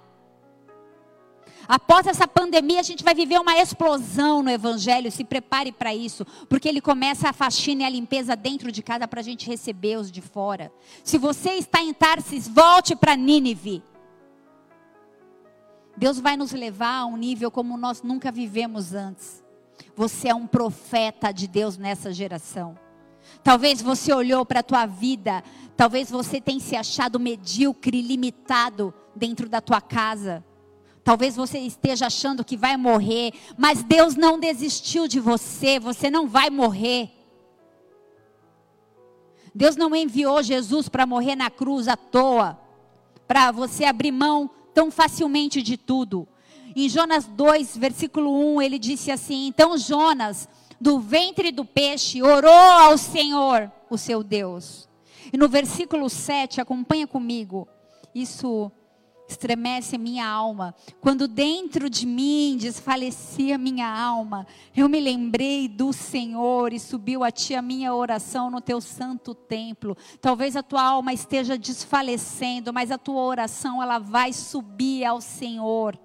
Após 1.67 2.07
essa 2.07 2.27
pandemia, 2.27 2.79
a 2.79 2.83
gente 2.83 3.03
vai 3.03 3.13
viver 3.13 3.39
uma 3.39 3.57
explosão 3.57 4.41
no 4.41 4.49
Evangelho. 4.49 5.11
Se 5.11 5.23
prepare 5.23 5.71
para 5.71 5.93
isso, 5.93 6.25
porque 6.47 6.69
ele 6.69 6.79
começa 6.79 7.29
a 7.29 7.33
faxina 7.33 7.83
e 7.83 7.85
a 7.85 7.89
limpeza 7.89 8.35
dentro 8.35 8.71
de 8.71 8.81
casa 8.81 9.07
para 9.07 9.19
a 9.19 9.23
gente 9.23 9.47
receber 9.47 9.97
os 9.97 10.09
de 10.09 10.21
fora. 10.21 10.71
Se 11.03 11.17
você 11.17 11.51
está 11.51 11.81
em 11.81 11.93
Tarsis, 11.93 12.47
volte 12.47 12.95
para 12.95 13.17
Nínive. 13.17 13.83
Deus 15.97 16.19
vai 16.19 16.37
nos 16.37 16.51
levar 16.51 16.99
a 16.99 17.05
um 17.05 17.17
nível 17.17 17.51
como 17.51 17.75
nós 17.75 18.01
nunca 18.01 18.31
vivemos 18.31 18.93
antes. 18.93 19.43
Você 19.95 20.29
é 20.29 20.35
um 20.35 20.47
profeta 20.47 21.31
de 21.31 21.47
Deus 21.47 21.77
nessa 21.77 22.13
geração. 22.13 22.77
Talvez 23.43 23.81
você 23.81 24.13
olhou 24.13 24.45
para 24.45 24.61
a 24.61 24.63
tua 24.63 24.85
vida, 24.85 25.43
talvez 25.75 26.09
você 26.09 26.39
tenha 26.39 26.59
se 26.59 26.75
achado 26.75 27.19
medíocre, 27.19 28.01
limitado 28.01 28.93
dentro 29.15 29.49
da 29.49 29.59
tua 29.59 29.81
casa. 29.81 30.45
Talvez 31.07 31.37
você 31.37 31.59
esteja 31.59 32.07
achando 32.07 32.43
que 32.43 32.57
vai 32.57 32.75
morrer, 32.75 33.31
mas 33.57 33.81
Deus 33.81 34.17
não 34.17 34.37
desistiu 34.37 35.07
de 35.07 35.21
você, 35.21 35.79
você 35.79 36.09
não 36.09 36.27
vai 36.27 36.49
morrer. 36.49 37.09
Deus 39.55 39.77
não 39.77 39.95
enviou 39.95 40.43
Jesus 40.43 40.89
para 40.89 41.05
morrer 41.05 41.37
na 41.37 41.49
cruz 41.49 41.87
à 41.87 41.95
toa, 41.95 42.59
para 43.25 43.53
você 43.53 43.85
abrir 43.85 44.11
mão 44.11 44.49
tão 44.73 44.91
facilmente 44.91 45.61
de 45.61 45.77
tudo. 45.77 46.27
Em 46.75 46.89
Jonas 46.89 47.25
2, 47.25 47.77
versículo 47.77 48.57
1, 48.57 48.61
ele 48.63 48.77
disse 48.77 49.09
assim: 49.09 49.47
Então 49.47 49.77
Jonas, 49.77 50.49
do 50.77 50.99
ventre 50.99 51.53
do 51.53 51.63
peixe, 51.63 52.21
orou 52.21 52.51
ao 52.51 52.97
Senhor, 52.97 53.71
o 53.89 53.97
seu 53.97 54.21
Deus. 54.21 54.89
E 55.31 55.37
no 55.37 55.47
versículo 55.47 56.09
7, 56.09 56.59
acompanha 56.59 57.07
comigo. 57.07 57.65
Isso 58.13 58.69
estremece 59.27 59.97
minha 59.97 60.27
alma. 60.27 60.73
Quando 61.01 61.27
dentro 61.27 61.89
de 61.89 62.05
mim 62.05 62.57
desfalecia 62.59 63.57
minha 63.57 63.87
alma, 63.87 64.47
eu 64.75 64.87
me 64.87 64.99
lembrei 64.99 65.67
do 65.67 65.91
Senhor 65.91 66.71
e 66.71 66.79
subiu 66.79 67.23
a 67.23 67.31
ti 67.31 67.53
a 67.53 67.61
minha 67.61 67.93
oração 67.93 68.49
no 68.49 68.61
teu 68.61 68.79
santo 68.79 69.35
templo. 69.35 69.97
Talvez 70.21 70.55
a 70.55 70.63
tua 70.63 70.81
alma 70.81 71.13
esteja 71.13 71.57
desfalecendo, 71.57 72.71
mas 72.73 72.91
a 72.91 72.97
tua 72.97 73.21
oração 73.21 73.83
ela 73.83 73.99
vai 73.99 74.31
subir 74.31 75.03
ao 75.03 75.19
Senhor. 75.19 75.99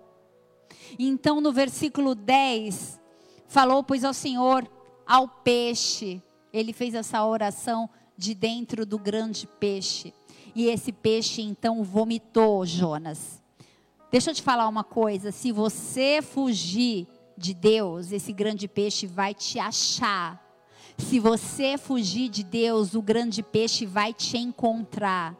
Então 0.98 1.40
no 1.40 1.52
versículo 1.52 2.14
10, 2.14 3.00
falou 3.46 3.82
pois 3.82 4.04
ao 4.04 4.12
Senhor 4.12 4.68
ao 5.06 5.28
peixe. 5.28 6.22
Ele 6.52 6.72
fez 6.72 6.94
essa 6.94 7.24
oração 7.24 7.88
de 8.16 8.34
dentro 8.34 8.84
do 8.84 8.98
grande 8.98 9.46
peixe. 9.46 10.12
E 10.54 10.66
esse 10.66 10.92
peixe 10.92 11.42
então 11.42 11.82
vomitou 11.82 12.64
Jonas. 12.66 13.42
Deixa 14.10 14.30
eu 14.30 14.34
te 14.34 14.42
falar 14.42 14.68
uma 14.68 14.84
coisa: 14.84 15.32
se 15.32 15.50
você 15.50 16.20
fugir 16.20 17.06
de 17.36 17.54
Deus, 17.54 18.12
esse 18.12 18.32
grande 18.32 18.68
peixe 18.68 19.06
vai 19.06 19.34
te 19.34 19.58
achar. 19.58 20.40
Se 20.98 21.18
você 21.18 21.78
fugir 21.78 22.28
de 22.28 22.42
Deus, 22.42 22.94
o 22.94 23.00
grande 23.02 23.42
peixe 23.42 23.86
vai 23.86 24.12
te 24.12 24.36
encontrar. 24.36 25.34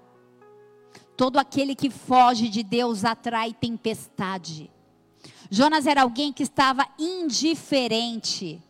Todo 1.16 1.38
aquele 1.38 1.74
que 1.74 1.90
foge 1.90 2.48
de 2.48 2.62
Deus 2.62 3.04
atrai 3.04 3.52
tempestade. 3.52 4.70
Jonas 5.50 5.86
era 5.86 6.02
alguém 6.02 6.32
que 6.32 6.42
estava 6.42 6.86
indiferente. 6.98 8.60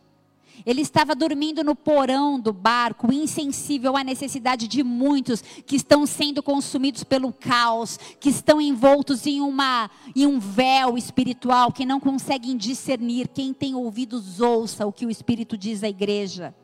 Ele 0.65 0.81
estava 0.81 1.15
dormindo 1.15 1.63
no 1.63 1.75
porão 1.75 2.39
do 2.39 2.53
barco, 2.53 3.11
insensível 3.11 3.97
à 3.97 4.03
necessidade 4.03 4.67
de 4.67 4.83
muitos 4.83 5.41
que 5.41 5.75
estão 5.75 6.05
sendo 6.05 6.41
consumidos 6.41 7.03
pelo 7.03 7.33
caos, 7.33 7.97
que 8.19 8.29
estão 8.29 8.61
envoltos 8.61 9.25
em, 9.25 9.41
uma, 9.41 9.89
em 10.15 10.25
um 10.25 10.39
véu 10.39 10.97
espiritual, 10.97 11.71
que 11.71 11.85
não 11.85 11.99
conseguem 11.99 12.55
discernir. 12.55 13.27
Quem 13.27 13.53
tem 13.53 13.75
ouvidos, 13.75 14.39
ouça 14.39 14.85
o 14.85 14.93
que 14.93 15.05
o 15.05 15.09
Espírito 15.09 15.57
diz 15.57 15.83
à 15.83 15.89
igreja. 15.89 16.55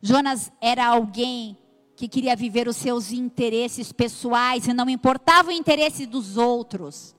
Jonas 0.00 0.52
era 0.60 0.86
alguém 0.86 1.56
que 1.96 2.08
queria 2.08 2.36
viver 2.36 2.68
os 2.68 2.76
seus 2.76 3.12
interesses 3.12 3.92
pessoais 3.92 4.66
e 4.66 4.74
não 4.74 4.88
importava 4.88 5.48
o 5.48 5.52
interesse 5.52 6.06
dos 6.06 6.36
outros. 6.36 7.14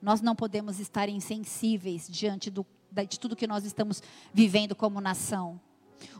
Nós 0.00 0.20
não 0.20 0.34
podemos 0.34 0.78
estar 0.78 1.08
insensíveis 1.08 2.06
diante 2.08 2.50
do 2.50 2.64
de 3.08 3.18
tudo 3.18 3.36
que 3.36 3.46
nós 3.46 3.64
estamos 3.64 4.02
vivendo 4.32 4.74
como 4.74 5.00
nação. 5.00 5.60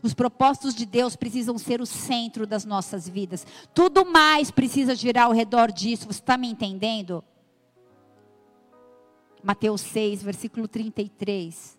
Os 0.03 0.13
propósitos 0.13 0.75
de 0.75 0.85
Deus 0.85 1.15
precisam 1.15 1.57
ser 1.57 1.81
o 1.81 1.85
centro 1.85 2.45
das 2.45 2.65
nossas 2.65 3.07
vidas. 3.07 3.45
Tudo 3.73 4.05
mais 4.05 4.51
precisa 4.51 4.95
girar 4.95 5.27
ao 5.27 5.33
redor 5.33 5.71
disso. 5.71 6.05
Você 6.05 6.19
está 6.19 6.37
me 6.37 6.49
entendendo? 6.49 7.23
Mateus 9.41 9.81
6, 9.81 10.21
versículo 10.21 10.67
33. 10.67 11.78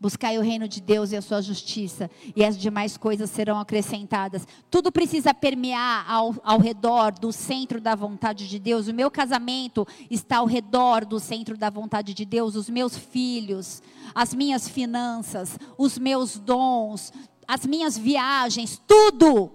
Buscai 0.00 0.38
o 0.38 0.40
reino 0.40 0.66
de 0.66 0.80
Deus 0.80 1.12
e 1.12 1.16
a 1.16 1.20
sua 1.20 1.42
justiça, 1.42 2.10
e 2.34 2.42
as 2.42 2.56
demais 2.56 2.96
coisas 2.96 3.28
serão 3.28 3.60
acrescentadas. 3.60 4.48
Tudo 4.70 4.90
precisa 4.90 5.34
permear 5.34 6.10
ao, 6.10 6.34
ao 6.42 6.58
redor 6.58 7.12
do 7.12 7.30
centro 7.30 7.82
da 7.82 7.94
vontade 7.94 8.48
de 8.48 8.58
Deus. 8.58 8.88
O 8.88 8.94
meu 8.94 9.10
casamento 9.10 9.86
está 10.10 10.38
ao 10.38 10.46
redor 10.46 11.04
do 11.04 11.20
centro 11.20 11.54
da 11.54 11.68
vontade 11.68 12.14
de 12.14 12.24
Deus. 12.24 12.56
Os 12.56 12.70
meus 12.70 12.96
filhos, 12.96 13.82
as 14.14 14.32
minhas 14.32 14.66
finanças, 14.66 15.58
os 15.76 15.98
meus 15.98 16.38
dons, 16.38 17.12
as 17.46 17.66
minhas 17.66 17.98
viagens, 17.98 18.80
tudo 18.86 19.50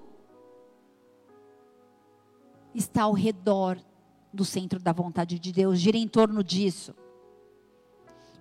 está 2.76 3.04
ao 3.04 3.14
redor 3.14 3.80
do 4.32 4.46
centro 4.46 4.80
da 4.80 4.92
vontade 4.92 5.40
de 5.40 5.52
Deus, 5.52 5.80
gira 5.80 5.98
em 5.98 6.08
torno 6.08 6.44
disso. 6.44 6.94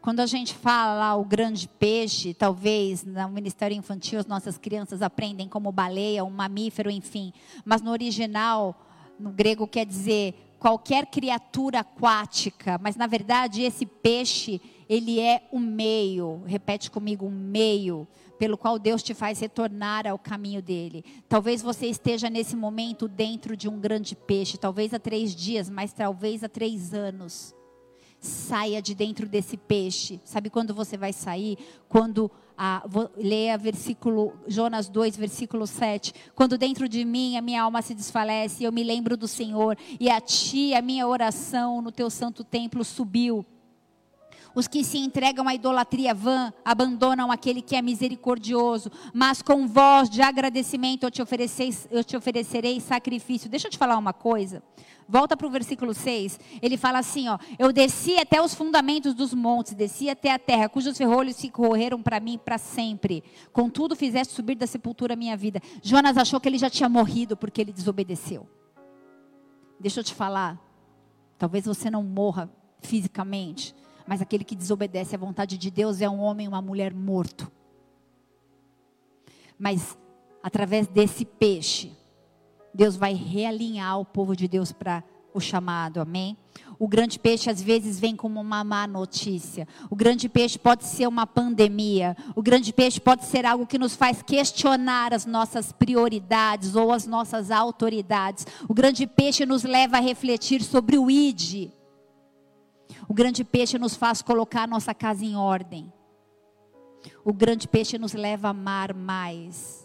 Quando 0.05 0.20
a 0.20 0.26
gente 0.26 0.52
fala 0.52 0.98
lá 0.98 1.16
o 1.16 1.24
grande 1.24 1.66
peixe, 1.66 2.34
talvez 2.34 3.07
no 3.07 3.26
Ministério 3.30 3.74
Infantil 3.74 4.18
as 4.18 4.26
nossas 4.26 4.59
crianças 4.59 5.00
aprendem 5.00 5.48
como 5.48 5.72
baleia, 5.72 6.22
um 6.22 6.28
mamífero, 6.28 6.90
enfim. 6.90 7.32
Mas 7.64 7.80
no 7.80 7.90
original, 7.90 8.78
no 9.18 9.30
grego 9.30 9.66
quer 9.66 9.86
dizer 9.86 10.34
qualquer 10.59 11.07
criatura 11.07 11.80
aquática. 11.80 12.78
Mas 12.82 12.96
na 12.96 13.07
verdade 13.07 13.62
esse 13.62 13.86
peixe, 13.86 14.61
ele 14.90 15.20
é 15.20 15.48
o 15.50 15.59
meio. 15.59 16.42
Repete 16.44 16.90
comigo, 16.90 17.24
um 17.24 17.30
meio 17.30 18.07
pelo 18.38 18.59
qual 18.59 18.78
Deus 18.78 19.02
te 19.02 19.14
faz 19.14 19.40
retornar 19.40 20.07
ao 20.07 20.18
caminho 20.18 20.61
dele. 20.61 21.02
Talvez 21.30 21.62
você 21.62 21.86
esteja 21.86 22.28
nesse 22.28 22.55
momento 22.55 23.09
dentro 23.09 23.57
de 23.57 23.70
um 23.70 23.80
grande 23.80 24.14
peixe, 24.14 24.59
talvez 24.59 24.92
há 24.92 24.98
três 24.98 25.34
dias, 25.34 25.70
mas 25.70 25.94
talvez 25.94 26.44
há 26.44 26.48
três 26.50 26.92
anos 26.92 27.55
saia 28.27 28.81
de 28.81 28.95
dentro 28.95 29.29
desse 29.29 29.57
peixe. 29.57 30.20
Sabe 30.25 30.51
quando 30.51 30.75
você 30.75 30.97
vai 30.97 31.12
sair? 31.12 31.59
Quando 31.89 32.31
a, 32.57 32.83
vou, 32.89 33.11
leia 33.16 33.59
versículo 33.59 34.33
Jonas 34.47 34.89
2, 34.89 35.16
versículo 35.16 35.66
7. 35.66 36.12
Quando 36.35 36.57
dentro 36.57 36.89
de 36.89 37.05
mim 37.05 37.37
a 37.37 37.43
minha 37.43 37.62
alma 37.62 37.83
se 37.83 37.95
desfalece, 37.95 38.64
eu 38.64 38.72
me 38.72 38.83
lembro 38.83 39.16
do 39.16 39.29
Senhor, 39.29 39.77
e 39.99 40.09
a 40.09 40.20
ti 40.20 40.75
a 40.75 40.83
minha 40.83 41.07
oração 41.07 41.83
no 41.83 41.93
teu 41.93 42.09
santo 42.09 42.45
templo 42.45 42.85
subiu. 42.85 43.45
Os 44.55 44.68
que 44.68 44.84
se 44.84 44.98
entregam 44.98 45.48
à 45.48 45.55
idolatria 45.55 46.14
vã 46.14 46.52
abandonam 46.64 47.32
aquele 47.32 47.61
que 47.61 47.74
é 47.74 47.82
misericordioso, 47.82 48.90
mas 49.12 49.42
com 49.42 49.66
voz 49.66 50.09
de 50.09 50.22
agradecimento 50.22 51.05
eu 51.05 51.11
te, 51.11 51.22
eu 51.90 52.05
te 52.05 52.16
oferecerei 52.16 52.80
sacrifício. 52.80 53.50
Deixa 53.50 53.66
eu 53.66 53.70
te 53.70 53.78
falar 53.78 53.98
uma 53.98 54.12
coisa. 54.12 54.62
Volta 55.09 55.36
para 55.36 55.46
o 55.46 55.50
versículo 55.50 55.92
6. 55.92 56.38
Ele 56.62 56.76
fala 56.76 56.98
assim: 56.98 57.28
ó, 57.28 57.38
Eu 57.59 57.72
desci 57.72 58.16
até 58.16 58.40
os 58.40 58.55
fundamentos 58.55 59.12
dos 59.12 59.34
montes, 59.34 59.74
desci 59.74 60.09
até 60.09 60.32
a 60.32 60.38
terra, 60.38 60.68
cujos 60.68 60.96
ferrolhos 60.96 61.36
se 61.36 61.50
correram 61.50 62.02
para 62.02 62.20
mim 62.20 62.38
para 62.38 62.59
sempre. 62.59 63.22
Contudo, 63.52 63.96
fizeste 63.96 64.32
subir 64.32 64.55
da 64.55 64.66
sepultura 64.66 65.14
a 65.14 65.16
minha 65.16 65.36
vida. 65.36 65.61
Jonas 65.82 66.16
achou 66.16 66.40
que 66.40 66.48
ele 66.48 66.59
já 66.59 66.70
tinha 66.70 66.88
morrido 66.88 67.36
porque 67.36 67.61
ele 67.61 67.72
desobedeceu. 67.72 68.48
Deixa 69.78 70.00
eu 70.00 70.05
te 70.05 70.14
falar. 70.14 70.59
Talvez 71.36 71.64
você 71.64 71.90
não 71.90 72.02
morra 72.02 72.48
fisicamente, 72.80 73.74
mas 74.07 74.20
aquele 74.20 74.44
que 74.44 74.57
desobedece 74.57 75.14
à 75.14 75.18
vontade 75.18 75.57
de 75.57 75.70
Deus 75.70 76.00
é 76.00 76.09
um 76.09 76.20
homem, 76.20 76.48
uma 76.48 76.62
mulher 76.62 76.92
morto. 76.92 77.50
Mas 79.59 79.96
através 80.42 80.86
desse 80.86 81.24
peixe, 81.24 81.92
Deus 82.74 82.96
vai 82.96 83.14
realinhar 83.14 83.98
o 84.00 84.05
povo 84.05 84.36
de 84.36 84.48
Deus 84.48 84.72
para 84.72 85.02
o 85.32 85.40
chamado, 85.40 86.00
amém? 86.00 86.36
O 86.78 86.86
grande 86.86 87.18
peixe 87.18 87.50
às 87.50 87.61
vezes 87.61 87.98
vem 87.98 88.14
como 88.14 88.40
uma 88.40 88.62
má 88.62 88.86
notícia. 88.86 89.66
O 89.90 89.96
grande 89.96 90.28
peixe 90.28 90.59
pode 90.59 90.84
ser 90.84 91.09
uma 91.09 91.26
pandemia. 91.26 92.16
O 92.36 92.42
grande 92.42 92.72
peixe 92.72 93.00
pode 93.00 93.24
ser 93.24 93.44
algo 93.44 93.66
que 93.66 93.78
nos 93.78 93.96
faz 93.96 94.22
questionar 94.22 95.12
as 95.12 95.26
nossas 95.26 95.72
prioridades 95.72 96.76
ou 96.76 96.92
as 96.92 97.07
nossas 97.07 97.50
autoridades. 97.50 98.46
O 98.68 98.74
grande 98.74 99.07
peixe 99.07 99.44
nos 99.44 99.64
leva 99.64 99.96
a 99.96 100.00
refletir 100.00 100.62
sobre 100.62 100.98
o 100.98 101.11
ID. 101.11 101.70
O 103.09 103.14
grande 103.14 103.44
peixe 103.44 103.78
nos 103.78 103.94
faz 103.96 104.22
colocar 104.22 104.62
a 104.62 104.66
nossa 104.66 104.94
casa 104.94 105.24
em 105.24 105.36
ordem. 105.36 105.92
O 107.24 107.32
grande 107.32 107.68
peixe 107.68 107.98
nos 107.98 108.12
leva 108.14 108.48
a 108.48 108.50
amar 108.50 108.94
mais 108.94 109.84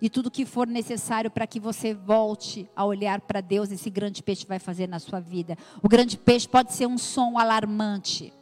e 0.00 0.08
tudo 0.08 0.30
que 0.30 0.46
for 0.46 0.66
necessário 0.66 1.30
para 1.30 1.46
que 1.46 1.58
você 1.58 1.92
volte 1.92 2.68
a 2.74 2.84
olhar 2.84 3.20
para 3.20 3.40
Deus, 3.40 3.72
esse 3.72 3.90
grande 3.90 4.22
peixe 4.22 4.46
vai 4.46 4.58
fazer 4.58 4.86
na 4.86 4.98
sua 4.98 5.18
vida. 5.18 5.56
O 5.82 5.88
grande 5.88 6.16
peixe 6.16 6.48
pode 6.48 6.72
ser 6.72 6.86
um 6.86 6.96
som 6.96 7.36
alarmante. 7.36 8.32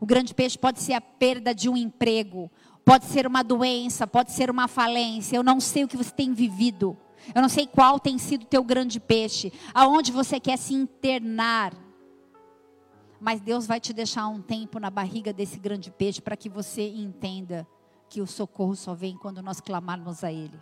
O 0.00 0.06
grande 0.06 0.32
peixe 0.32 0.56
pode 0.56 0.80
ser 0.80 0.92
a 0.92 1.00
perda 1.00 1.54
de 1.54 1.68
um 1.68 1.76
emprego, 1.76 2.50
pode 2.84 3.06
ser 3.06 3.26
uma 3.26 3.42
doença, 3.42 4.06
pode 4.06 4.32
ser 4.32 4.50
uma 4.50 4.68
falência. 4.68 5.36
Eu 5.36 5.42
não 5.42 5.58
sei 5.58 5.84
o 5.84 5.88
que 5.88 5.96
você 5.96 6.12
tem 6.12 6.32
vivido. 6.32 6.96
Eu 7.34 7.42
não 7.42 7.48
sei 7.48 7.66
qual 7.66 7.98
tem 7.98 8.16
sido 8.16 8.42
o 8.42 8.46
teu 8.46 8.64
grande 8.64 8.98
peixe, 8.98 9.52
aonde 9.74 10.10
você 10.10 10.40
quer 10.40 10.56
se 10.56 10.72
internar. 10.72 11.74
Mas 13.20 13.40
Deus 13.40 13.66
vai 13.66 13.78
te 13.78 13.92
deixar 13.92 14.26
um 14.28 14.40
tempo 14.40 14.80
na 14.80 14.88
barriga 14.88 15.32
desse 15.32 15.58
grande 15.58 15.90
peixe 15.90 16.22
para 16.22 16.36
que 16.36 16.48
você 16.48 16.88
entenda 16.88 17.66
que 18.08 18.20
o 18.20 18.26
socorro 18.26 18.74
só 18.74 18.94
vem 18.94 19.16
quando 19.16 19.42
nós 19.42 19.60
clamarmos 19.60 20.24
a 20.24 20.32
Ele. 20.32 20.58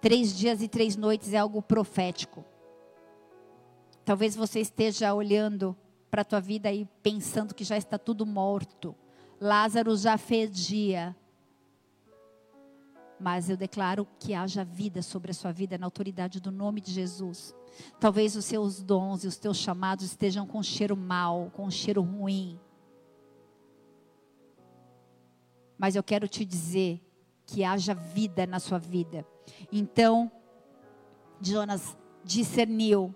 Três 0.00 0.36
dias 0.36 0.60
e 0.60 0.68
três 0.68 0.96
noites 0.96 1.32
é 1.32 1.38
algo 1.38 1.62
profético. 1.62 2.44
Talvez 4.04 4.34
você 4.34 4.60
esteja 4.60 5.14
olhando 5.14 5.76
para 6.10 6.22
a 6.22 6.24
tua 6.24 6.40
vida 6.40 6.70
e 6.72 6.84
pensando 7.02 7.54
que 7.54 7.64
já 7.64 7.76
está 7.76 7.96
tudo 7.96 8.26
morto. 8.26 8.94
Lázaro 9.40 9.96
já 9.96 10.18
fedia. 10.18 11.16
Mas 13.22 13.48
eu 13.48 13.56
declaro 13.56 14.04
que 14.18 14.34
haja 14.34 14.64
vida 14.64 15.00
sobre 15.00 15.30
a 15.30 15.34
sua 15.34 15.52
vida 15.52 15.78
na 15.78 15.86
autoridade 15.86 16.40
do 16.40 16.50
nome 16.50 16.80
de 16.80 16.90
Jesus. 16.90 17.54
Talvez 18.00 18.34
os 18.34 18.44
seus 18.44 18.82
dons 18.82 19.22
e 19.22 19.28
os 19.28 19.36
teus 19.36 19.58
chamados 19.58 20.06
estejam 20.06 20.44
com 20.44 20.60
cheiro 20.60 20.96
mal, 20.96 21.48
com 21.52 21.70
cheiro 21.70 22.02
ruim. 22.02 22.58
Mas 25.78 25.94
eu 25.94 26.02
quero 26.02 26.26
te 26.26 26.44
dizer 26.44 27.00
que 27.46 27.62
haja 27.62 27.94
vida 27.94 28.44
na 28.44 28.58
sua 28.58 28.80
vida. 28.80 29.24
Então, 29.70 30.28
Jonas 31.40 31.96
discerniu 32.24 33.14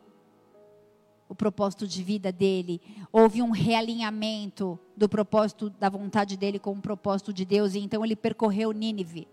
o 1.29 1.35
propósito 1.35 1.85
de 1.85 2.01
vida 2.01 2.31
dele. 2.31 2.81
Houve 3.11 3.43
um 3.43 3.51
realinhamento 3.51 4.79
do 4.97 5.09
propósito 5.09 5.69
da 5.69 5.89
vontade 5.89 6.37
dele 6.37 6.61
com 6.61 6.71
o 6.71 6.81
propósito 6.81 7.33
de 7.33 7.45
Deus 7.45 7.75
e 7.75 7.81
então 7.81 8.05
ele 8.05 8.15
percorreu 8.15 8.71
Nínive. 8.71 9.27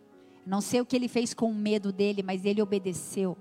Não 0.46 0.62
sei 0.62 0.82
o 0.82 0.86
que 0.86 0.96
ele 0.96 1.08
fez 1.08 1.34
com 1.34 1.50
o 1.50 1.56
medo 1.56 1.92
dele, 1.92 2.22
mas 2.22 2.46
ele 2.46 2.62
obedeceu. 2.62 3.38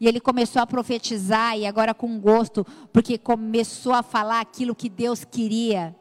E 0.00 0.08
ele 0.08 0.20
começou 0.20 0.60
a 0.62 0.66
profetizar 0.66 1.58
e 1.58 1.66
agora 1.66 1.94
com 1.94 2.18
gosto, 2.18 2.66
porque 2.92 3.18
começou 3.18 3.92
a 3.92 4.02
falar 4.02 4.40
aquilo 4.40 4.74
que 4.74 4.88
Deus 4.88 5.24
queria. 5.24 5.94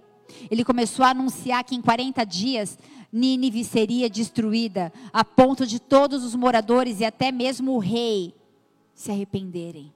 Ele 0.49 0.63
começou 0.63 1.05
a 1.05 1.09
anunciar 1.09 1.63
que 1.63 1.75
em 1.75 1.81
40 1.81 2.25
dias 2.25 2.77
Nínive 3.11 3.63
seria 3.63 4.09
destruída, 4.09 4.91
a 5.11 5.23
ponto 5.23 5.67
de 5.67 5.79
todos 5.79 6.23
os 6.23 6.33
moradores 6.33 6.99
e 6.99 7.05
até 7.05 7.31
mesmo 7.31 7.73
o 7.73 7.79
rei 7.79 8.33
se 8.95 9.11
arrependerem. 9.11 9.93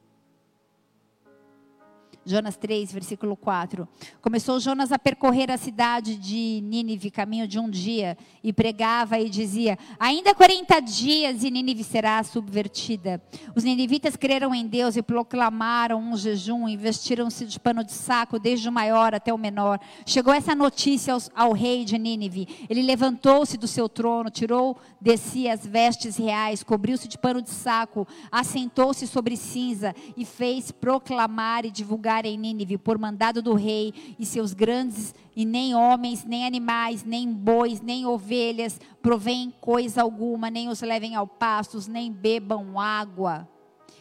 Jonas 2.28 2.58
3, 2.58 2.92
versículo 2.92 3.38
4. 3.38 3.88
Começou 4.22 4.60
Jonas 4.60 4.92
a 4.92 5.00
percorrer 5.00 5.50
a 5.50 5.56
cidade 5.56 6.18
de 6.18 6.60
Nínive, 6.62 7.10
caminho 7.10 7.48
de 7.48 7.58
um 7.58 7.70
dia, 7.70 8.18
e 8.44 8.52
pregava 8.52 9.18
e 9.18 9.30
dizia: 9.30 9.80
Ainda 9.98 10.36
40 10.36 10.82
dias 10.82 11.42
e 11.42 11.50
Nínive 11.50 11.86
será 11.86 12.22
subvertida. 12.26 13.22
Os 13.56 13.64
ninivitas 13.64 14.18
creram 14.18 14.54
em 14.54 14.68
Deus 14.68 14.98
e 14.98 15.02
proclamaram 15.02 16.02
um 16.02 16.18
jejum, 16.18 16.68
e 16.68 16.76
vestiram-se 16.76 17.46
de 17.46 17.58
pano 17.58 17.82
de 17.82 17.94
saco, 17.94 18.38
desde 18.38 18.68
o 18.68 18.74
maior 18.74 19.16
até 19.16 19.34
o 19.34 19.38
menor. 19.38 19.80
Chegou 20.06 20.34
essa 20.34 20.54
notícia 20.54 21.14
ao, 21.14 21.22
ao 21.34 21.54
rei 21.54 21.86
de 21.86 21.98
Nínive. 21.98 22.68
Ele 22.70 22.82
levantou-se 22.82 23.58
do 23.58 23.68
seu 23.68 23.88
trono, 23.88 24.30
tirou 24.30 24.78
de 25.00 25.16
si 25.16 25.48
as 25.48 25.66
vestes 25.66 26.18
reais, 26.18 26.62
cobriu-se 26.62 27.08
de 27.08 27.18
pano 27.18 27.42
de 27.42 27.52
saco, 27.52 28.06
assentou-se 28.30 29.08
sobre 29.08 29.38
cinza 29.38 29.96
e 30.18 30.26
fez 30.26 30.74
proclamar 30.74 31.64
e 31.64 31.72
divulgar 31.72 32.17
em 32.26 32.38
Nínive 32.38 32.78
por 32.78 32.98
mandado 32.98 33.42
do 33.42 33.54
rei 33.54 33.94
e 34.18 34.26
seus 34.26 34.54
grandes, 34.54 35.14
e 35.36 35.46
nem 35.46 35.76
homens, 35.76 36.24
nem 36.26 36.46
animais, 36.46 37.04
nem 37.04 37.32
bois, 37.32 37.82
nem 37.82 38.06
ovelhas 38.06 38.80
provém 39.02 39.54
coisa 39.62 40.02
alguma, 40.02 40.50
nem 40.50 40.70
os 40.70 40.82
levem 40.82 41.16
ao 41.16 41.28
pastos, 41.28 41.88
nem 41.88 42.12
bebam 42.12 42.80
água. 42.80 43.48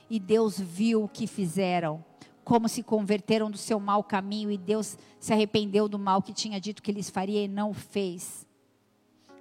E 0.08 0.18
Deus 0.18 0.58
viu 0.58 1.04
o 1.04 1.08
que 1.08 1.26
fizeram, 1.26 2.04
como 2.44 2.68
se 2.68 2.82
converteram 2.82 3.50
do 3.50 3.58
seu 3.58 3.78
mau 3.80 4.02
caminho, 4.02 4.50
e 4.50 4.56
Deus 4.56 4.96
se 5.18 5.32
arrependeu 5.32 5.88
do 5.88 5.98
mal 5.98 6.22
que 6.22 6.32
tinha 6.32 6.60
dito 6.60 6.82
que 6.82 6.92
lhes 6.92 7.10
faria 7.10 7.44
e 7.44 7.48
não 7.48 7.74
fez. 7.74 8.46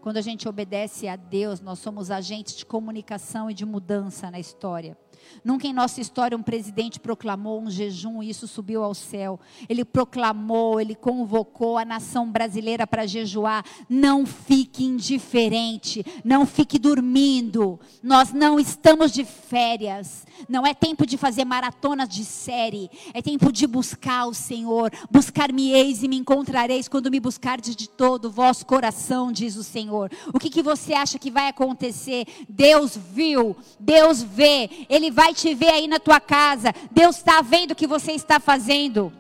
Quando 0.02 0.18
a 0.18 0.22
gente 0.22 0.48
obedece 0.48 1.08
a 1.08 1.16
Deus, 1.16 1.62
nós 1.62 1.80
somos 1.80 2.12
agentes 2.12 2.56
de 2.56 2.64
comunicação 2.64 3.50
e 3.50 3.56
de 3.56 3.66
mudança 3.66 4.30
na 4.30 4.40
história. 4.40 4.96
Nunca 5.44 5.68
em 5.68 5.74
nossa 5.74 6.02
história 6.02 6.38
um 6.38 6.44
presidente 6.44 7.00
proclamou 7.00 7.62
um 7.62 7.70
jejum 7.70 8.22
e 8.22 8.30
isso 8.30 8.48
subiu 8.48 8.84
ao 8.84 8.94
céu. 8.94 9.40
Ele 9.68 9.86
proclamou, 9.86 10.80
ele 10.80 10.96
convocou 10.96 11.78
a 11.78 11.86
nação 11.86 12.32
brasileira 12.32 12.88
para 12.88 13.06
jejuar. 13.06 13.64
Não 13.90 14.26
fique 14.26 14.84
indiferente, 14.84 16.06
não 16.24 16.46
fique 16.46 16.80
dormindo. 16.80 17.80
Nós 18.02 18.34
não 18.34 18.60
estamos 18.60 19.12
de 19.12 19.24
férias. 19.24 20.26
Não 20.50 20.66
é 20.66 20.74
tempo 20.74 21.06
de 21.06 21.18
fazer 21.18 21.46
maratonas 21.46 22.10
de 22.10 22.26
série. 22.26 22.90
É 23.14 23.22
tempo 23.22 23.52
de 23.52 23.66
buscar 23.68 24.26
o 24.26 24.34
Senhor. 24.34 24.92
Buscar-me-eis 25.10 26.04
e 26.04 26.08
me 26.08 26.18
encontrareis 26.18 26.88
quando 26.88 27.12
me 27.12 27.20
buscardes 27.20 27.76
de 27.76 27.90
todo 27.90 28.26
o 28.26 28.32
vosso 28.32 28.66
coração, 28.66 29.32
diz 29.32 29.56
o 29.56 29.64
Senhor. 29.64 30.12
O 30.34 30.40
que, 30.40 30.50
que 30.50 30.64
você 30.64 30.94
acha 30.94 31.20
que 31.20 31.32
vai 31.32 31.48
acontecer? 31.48 32.26
Deus 32.50 32.98
viu, 32.98 33.56
Deus 33.80 34.22
vê, 34.22 34.70
Ele 34.90 35.12
vai 35.16 35.34
te 35.34 35.55
ver 35.55 35.70
aí 35.70 35.88
na 35.88 35.97
tua 35.97 36.20
casa. 36.20 36.74
Deus 36.91 37.16
está 37.16 37.41
vendo 37.41 37.72
o 37.72 37.76
que 37.76 37.88
você 37.88 38.11
está 38.11 38.38
fazendo. 38.38 39.11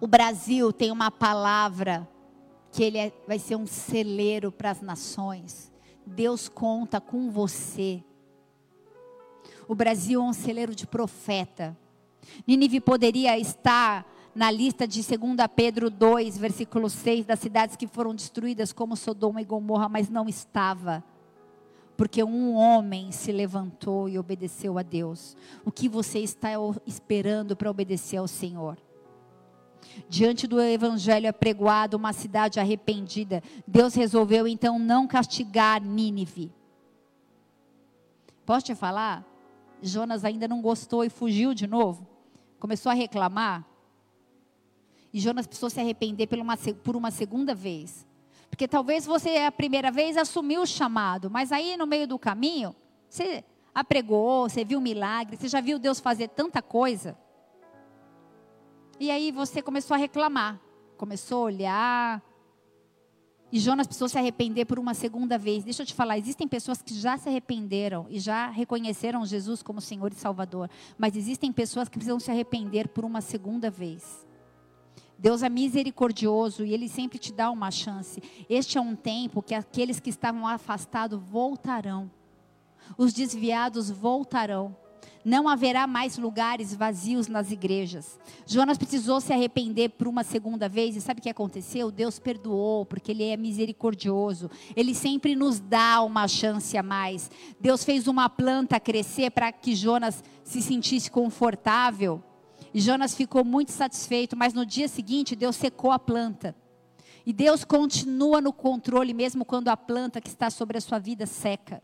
O 0.00 0.06
Brasil 0.06 0.72
tem 0.72 0.90
uma 0.90 1.10
palavra 1.10 2.08
que 2.72 2.82
ele 2.82 2.96
é, 2.96 3.12
vai 3.28 3.38
ser 3.38 3.56
um 3.56 3.66
celeiro 3.66 4.50
para 4.50 4.70
as 4.70 4.80
nações. 4.80 5.70
Deus 6.06 6.48
conta 6.48 6.98
com 6.98 7.30
você. 7.30 8.02
O 9.68 9.74
Brasil 9.74 10.20
é 10.20 10.24
um 10.24 10.32
celeiro 10.32 10.74
de 10.74 10.86
profeta. 10.86 11.76
Nínive 12.46 12.80
poderia 12.80 13.38
estar 13.38 14.06
na 14.34 14.50
lista 14.50 14.88
de 14.88 15.02
2 15.02 15.36
Pedro 15.54 15.90
2, 15.90 16.38
versículo 16.38 16.88
6, 16.88 17.26
das 17.26 17.40
cidades 17.40 17.76
que 17.76 17.86
foram 17.86 18.14
destruídas 18.14 18.72
como 18.72 18.96
Sodoma 18.96 19.42
e 19.42 19.44
Gomorra, 19.44 19.90
mas 19.90 20.08
não 20.08 20.26
estava 20.26 21.04
porque 22.00 22.24
um 22.24 22.54
homem 22.54 23.12
se 23.12 23.30
levantou 23.30 24.08
e 24.08 24.18
obedeceu 24.18 24.78
a 24.78 24.82
Deus. 24.82 25.36
O 25.66 25.70
que 25.70 25.86
você 25.86 26.18
está 26.18 26.48
esperando 26.86 27.54
para 27.54 27.70
obedecer 27.70 28.16
ao 28.16 28.26
Senhor? 28.26 28.78
Diante 30.08 30.46
do 30.46 30.58
evangelho 30.58 31.28
apregoado, 31.28 31.98
uma 31.98 32.14
cidade 32.14 32.58
arrependida, 32.58 33.42
Deus 33.66 33.94
resolveu 33.94 34.48
então 34.48 34.78
não 34.78 35.06
castigar 35.06 35.82
Nínive. 35.82 36.50
Posso 38.46 38.64
te 38.64 38.74
falar? 38.74 39.22
Jonas 39.82 40.24
ainda 40.24 40.48
não 40.48 40.62
gostou 40.62 41.04
e 41.04 41.10
fugiu 41.10 41.52
de 41.52 41.66
novo. 41.66 42.08
Começou 42.58 42.88
a 42.88 42.94
reclamar. 42.94 43.62
E 45.12 45.20
Jonas 45.20 45.46
precisou 45.46 45.68
se 45.68 45.78
arrepender 45.78 46.28
por 46.28 46.38
uma, 46.38 46.56
por 46.82 46.96
uma 46.96 47.10
segunda 47.10 47.54
vez. 47.54 48.06
Porque 48.50 48.68
talvez 48.68 49.06
você, 49.06 49.36
a 49.38 49.52
primeira 49.52 49.90
vez, 49.90 50.16
assumiu 50.16 50.62
o 50.62 50.66
chamado, 50.66 51.30
mas 51.30 51.52
aí 51.52 51.76
no 51.76 51.86
meio 51.86 52.06
do 52.06 52.18
caminho, 52.18 52.74
você 53.08 53.44
apregou, 53.74 54.48
você 54.48 54.64
viu 54.64 54.80
milagre, 54.80 55.36
você 55.36 55.48
já 55.48 55.60
viu 55.60 55.78
Deus 55.78 56.00
fazer 56.00 56.28
tanta 56.28 56.60
coisa. 56.60 57.16
E 58.98 59.10
aí 59.10 59.32
você 59.32 59.62
começou 59.62 59.94
a 59.94 59.98
reclamar, 59.98 60.60
começou 60.96 61.38
a 61.38 61.46
olhar. 61.46 62.22
E 63.52 63.58
Jonas 63.58 63.86
precisou 63.86 64.08
se 64.08 64.18
arrepender 64.18 64.64
por 64.64 64.78
uma 64.78 64.94
segunda 64.94 65.38
vez. 65.38 65.64
Deixa 65.64 65.82
eu 65.82 65.86
te 65.86 65.94
falar, 65.94 66.18
existem 66.18 66.46
pessoas 66.46 66.82
que 66.82 66.94
já 66.94 67.16
se 67.16 67.28
arrependeram 67.28 68.06
e 68.10 68.20
já 68.20 68.48
reconheceram 68.50 69.24
Jesus 69.24 69.62
como 69.62 69.80
Senhor 69.80 70.12
e 70.12 70.16
Salvador. 70.16 70.68
Mas 70.98 71.16
existem 71.16 71.50
pessoas 71.50 71.88
que 71.88 71.96
precisam 71.96 72.20
se 72.20 72.30
arrepender 72.30 72.88
por 72.88 73.04
uma 73.04 73.20
segunda 73.20 73.70
vez. 73.70 74.26
Deus 75.20 75.42
é 75.42 75.50
misericordioso 75.50 76.64
e 76.64 76.72
Ele 76.72 76.88
sempre 76.88 77.18
te 77.18 77.30
dá 77.30 77.50
uma 77.50 77.70
chance. 77.70 78.22
Este 78.48 78.78
é 78.78 78.80
um 78.80 78.96
tempo 78.96 79.42
que 79.42 79.54
aqueles 79.54 80.00
que 80.00 80.08
estavam 80.08 80.46
afastados 80.46 81.20
voltarão. 81.22 82.10
Os 82.96 83.12
desviados 83.12 83.90
voltarão. 83.90 84.74
Não 85.22 85.46
haverá 85.46 85.86
mais 85.86 86.16
lugares 86.16 86.74
vazios 86.74 87.28
nas 87.28 87.50
igrejas. 87.50 88.18
Jonas 88.46 88.78
precisou 88.78 89.20
se 89.20 89.34
arrepender 89.34 89.90
por 89.90 90.08
uma 90.08 90.24
segunda 90.24 90.66
vez, 90.66 90.96
e 90.96 91.00
sabe 91.02 91.20
o 91.20 91.22
que 91.22 91.28
aconteceu? 91.28 91.90
Deus 91.90 92.18
perdoou, 92.18 92.86
porque 92.86 93.12
Ele 93.12 93.24
é 93.24 93.36
misericordioso. 93.36 94.50
Ele 94.74 94.94
sempre 94.94 95.36
nos 95.36 95.60
dá 95.60 96.02
uma 96.02 96.26
chance 96.26 96.74
a 96.78 96.82
mais. 96.82 97.30
Deus 97.60 97.84
fez 97.84 98.08
uma 98.08 98.30
planta 98.30 98.80
crescer 98.80 99.30
para 99.30 99.52
que 99.52 99.74
Jonas 99.74 100.24
se 100.42 100.62
sentisse 100.62 101.10
confortável. 101.10 102.22
E 102.72 102.80
Jonas 102.80 103.14
ficou 103.14 103.44
muito 103.44 103.72
satisfeito, 103.72 104.36
mas 104.36 104.54
no 104.54 104.64
dia 104.64 104.88
seguinte 104.88 105.34
Deus 105.34 105.56
secou 105.56 105.90
a 105.90 105.98
planta. 105.98 106.54
E 107.26 107.32
Deus 107.32 107.64
continua 107.64 108.40
no 108.40 108.52
controle 108.52 109.12
mesmo 109.12 109.44
quando 109.44 109.68
a 109.68 109.76
planta 109.76 110.20
que 110.20 110.28
está 110.28 110.50
sobre 110.50 110.78
a 110.78 110.80
sua 110.80 110.98
vida 110.98 111.26
seca. 111.26 111.82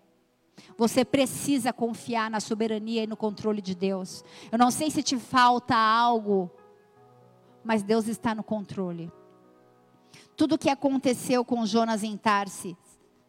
Você 0.78 1.04
precisa 1.04 1.72
confiar 1.72 2.30
na 2.30 2.40
soberania 2.40 3.04
e 3.04 3.06
no 3.06 3.16
controle 3.16 3.60
de 3.60 3.74
Deus. 3.74 4.24
Eu 4.50 4.58
não 4.58 4.70
sei 4.70 4.90
se 4.90 5.02
te 5.02 5.18
falta 5.18 5.76
algo, 5.76 6.50
mas 7.62 7.82
Deus 7.82 8.08
está 8.08 8.34
no 8.34 8.42
controle. 8.42 9.12
Tudo 10.36 10.54
o 10.54 10.58
que 10.58 10.70
aconteceu 10.70 11.44
com 11.44 11.66
Jonas 11.66 12.02
em 12.02 12.16
Tarsis, 12.16 12.76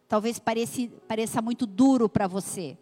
talvez 0.06 0.38
pareça, 0.38 0.88
pareça 1.06 1.42
muito 1.42 1.66
duro 1.66 2.08
para 2.08 2.26
você. 2.26 2.78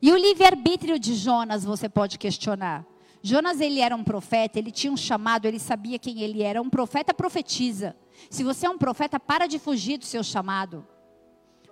E 0.00 0.12
o 0.12 0.16
livre-arbítrio 0.16 0.98
de 0.98 1.14
Jonas 1.14 1.64
você 1.64 1.88
pode 1.88 2.18
questionar. 2.18 2.86
Jonas 3.26 3.58
ele 3.58 3.80
era 3.80 3.96
um 3.96 4.04
profeta, 4.04 4.58
ele 4.58 4.70
tinha 4.70 4.92
um 4.92 4.98
chamado, 4.98 5.46
ele 5.46 5.58
sabia 5.58 5.98
quem 5.98 6.20
ele 6.20 6.42
era. 6.42 6.60
Um 6.60 6.68
profeta 6.68 7.14
profetiza. 7.14 7.96
Se 8.28 8.44
você 8.44 8.66
é 8.66 8.70
um 8.70 8.76
profeta, 8.76 9.18
para 9.18 9.46
de 9.46 9.58
fugir 9.58 9.96
do 9.96 10.04
seu 10.04 10.22
chamado. 10.22 10.86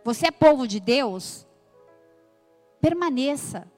Você 0.02 0.28
é 0.28 0.30
povo 0.30 0.66
de 0.66 0.80
Deus, 0.80 1.46
permaneça. 2.80 3.70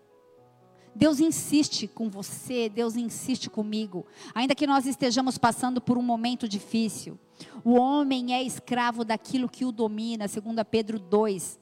Deus 0.94 1.18
insiste 1.18 1.88
com 1.88 2.08
você, 2.08 2.68
Deus 2.68 2.94
insiste 2.94 3.50
comigo. 3.50 4.06
Ainda 4.32 4.54
que 4.54 4.68
nós 4.68 4.86
estejamos 4.86 5.36
passando 5.36 5.80
por 5.80 5.98
um 5.98 6.02
momento 6.02 6.48
difícil. 6.48 7.18
O 7.64 7.72
homem 7.72 8.32
é 8.32 8.40
escravo 8.40 9.04
daquilo 9.04 9.48
que 9.48 9.64
o 9.64 9.72
domina, 9.72 10.28
segundo 10.28 10.64
Pedro 10.64 11.00
2. 11.00 11.58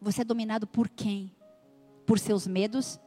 Você 0.00 0.22
é 0.22 0.24
dominado 0.24 0.66
por 0.66 0.88
quem? 0.88 1.30
Por 2.04 2.18
seus 2.18 2.48
medos? 2.48 2.98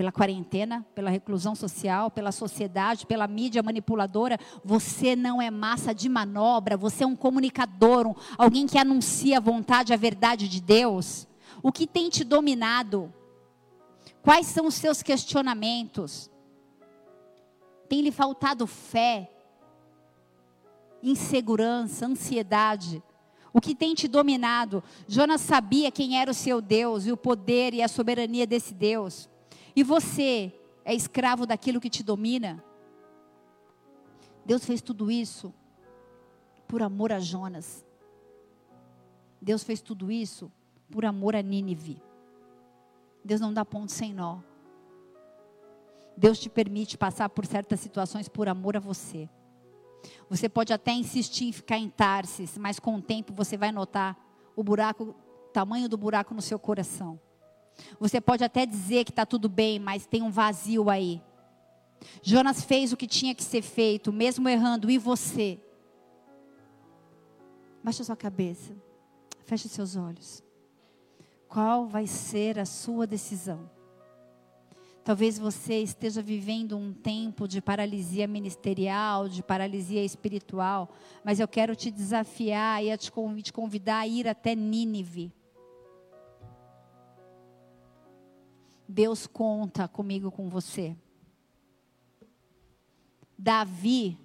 Pela 0.00 0.10
quarentena, 0.10 0.82
pela 0.94 1.10
reclusão 1.10 1.54
social, 1.54 2.10
pela 2.10 2.32
sociedade, 2.32 3.04
pela 3.04 3.28
mídia 3.28 3.62
manipuladora. 3.62 4.38
Você 4.64 5.14
não 5.14 5.42
é 5.42 5.50
massa 5.50 5.94
de 5.94 6.08
manobra, 6.08 6.74
você 6.74 7.04
é 7.04 7.06
um 7.06 7.14
comunicador, 7.14 8.06
um, 8.06 8.14
alguém 8.38 8.66
que 8.66 8.78
anuncia 8.78 9.36
a 9.36 9.40
vontade, 9.42 9.92
a 9.92 9.98
verdade 9.98 10.48
de 10.48 10.58
Deus. 10.58 11.28
O 11.62 11.70
que 11.70 11.86
tem 11.86 12.08
te 12.08 12.24
dominado? 12.24 13.12
Quais 14.22 14.46
são 14.46 14.68
os 14.68 14.74
seus 14.76 15.02
questionamentos? 15.02 16.30
Tem 17.86 18.00
lhe 18.00 18.10
faltado 18.10 18.66
fé, 18.66 19.30
insegurança, 21.02 22.06
ansiedade? 22.06 23.02
O 23.52 23.60
que 23.60 23.74
tem 23.74 23.92
te 23.94 24.08
dominado? 24.08 24.82
Jonas 25.06 25.42
sabia 25.42 25.90
quem 25.90 26.18
era 26.18 26.30
o 26.30 26.34
seu 26.34 26.62
Deus 26.62 27.04
e 27.04 27.12
o 27.12 27.18
poder 27.18 27.74
e 27.74 27.82
a 27.82 27.88
soberania 27.88 28.46
desse 28.46 28.72
Deus. 28.72 29.28
E 29.80 29.82
você 29.82 30.52
é 30.84 30.94
escravo 30.94 31.46
daquilo 31.46 31.80
que 31.80 31.88
te 31.88 32.02
domina? 32.02 32.62
Deus 34.44 34.62
fez 34.62 34.82
tudo 34.82 35.10
isso 35.10 35.54
por 36.68 36.82
amor 36.82 37.10
a 37.10 37.18
Jonas. 37.18 37.82
Deus 39.40 39.64
fez 39.64 39.80
tudo 39.80 40.12
isso 40.12 40.52
por 40.90 41.06
amor 41.06 41.34
a 41.34 41.40
Nínive. 41.40 41.96
Deus 43.24 43.40
não 43.40 43.54
dá 43.54 43.64
ponto 43.64 43.90
sem 43.90 44.12
nó. 44.12 44.40
Deus 46.14 46.38
te 46.38 46.50
permite 46.50 46.98
passar 46.98 47.30
por 47.30 47.46
certas 47.46 47.80
situações 47.80 48.28
por 48.28 48.50
amor 48.50 48.76
a 48.76 48.80
você. 48.80 49.30
Você 50.28 50.46
pode 50.46 50.74
até 50.74 50.92
insistir 50.92 51.46
em 51.46 51.52
ficar 51.52 51.78
em 51.78 51.88
Tarsis, 51.88 52.58
mas 52.58 52.78
com 52.78 52.96
o 52.96 53.00
tempo 53.00 53.32
você 53.32 53.56
vai 53.56 53.72
notar 53.72 54.14
o 54.54 54.62
buraco, 54.62 55.04
o 55.04 55.48
tamanho 55.54 55.88
do 55.88 55.96
buraco 55.96 56.34
no 56.34 56.42
seu 56.42 56.58
coração. 56.58 57.18
Você 57.98 58.20
pode 58.20 58.44
até 58.44 58.66
dizer 58.66 59.04
que 59.04 59.10
está 59.10 59.26
tudo 59.26 59.48
bem, 59.48 59.78
mas 59.78 60.06
tem 60.06 60.22
um 60.22 60.30
vazio 60.30 60.88
aí. 60.88 61.20
Jonas 62.22 62.62
fez 62.62 62.92
o 62.92 62.96
que 62.96 63.06
tinha 63.06 63.34
que 63.34 63.42
ser 63.42 63.62
feito, 63.62 64.12
mesmo 64.12 64.48
errando, 64.48 64.90
e 64.90 64.98
você? 64.98 65.58
Baixa 67.82 68.04
sua 68.04 68.16
cabeça, 68.16 68.74
feche 69.44 69.68
seus 69.68 69.96
olhos. 69.96 70.42
Qual 71.48 71.86
vai 71.86 72.06
ser 72.06 72.58
a 72.58 72.64
sua 72.64 73.06
decisão? 73.06 73.68
Talvez 75.02 75.38
você 75.38 75.82
esteja 75.82 76.22
vivendo 76.22 76.76
um 76.76 76.92
tempo 76.92 77.48
de 77.48 77.60
paralisia 77.60 78.28
ministerial, 78.28 79.28
de 79.28 79.42
paralisia 79.42 80.04
espiritual, 80.04 80.90
mas 81.24 81.40
eu 81.40 81.48
quero 81.48 81.74
te 81.74 81.90
desafiar 81.90 82.84
e 82.84 82.96
te 82.96 83.10
convidar 83.52 84.00
a 84.00 84.06
ir 84.06 84.28
até 84.28 84.54
Nínive 84.54 85.32
Deus 88.90 89.26
conta 89.26 89.86
comigo, 89.86 90.32
com 90.32 90.48
você. 90.48 90.96
Davi, 93.38 94.18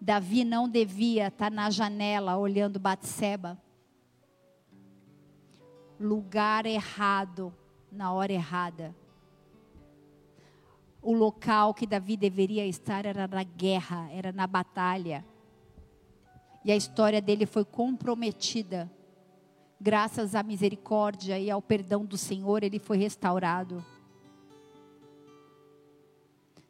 Davi 0.00 0.44
não 0.44 0.68
devia 0.68 1.26
estar 1.26 1.50
na 1.50 1.70
janela 1.70 2.36
olhando 2.36 2.78
Batseba. 2.78 3.60
lugar 5.98 6.66
errado, 6.66 7.54
na 7.90 8.12
hora 8.12 8.32
errada. 8.32 8.94
O 11.00 11.12
local 11.12 11.74
que 11.74 11.86
Davi 11.86 12.16
deveria 12.16 12.66
estar 12.66 13.06
era 13.06 13.28
na 13.28 13.44
guerra, 13.44 14.08
era 14.10 14.32
na 14.32 14.46
batalha. 14.46 15.24
E 16.64 16.72
a 16.72 16.76
história 16.76 17.20
dele 17.20 17.46
foi 17.46 17.64
comprometida. 17.64 18.90
Graças 19.84 20.36
à 20.36 20.44
misericórdia 20.44 21.36
e 21.40 21.50
ao 21.50 21.60
perdão 21.60 22.04
do 22.04 22.16
Senhor, 22.16 22.62
ele 22.62 22.78
foi 22.78 22.98
restaurado. 22.98 23.84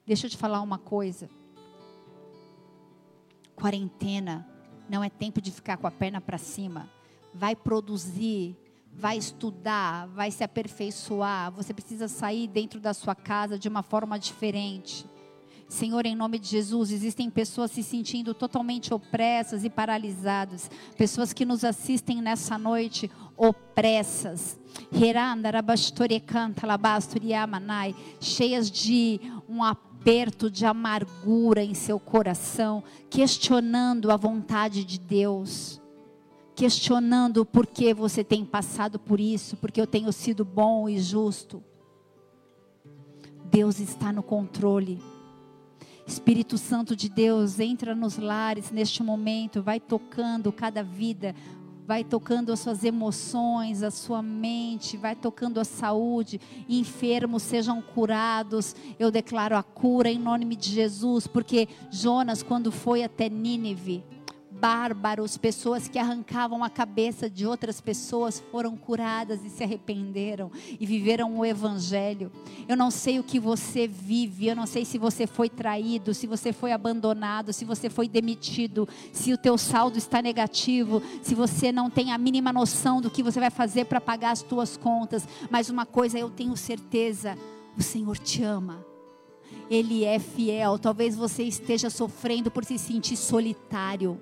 Deixa 0.07 0.25
eu 0.25 0.31
te 0.31 0.37
falar 0.39 0.63
uma 0.63 0.79
coisa. 0.79 1.29
Quarentena 3.55 4.49
não 4.89 5.05
é 5.05 5.11
tempo 5.11 5.43
de 5.43 5.51
ficar 5.51 5.77
com 5.77 5.87
a 5.87 5.91
perna 5.91 6.23
para 6.23 6.39
cima. 6.39 6.89
Vai 7.35 7.55
produzir, 7.55 8.57
vai 8.91 9.19
estudar, 9.19 10.07
vai 10.09 10.31
se 10.31 10.43
aperfeiçoar. 10.43 11.53
Você 11.53 11.75
precisa 11.75 12.09
sair 12.09 12.49
dentro 12.49 12.81
da 12.81 12.95
sua 12.95 13.15
casa 13.15 13.59
de 13.59 13.69
uma 13.69 13.83
forma 13.83 14.19
diferente. 14.19 15.05
Senhor, 15.73 16.05
em 16.05 16.15
nome 16.15 16.39
de 16.39 16.49
Jesus, 16.49 16.93
existem 16.93 17.31
pessoas 17.31 17.71
se 17.71 17.83
sentindo 17.83 18.35
totalmente 18.35 18.93
opressas 18.93 19.65
e 19.65 19.71
paralisadas, 19.71 20.71
pessoas 20.99 21.33
que 21.33 21.47
nos 21.47 21.65
assistem 21.65 22.21
nessa 22.21 22.59
noite 22.59 23.11
opressas, 23.39 24.61
cheias 28.21 28.71
de 28.71 29.19
um 29.49 29.65
aperto 29.65 30.51
de 30.51 30.67
amargura 30.67 31.65
em 31.65 31.73
seu 31.73 31.99
coração, 31.99 32.85
questionando 33.09 34.13
a 34.13 34.17
vontade 34.17 34.85
de 34.85 35.01
Deus 35.01 35.81
questionando 36.55 37.47
por 37.47 37.67
que 37.67 37.95
você 37.95 38.23
tem 38.23 38.45
passado 38.45 38.99
por 38.99 39.19
isso, 39.19 39.57
porque 39.57 39.81
eu 39.81 39.87
tenho 39.87 40.13
sido 40.13 40.45
bom 40.45 40.87
e 40.87 40.99
justo. 40.99 41.65
Deus 43.51 43.81
está 43.81 44.13
no 44.13 44.23
controle. 44.23 45.12
Espírito 46.07 46.59
Santo 46.59 46.97
de 46.97 47.09
Deus, 47.09 47.61
entra 47.61 47.95
nos 47.95 48.19
lares 48.19 48.71
neste 48.71 49.03
momento, 49.03 49.63
vai 49.63 49.79
tocando 49.79 50.53
cada 50.53 50.83
vida, 50.83 51.35
vai 51.87 52.05
tocando 52.05 52.53
as 52.53 52.61
suas 52.61 52.85
emoções, 52.85 53.83
a 53.83 53.91
sua 53.91 54.23
mente, 54.23 54.97
vai 54.97 55.15
tocando 55.15 55.61
a 55.61 55.65
saúde. 55.65 56.41
Enfermos 56.69 57.43
sejam 57.43 57.83
curados. 57.83 58.75
Eu 58.99 59.11
declaro 59.11 59.57
a 59.57 59.63
cura 59.63 60.11
em 60.11 60.19
nome 60.19 60.57
de 60.57 60.71
Jesus, 60.71 61.27
porque 61.27 61.69
Jonas, 61.91 62.43
quando 62.43 62.73
foi 62.73 63.03
até 63.03 63.29
Nínive, 63.29 64.05
bárbaros, 64.63 65.37
pessoas 65.37 65.89
que 65.89 65.99
arrancavam 65.99 66.63
a 66.63 66.71
cabeça 66.71 67.29
de 67.29 67.45
outras 67.45 67.81
pessoas, 67.81 68.39
foram 68.53 68.77
curadas 68.77 69.45
e 69.45 69.51
se 69.51 69.65
arrependeram 69.65 70.53
e 70.79 70.87
viveram 70.87 71.37
o 71.37 71.45
Evangelho. 71.45 72.31
Eu 72.69 72.77
não 72.77 72.89
sei 72.89 73.19
o 73.19 73.25
que 73.25 73.41
você 73.41 73.89
vive, 73.89 74.47
eu 74.47 74.55
não 74.55 74.65
sei 74.65 74.85
se 74.85 74.99
você 74.99 75.27
foi 75.27 75.49
traído, 75.49 76.15
se 76.15 76.29
você 76.29 76.53
foi 76.53 76.71
abandonado, 76.71 77.53
se 77.53 77.65
você 77.65 77.91
foi 77.91 78.07
demitido, 78.07 78.89
se 79.13 79.33
o 79.33 79.37
teu 79.37 79.59
saldo 79.59 79.99
está 79.99 80.23
negativo, 80.23 81.03
se 81.23 81.35
você 81.35 81.73
não 81.73 81.91
tem 81.91 82.13
a 82.13 82.19
mínima 82.19 82.53
noção 82.53 83.01
do 83.01 83.11
que 83.11 83.21
você 83.21 83.41
vai 83.41 83.51
fazer 83.51 83.87
para 83.87 84.01
pagar 84.01 84.31
as 84.31 84.43
tuas 84.43 84.77
contas. 84.77 85.27
Mas 85.51 85.71
uma 85.71 85.85
coisa 85.85 86.21
eu 86.21 86.31
tenho 86.31 86.57
certeza: 86.57 87.37
o 87.77 87.83
Senhor 87.83 88.17
te 88.17 88.45
ama. 88.45 88.87
Ele 89.69 90.05
é 90.05 90.21
fiel. 90.21 90.79
Talvez 90.79 91.17
você 91.17 91.43
esteja 91.43 91.91
sofrendo 91.91 92.49
por 92.49 92.65
se 92.65 92.79
sentir 92.79 93.17
solitário. 93.17 94.21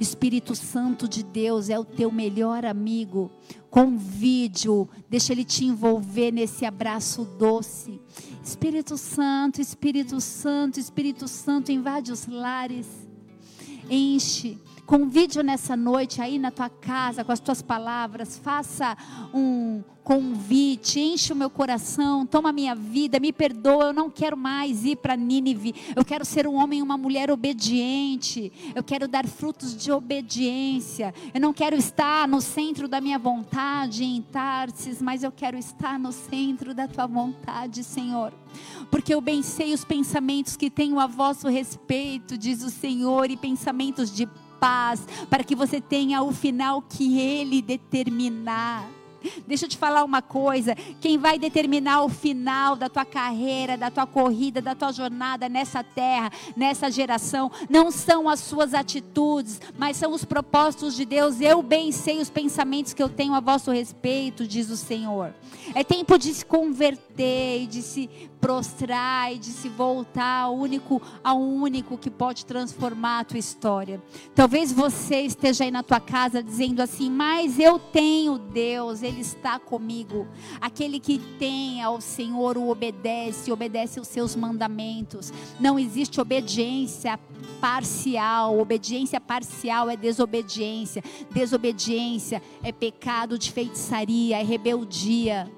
Espírito 0.00 0.54
Santo 0.54 1.08
de 1.08 1.22
Deus 1.22 1.68
é 1.68 1.78
o 1.78 1.84
teu 1.84 2.10
melhor 2.10 2.64
amigo. 2.64 3.30
Convide-o, 3.70 4.88
deixa 5.08 5.32
ele 5.32 5.44
te 5.44 5.64
envolver 5.64 6.30
nesse 6.30 6.64
abraço 6.64 7.24
doce. 7.24 8.00
Espírito 8.42 8.96
Santo, 8.96 9.60
Espírito 9.60 10.20
Santo, 10.20 10.80
Espírito 10.80 11.28
Santo, 11.28 11.72
invade 11.72 12.12
os 12.12 12.26
lares. 12.26 13.05
Enche 13.90 14.58
Convide-o 14.86 15.42
nessa 15.42 15.76
noite 15.76 16.22
aí 16.22 16.38
na 16.38 16.52
tua 16.52 16.70
casa 16.70 17.24
com 17.24 17.32
as 17.32 17.40
tuas 17.40 17.60
palavras. 17.60 18.38
Faça 18.38 18.96
um 19.34 19.82
convite, 20.04 21.00
enche 21.00 21.32
o 21.32 21.36
meu 21.36 21.50
coração, 21.50 22.24
toma 22.24 22.50
a 22.50 22.52
minha 22.52 22.76
vida, 22.76 23.18
me 23.18 23.32
perdoa. 23.32 23.86
Eu 23.86 23.92
não 23.92 24.08
quero 24.08 24.36
mais 24.36 24.84
ir 24.84 24.94
para 24.94 25.16
Nínive. 25.16 25.74
Eu 25.96 26.04
quero 26.04 26.24
ser 26.24 26.46
um 26.46 26.54
homem 26.54 26.78
e 26.78 26.82
uma 26.82 26.96
mulher 26.96 27.32
obediente. 27.32 28.52
Eu 28.76 28.84
quero 28.84 29.08
dar 29.08 29.26
frutos 29.26 29.76
de 29.76 29.90
obediência. 29.90 31.12
Eu 31.34 31.40
não 31.40 31.52
quero 31.52 31.74
estar 31.74 32.28
no 32.28 32.40
centro 32.40 32.86
da 32.86 33.00
minha 33.00 33.18
vontade 33.18 34.04
em 34.04 34.22
Tarsis, 34.22 35.02
mas 35.02 35.24
eu 35.24 35.32
quero 35.32 35.58
estar 35.58 35.98
no 35.98 36.12
centro 36.12 36.72
da 36.72 36.86
tua 36.86 37.08
vontade, 37.08 37.82
Senhor. 37.82 38.32
Porque 38.90 39.14
eu 39.14 39.20
bem 39.20 39.42
sei 39.42 39.72
os 39.72 39.84
pensamentos 39.84 40.56
que 40.56 40.70
tenho 40.70 40.98
a 40.98 41.06
vosso 41.06 41.48
respeito, 41.48 42.36
diz 42.36 42.62
o 42.62 42.70
Senhor, 42.70 43.30
e 43.30 43.36
pensamentos 43.36 44.14
de 44.14 44.28
paz, 44.60 45.06
para 45.28 45.44
que 45.44 45.54
você 45.54 45.80
tenha 45.80 46.22
o 46.22 46.32
final 46.32 46.82
que 46.82 47.18
Ele 47.18 47.60
determinar. 47.60 48.88
Deixa 49.46 49.64
eu 49.64 49.68
te 49.68 49.76
falar 49.76 50.04
uma 50.04 50.22
coisa: 50.22 50.74
quem 51.00 51.18
vai 51.18 51.38
determinar 51.38 52.02
o 52.02 52.08
final 52.08 52.76
da 52.76 52.88
tua 52.88 53.04
carreira, 53.04 53.76
da 53.76 53.90
tua 53.90 54.06
corrida, 54.06 54.60
da 54.60 54.74
tua 54.74 54.92
jornada 54.92 55.48
nessa 55.48 55.82
terra, 55.82 56.30
nessa 56.56 56.90
geração, 56.90 57.50
não 57.68 57.90
são 57.90 58.28
as 58.28 58.40
suas 58.40 58.74
atitudes, 58.74 59.60
mas 59.78 59.96
são 59.96 60.12
os 60.12 60.24
propósitos 60.24 60.94
de 60.94 61.04
Deus. 61.04 61.40
Eu 61.40 61.62
bem 61.62 61.92
sei 61.92 62.20
os 62.20 62.30
pensamentos 62.30 62.92
que 62.92 63.02
eu 63.02 63.08
tenho 63.08 63.34
a 63.34 63.40
vosso 63.40 63.70
respeito, 63.70 64.46
diz 64.46 64.70
o 64.70 64.76
Senhor. 64.76 65.34
É 65.74 65.82
tempo 65.82 66.18
de 66.18 66.32
se 66.32 66.44
converter 66.44 67.62
e 67.62 67.66
de 67.66 67.82
se 67.82 68.08
prostrar 68.46 69.34
e 69.34 69.38
de 69.38 69.46
se 69.46 69.68
voltar 69.68 70.42
ao 70.42 70.54
único, 70.54 71.02
ao 71.24 71.36
único 71.36 71.98
que 71.98 72.08
pode 72.08 72.46
transformar 72.46 73.18
a 73.18 73.24
tua 73.24 73.40
história. 73.40 74.00
Talvez 74.36 74.72
você 74.72 75.22
esteja 75.22 75.64
aí 75.64 75.70
na 75.72 75.82
tua 75.82 75.98
casa 75.98 76.40
dizendo 76.40 76.80
assim: 76.80 77.10
"Mas 77.10 77.58
eu 77.58 77.76
tenho 77.76 78.38
Deus, 78.38 79.02
ele 79.02 79.20
está 79.20 79.58
comigo". 79.58 80.28
Aquele 80.60 81.00
que 81.00 81.18
tem 81.40 81.82
ao 81.82 82.00
Senhor 82.00 82.56
o 82.56 82.70
obedece, 82.70 83.50
obedece 83.50 83.98
os 83.98 84.06
seus 84.06 84.36
mandamentos. 84.36 85.32
Não 85.58 85.76
existe 85.76 86.20
obediência 86.20 87.18
parcial. 87.60 88.60
Obediência 88.60 89.20
parcial 89.20 89.90
é 89.90 89.96
desobediência. 89.96 91.02
Desobediência 91.32 92.40
é 92.62 92.70
pecado 92.70 93.36
de 93.36 93.50
feitiçaria, 93.50 94.38
é 94.38 94.44
rebeldia. 94.44 95.50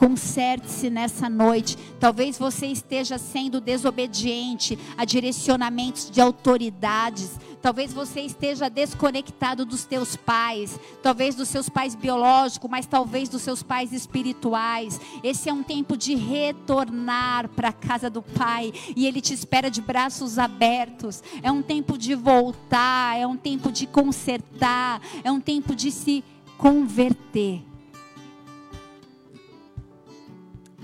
Conserte-se 0.00 0.88
nessa 0.88 1.28
noite. 1.28 1.76
Talvez 2.00 2.38
você 2.38 2.68
esteja 2.68 3.18
sendo 3.18 3.60
desobediente 3.60 4.78
a 4.96 5.04
direcionamentos 5.04 6.10
de 6.10 6.22
autoridades. 6.22 7.38
Talvez 7.60 7.92
você 7.92 8.22
esteja 8.22 8.70
desconectado 8.70 9.66
dos 9.66 9.84
teus 9.84 10.16
pais, 10.16 10.80
talvez 11.02 11.34
dos 11.34 11.48
seus 11.48 11.68
pais 11.68 11.94
biológicos, 11.94 12.70
mas 12.70 12.86
talvez 12.86 13.28
dos 13.28 13.42
seus 13.42 13.62
pais 13.62 13.92
espirituais. 13.92 14.98
Esse 15.22 15.50
é 15.50 15.52
um 15.52 15.62
tempo 15.62 15.98
de 15.98 16.14
retornar 16.14 17.50
para 17.50 17.68
a 17.68 17.72
casa 17.74 18.08
do 18.08 18.22
Pai 18.22 18.72
e 18.96 19.06
Ele 19.06 19.20
te 19.20 19.34
espera 19.34 19.70
de 19.70 19.82
braços 19.82 20.38
abertos. 20.38 21.22
É 21.42 21.52
um 21.52 21.60
tempo 21.60 21.98
de 21.98 22.14
voltar, 22.14 23.18
é 23.18 23.26
um 23.26 23.36
tempo 23.36 23.70
de 23.70 23.86
consertar, 23.86 25.02
é 25.22 25.30
um 25.30 25.42
tempo 25.42 25.76
de 25.76 25.90
se 25.90 26.24
converter. 26.56 27.69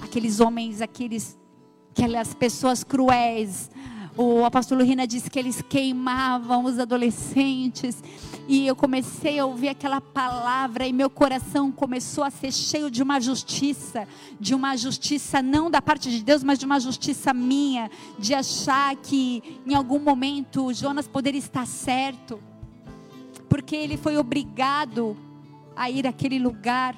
Aqueles 0.07 0.41
homens, 0.41 0.81
aqueles, 0.81 1.37
aquelas 1.91 2.33
pessoas 2.33 2.83
cruéis. 2.83 3.71
O 4.17 4.47
apóstolo 4.47 4.83
Rina 4.83 5.07
disse 5.07 5.29
que 5.29 5.39
eles 5.39 5.61
queimavam 5.61 6.65
os 6.65 6.79
adolescentes. 6.79 8.03
E 8.49 8.67
eu 8.67 8.75
comecei 8.75 9.39
a 9.39 9.45
ouvir 9.45 9.69
aquela 9.69 10.01
palavra 10.01 10.87
e 10.87 10.93
meu 10.93 11.11
coração 11.11 11.71
começou 11.71 12.25
a 12.25 12.31
ser 12.31 12.53
cheio 12.53 12.91
de 12.91 13.03
uma 13.03 13.21
justiça, 13.21 14.09
de 14.41 14.55
uma 14.55 14.77
justiça 14.77 15.43
não 15.43 15.71
da 15.71 15.83
parte 15.83 16.09
de 16.09 16.23
Deus, 16.23 16.43
mas 16.43 16.59
de 16.59 16.65
uma 16.65 16.81
justiça 16.81 17.35
minha, 17.35 17.91
de 18.19 18.33
achar 18.33 18.95
que 18.97 19.61
em 19.67 19.75
algum 19.75 19.99
momento 19.99 20.73
Jonas 20.73 21.09
poderia 21.09 21.41
estar 21.41 21.67
certo, 21.67 22.41
porque 23.49 23.75
ele 23.75 23.97
foi 23.97 24.17
obrigado 24.17 25.17
a 25.75 25.91
ir 25.91 26.07
àquele 26.07 26.39
lugar. 26.39 26.97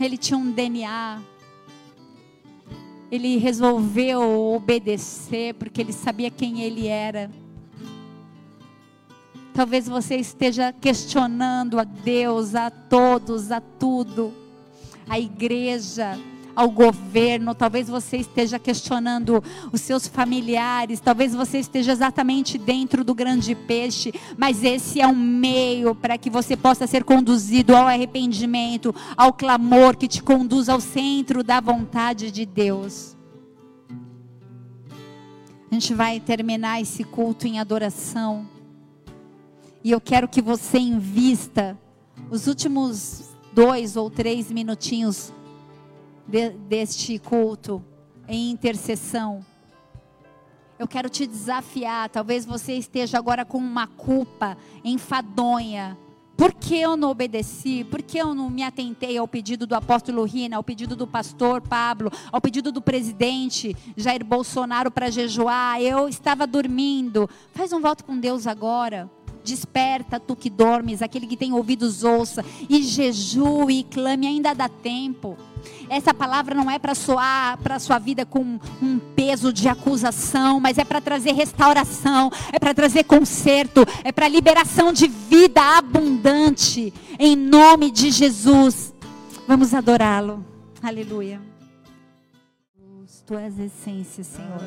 Ele 0.00 0.16
tinha 0.16 0.38
um 0.38 0.50
DNA. 0.50 1.20
Ele 3.10 3.38
resolveu 3.38 4.54
obedecer 4.54 5.54
porque 5.54 5.80
ele 5.80 5.92
sabia 5.92 6.30
quem 6.30 6.62
ele 6.62 6.86
era. 6.86 7.30
Talvez 9.52 9.88
você 9.88 10.16
esteja 10.16 10.72
questionando 10.72 11.80
a 11.80 11.84
Deus, 11.84 12.54
a 12.54 12.70
todos, 12.70 13.50
a 13.50 13.60
tudo, 13.60 14.32
a 15.08 15.18
igreja, 15.18 16.16
ao 16.58 16.68
governo, 16.72 17.54
talvez 17.54 17.88
você 17.88 18.16
esteja 18.16 18.58
questionando 18.58 19.40
os 19.70 19.80
seus 19.80 20.08
familiares, 20.08 20.98
talvez 20.98 21.32
você 21.32 21.60
esteja 21.60 21.92
exatamente 21.92 22.58
dentro 22.58 23.04
do 23.04 23.14
grande 23.14 23.54
peixe, 23.54 24.12
mas 24.36 24.64
esse 24.64 25.00
é 25.00 25.06
um 25.06 25.14
meio 25.14 25.94
para 25.94 26.18
que 26.18 26.28
você 26.28 26.56
possa 26.56 26.84
ser 26.88 27.04
conduzido 27.04 27.76
ao 27.76 27.86
arrependimento, 27.86 28.92
ao 29.16 29.32
clamor 29.32 29.96
que 29.96 30.08
te 30.08 30.20
conduz 30.20 30.68
ao 30.68 30.80
centro 30.80 31.44
da 31.44 31.60
vontade 31.60 32.28
de 32.32 32.44
Deus. 32.44 33.16
A 35.70 35.74
gente 35.74 35.94
vai 35.94 36.18
terminar 36.18 36.80
esse 36.80 37.04
culto 37.04 37.46
em 37.46 37.60
adoração. 37.60 38.48
E 39.84 39.92
eu 39.92 40.00
quero 40.00 40.26
que 40.26 40.42
você 40.42 40.80
invista 40.80 41.78
os 42.28 42.48
últimos 42.48 43.28
dois 43.52 43.94
ou 43.94 44.10
três 44.10 44.50
minutinhos 44.50 45.32
de, 46.28 46.50
deste 46.50 47.18
culto 47.18 47.82
em 48.28 48.50
intercessão. 48.50 49.44
Eu 50.78 50.86
quero 50.86 51.08
te 51.08 51.26
desafiar. 51.26 52.08
Talvez 52.08 52.44
você 52.44 52.74
esteja 52.74 53.18
agora 53.18 53.44
com 53.44 53.58
uma 53.58 53.86
culpa 53.86 54.56
enfadonha. 54.84 55.98
Por 56.36 56.54
que 56.54 56.76
eu 56.76 56.96
não 56.96 57.10
obedeci? 57.10 57.82
Por 57.82 58.00
que 58.00 58.16
eu 58.16 58.32
não 58.32 58.48
me 58.48 58.62
atentei 58.62 59.18
ao 59.18 59.26
pedido 59.26 59.66
do 59.66 59.74
apóstolo 59.74 60.22
Rina, 60.22 60.56
ao 60.56 60.62
pedido 60.62 60.94
do 60.94 61.04
pastor 61.04 61.60
Pablo, 61.60 62.12
ao 62.30 62.40
pedido 62.40 62.70
do 62.70 62.80
presidente 62.80 63.74
Jair 63.96 64.24
Bolsonaro 64.24 64.88
para 64.88 65.10
jejuar? 65.10 65.82
Eu 65.82 66.08
estava 66.08 66.46
dormindo. 66.46 67.28
Faz 67.52 67.72
um 67.72 67.80
voto 67.80 68.04
com 68.04 68.16
Deus 68.16 68.46
agora. 68.46 69.10
Desperta 69.42 70.20
tu 70.20 70.36
que 70.36 70.48
dormes, 70.48 71.02
aquele 71.02 71.26
que 71.26 71.36
tem 71.36 71.52
ouvidos 71.52 72.04
ouça, 72.04 72.44
e 72.68 72.82
jejue 72.82 73.80
e 73.80 73.82
clame, 73.82 74.26
ainda 74.26 74.54
dá 74.54 74.68
tempo. 74.68 75.36
Essa 75.88 76.12
palavra 76.12 76.54
não 76.54 76.70
é 76.70 76.78
para 76.78 76.94
soar 76.94 77.58
para 77.58 77.76
a 77.76 77.78
sua 77.78 77.98
vida 77.98 78.24
com 78.24 78.58
um 78.82 78.98
peso 79.16 79.52
de 79.52 79.68
acusação, 79.68 80.60
mas 80.60 80.78
é 80.78 80.84
para 80.84 81.00
trazer 81.00 81.32
restauração, 81.32 82.30
é 82.52 82.58
para 82.58 82.74
trazer 82.74 83.04
conserto, 83.04 83.84
é 84.04 84.12
para 84.12 84.28
liberação 84.28 84.92
de 84.92 85.08
vida 85.08 85.60
abundante, 85.78 86.92
em 87.18 87.36
nome 87.36 87.90
de 87.90 88.10
Jesus. 88.10 88.94
Vamos 89.46 89.72
adorá-lo. 89.74 90.44
Aleluia. 90.82 91.57
Tu 93.28 93.34
és 93.34 93.58
essência, 93.58 94.24
Senhor. 94.24 94.58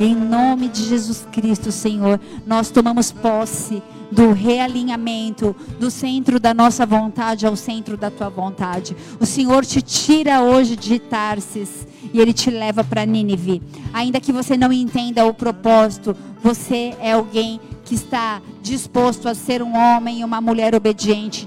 Em 0.00 0.12
nome 0.12 0.66
de 0.66 0.82
Jesus 0.86 1.24
Cristo, 1.30 1.70
Senhor, 1.70 2.18
nós 2.44 2.68
tomamos 2.68 3.12
posse 3.12 3.80
do 4.10 4.32
realinhamento 4.32 5.54
do 5.78 5.88
centro 5.88 6.40
da 6.40 6.52
nossa 6.52 6.84
vontade 6.84 7.46
ao 7.46 7.54
centro 7.54 7.96
da 7.96 8.10
tua 8.10 8.28
vontade. 8.28 8.96
O 9.20 9.24
Senhor 9.24 9.64
te 9.64 9.80
tira 9.80 10.42
hoje 10.42 10.74
de 10.74 10.98
Tarsis 10.98 11.86
e 12.12 12.18
ele 12.18 12.32
te 12.32 12.50
leva 12.50 12.82
para 12.82 13.06
Nínive. 13.06 13.62
Ainda 13.92 14.20
que 14.20 14.32
você 14.32 14.56
não 14.56 14.72
entenda 14.72 15.24
o 15.24 15.32
propósito, 15.32 16.16
você 16.42 16.96
é 16.98 17.12
alguém 17.12 17.60
que 17.84 17.94
está 17.94 18.42
disposto 18.60 19.28
a 19.28 19.34
ser 19.36 19.62
um 19.62 19.76
homem 19.76 20.22
e 20.22 20.24
uma 20.24 20.40
mulher 20.40 20.74
obediente. 20.74 21.46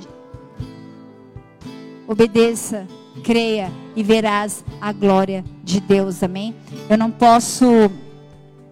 Obedeça, 2.08 2.88
creia 3.24 3.72
e 3.96 4.04
verás 4.04 4.64
a 4.80 4.92
glória 4.92 5.44
de 5.64 5.80
Deus. 5.80 6.22
Amém? 6.24 6.56
Eu 6.90 6.98
não 6.98 7.12
posso 7.12 7.66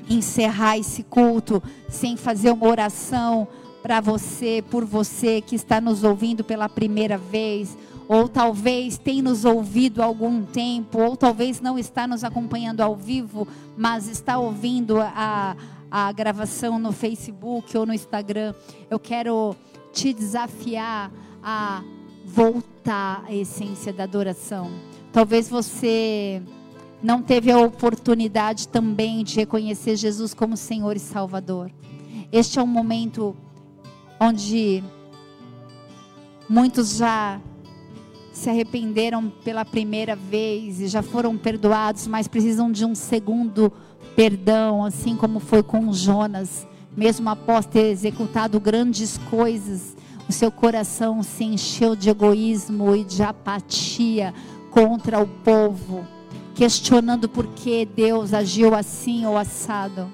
encerrar 0.09 0.77
esse 0.77 1.03
culto 1.03 1.61
sem 1.89 2.17
fazer 2.17 2.51
uma 2.51 2.67
oração 2.67 3.47
para 3.81 3.99
você, 3.99 4.63
por 4.69 4.85
você 4.85 5.41
que 5.41 5.55
está 5.55 5.81
nos 5.81 6.03
ouvindo 6.03 6.43
pela 6.43 6.69
primeira 6.69 7.17
vez, 7.17 7.77
ou 8.07 8.27
talvez 8.27 8.97
tem 8.97 9.21
nos 9.21 9.43
ouvido 9.45 10.01
há 10.01 10.05
algum 10.05 10.43
tempo, 10.43 10.99
ou 10.99 11.17
talvez 11.17 11.59
não 11.59 11.77
está 11.77 12.07
nos 12.07 12.23
acompanhando 12.23 12.81
ao 12.81 12.95
vivo, 12.95 13.47
mas 13.77 14.07
está 14.07 14.37
ouvindo 14.37 14.99
a, 15.01 15.55
a 15.91 16.11
gravação 16.11 16.79
no 16.79 16.91
Facebook 16.91 17.77
ou 17.77 17.85
no 17.85 17.93
Instagram. 17.93 18.53
Eu 18.89 18.99
quero 18.99 19.55
te 19.91 20.13
desafiar 20.13 21.11
a 21.43 21.83
voltar 22.33 23.23
à 23.27 23.33
essência 23.33 23.93
da 23.93 24.05
adoração. 24.05 24.71
Talvez 25.11 25.47
você 25.47 26.41
não 27.03 27.21
teve 27.21 27.51
a 27.51 27.59
oportunidade 27.59 28.67
também 28.67 29.23
de 29.23 29.35
reconhecer 29.35 29.95
Jesus 29.95 30.33
como 30.33 30.57
Senhor 30.57 30.95
e 30.95 30.99
Salvador. 30.99 31.69
Este 32.31 32.57
é 32.57 32.63
um 32.63 32.67
momento 32.67 33.35
onde 34.19 34.83
muitos 36.49 36.97
já 36.97 37.39
se 38.31 38.49
arrependeram 38.49 39.29
pela 39.43 39.63
primeira 39.63 40.15
vez 40.15 40.81
e 40.81 40.87
já 40.87 41.03
foram 41.03 41.37
perdoados, 41.37 42.07
mas 42.07 42.27
precisam 42.27 42.71
de 42.71 42.83
um 42.83 42.95
segundo 42.95 43.71
perdão, 44.15 44.83
assim 44.83 45.15
como 45.15 45.39
foi 45.39 45.61
com 45.61 45.93
Jonas, 45.93 46.65
mesmo 46.97 47.29
após 47.29 47.67
ter 47.67 47.91
executado 47.91 48.59
grandes 48.59 49.19
coisas, 49.29 49.95
o 50.27 50.31
seu 50.31 50.51
coração 50.51 51.21
se 51.21 51.43
encheu 51.43 51.95
de 51.95 52.09
egoísmo 52.09 52.95
e 52.95 53.03
de 53.03 53.21
apatia 53.21 54.33
contra 54.71 55.19
o 55.21 55.27
povo, 55.27 56.07
questionando 56.55 57.27
por 57.27 57.47
que 57.47 57.85
Deus 57.85 58.33
agiu 58.33 58.73
assim 58.73 59.25
ou 59.25 59.37
assado. 59.37 60.11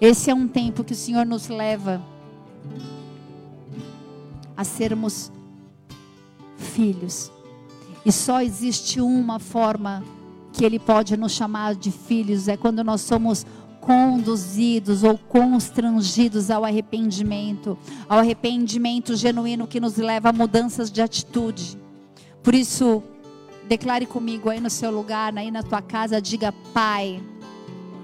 Esse 0.00 0.30
é 0.30 0.34
um 0.34 0.48
tempo 0.48 0.84
que 0.84 0.92
o 0.92 0.96
Senhor 0.96 1.26
nos 1.26 1.48
leva 1.48 2.02
a 4.56 4.64
sermos 4.64 5.30
filhos. 6.56 7.30
E 8.04 8.10
só 8.10 8.40
existe 8.40 9.00
uma 9.00 9.38
forma 9.38 10.02
que 10.52 10.64
Ele 10.64 10.78
pode 10.78 11.16
nos 11.16 11.32
chamar 11.32 11.74
de 11.74 11.90
filhos, 11.90 12.48
é 12.48 12.56
quando 12.56 12.82
nós 12.82 13.00
somos 13.00 13.46
conduzidos 13.80 15.02
ou 15.02 15.16
constrangidos 15.16 16.50
ao 16.50 16.64
arrependimento, 16.64 17.78
ao 18.08 18.18
arrependimento 18.18 19.16
genuíno 19.16 19.66
que 19.66 19.80
nos 19.80 19.96
leva 19.96 20.30
a 20.30 20.32
mudanças 20.32 20.90
de 20.90 21.00
atitude. 21.00 21.78
Por 22.42 22.54
isso, 22.54 23.02
Declare 23.68 24.06
comigo 24.06 24.48
aí 24.48 24.60
no 24.60 24.70
seu 24.70 24.90
lugar, 24.90 25.36
aí 25.36 25.50
na 25.50 25.62
tua 25.62 25.82
casa, 25.82 26.22
diga: 26.22 26.54
Pai, 26.72 27.22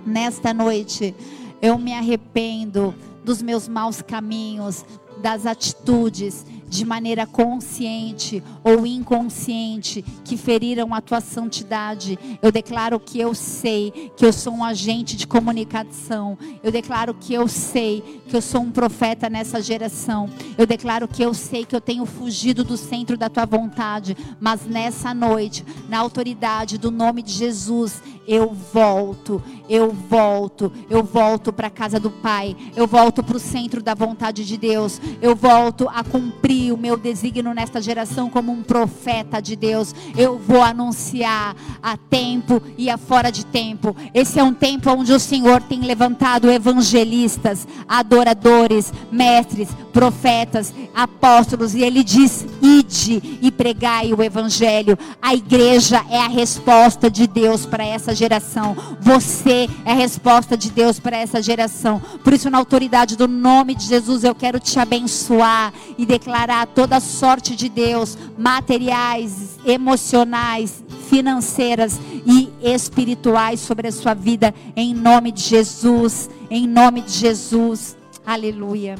nesta 0.05 0.53
noite 0.53 1.15
eu 1.63 1.79
me 1.79 1.95
arrependo 1.95 2.95
dos 3.25 3.41
meus 3.41 3.67
maus 3.67 4.03
caminhos, 4.03 4.85
das 5.23 5.47
atitudes 5.47 6.45
de 6.69 6.85
maneira 6.85 7.27
consciente 7.27 8.43
ou 8.63 8.87
inconsciente 8.87 10.05
que 10.25 10.37
feriram 10.37 10.95
a 10.95 11.01
tua 11.01 11.21
santidade. 11.21 12.19
Eu 12.43 12.51
declaro 12.51 12.99
que 12.99 13.19
eu 13.19 13.35
sei 13.35 14.13
que 14.17 14.25
eu 14.25 14.33
sou 14.33 14.53
um 14.53 14.65
agente 14.65 15.17
de 15.17 15.27
comunicação. 15.27 16.39
Eu 16.63 16.73
declaro 16.73 17.15
que 17.15 17.35
eu 17.35 17.47
sei 17.49 18.23
que 18.29 18.37
eu 18.37 18.43
sou 18.43 18.63
um 18.63 18.71
profeta 18.71 19.29
nessa 19.29 19.61
geração. 19.61 20.29
Eu 20.57 20.67
declaro 20.67 21.09
que 21.09 21.23
eu 21.23 21.35
sei 21.35 21.65
que 21.65 21.75
eu 21.75 21.81
tenho 21.81 22.07
fugido 22.07 22.65
do 22.65 22.77
centro 22.77 23.17
da 23.17 23.29
tua 23.29 23.47
vontade, 23.47 24.17
mas 24.41 24.65
nessa 24.67 25.15
noite, 25.15 25.65
na 25.89 25.99
autoridade 25.99 26.79
do 26.79 26.91
nome 26.91 27.23
de 27.23 27.33
Jesus, 27.33 28.03
eu 28.27 28.53
volto, 28.73 29.43
eu 29.69 29.91
volto, 29.91 30.73
eu 30.89 31.03
volto 31.03 31.53
para 31.53 31.69
a 31.69 31.71
casa 31.71 31.99
do 31.99 32.11
Pai, 32.11 32.57
eu 32.77 32.87
volto 32.87 33.23
para 33.23 33.37
o 33.37 33.41
centro 33.41 33.83
da 33.83 33.95
vontade 33.95 34.45
de 34.45 34.57
Deus, 34.57 35.01
eu 35.21 35.35
volto 35.35 35.89
a 35.89 36.03
cumprir 36.03 36.73
o 36.73 36.77
meu 36.77 36.97
desígnio 36.97 37.55
nesta 37.55 37.81
geração 37.81 38.29
como 38.29 38.53
um 38.53 38.63
profeta 38.63 39.41
de 39.41 39.57
Deus. 39.57 39.95
Eu 40.17 40.39
vou 40.39 40.63
anunciar 40.63 41.55
a 41.83 41.97
tempo 41.97 42.63
e 42.77 42.89
a 42.91 42.97
fora 42.97 43.31
de 43.31 43.45
tempo. 43.45 43.95
Esse 44.13 44.39
é 44.39 44.43
um 44.43 44.55
tempo 44.55 44.91
onde 44.91 45.13
o 45.13 45.21
Senhor 45.21 45.63
tem 45.63 45.81
levantado 45.81 46.51
evangelistas, 46.51 47.67
adoradores, 47.89 48.93
mestres, 49.11 49.69
profetas, 49.93 50.73
apóstolos, 50.95 51.75
e 51.75 51.83
Ele 51.83 52.03
diz: 52.03 52.47
ide 52.63 53.39
e 53.41 53.51
pregai 53.51 54.13
o 54.13 54.23
evangelho. 54.23 54.99
A 55.21 55.35
igreja 55.35 56.05
é 56.11 56.19
a 56.19 56.29
resposta 56.29 57.11
de 57.11 57.27
Deus 57.27 57.67
para 57.67 57.85
essa 57.85 58.14
geração. 58.15 58.77
Você 59.01 59.69
é 59.85 59.93
a 59.93 59.95
resposta 59.95 60.57
de 60.57 60.71
Deus 60.71 60.99
para 60.99 61.17
essa 61.17 61.43
geração. 61.43 62.01
Por 62.23 62.33
isso, 62.33 62.49
na 62.49 62.59
autoridade 62.59 63.17
do 63.17 63.29
nome 63.29 63.75
de 63.75 63.85
Jesus, 63.85 64.25
eu 64.25 64.35
quero 64.35 64.59
te 64.59 64.79
abençoar 64.79 65.73
e 65.99 66.07
declarar 66.07 66.67
toda 66.69 67.01
sorte 67.01 67.55
de 67.55 67.69
Deus, 67.69 68.17
materiais, 68.39 69.59
emocionais, 69.65 70.83
financeiras 71.09 72.01
e 72.27 72.51
espirituais 72.63 73.61
sobre 73.61 73.89
a 73.89 73.93
sua 73.93 74.15
vida, 74.15 74.55
em 74.75 74.95
nome 74.95 75.33
de 75.33 75.43
Jesus. 75.43 76.31
Em 76.51 76.67
nome 76.67 77.03
de 77.03 77.13
Jesus. 77.13 77.97
Aleluia. 78.25 78.97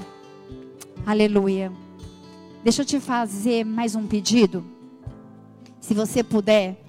Aleluia. 1.07 1.73
Deixa 2.63 2.83
eu 2.83 2.87
te 2.87 2.99
fazer 2.99 3.65
mais 3.65 3.95
um 3.95 4.07
pedido. 4.07 4.65
Se 5.81 5.93
você 5.93 6.23
puder, 6.23 6.84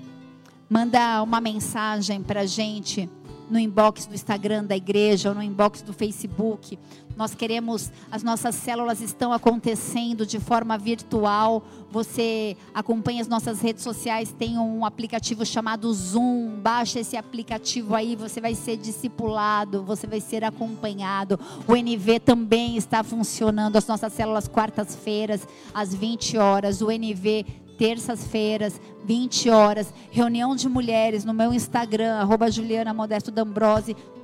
manda 0.69 1.21
uma 1.21 1.39
mensagem 1.39 2.21
para 2.21 2.41
a 2.41 2.45
gente 2.45 3.09
no 3.49 3.59
inbox 3.59 4.05
do 4.05 4.15
Instagram 4.15 4.63
da 4.63 4.75
igreja 4.75 5.29
ou 5.29 5.35
no 5.35 5.43
inbox 5.43 5.81
do 5.81 5.93
Facebook. 5.93 6.77
Nós 7.15 7.33
queremos, 7.33 7.91
as 8.11 8.23
nossas 8.23 8.55
células 8.55 8.99
estão 8.99 9.31
acontecendo 9.31 10.25
de 10.25 10.37
forma 10.37 10.77
virtual. 10.77 11.63
Você 11.89 12.57
acompanha 12.73 13.21
as 13.21 13.27
nossas 13.27 13.61
redes 13.61 13.83
sociais, 13.83 14.35
tem 14.37 14.57
um 14.57 14.83
aplicativo 14.83 15.45
chamado 15.45 15.93
Zoom. 15.93 16.59
Baixa 16.61 16.99
esse 16.99 17.15
aplicativo 17.15 17.95
aí, 17.95 18.17
você 18.17 18.41
vai 18.41 18.53
ser 18.53 18.75
discipulado, 18.75 19.83
você 19.83 20.05
vai 20.05 20.19
ser 20.19 20.43
acompanhado. 20.43 21.39
O 21.65 21.73
NV 21.73 22.19
também 22.19 22.75
está 22.75 23.01
funcionando, 23.01 23.77
as 23.77 23.87
nossas 23.87 24.11
células 24.11 24.47
quartas-feiras, 24.49 25.47
às 25.73 25.95
20 25.95 26.37
horas. 26.37 26.81
O 26.81 26.91
NV 26.91 27.45
terças-feiras, 27.77 28.79
20 29.05 29.49
horas, 29.49 29.93
reunião 30.11 30.55
de 30.55 30.67
mulheres 30.67 31.23
no 31.23 31.33
meu 31.33 31.53
Instagram, 31.53 32.15
arroba 32.15 32.49
Juliana 32.49 32.93
Modesto 32.93 33.31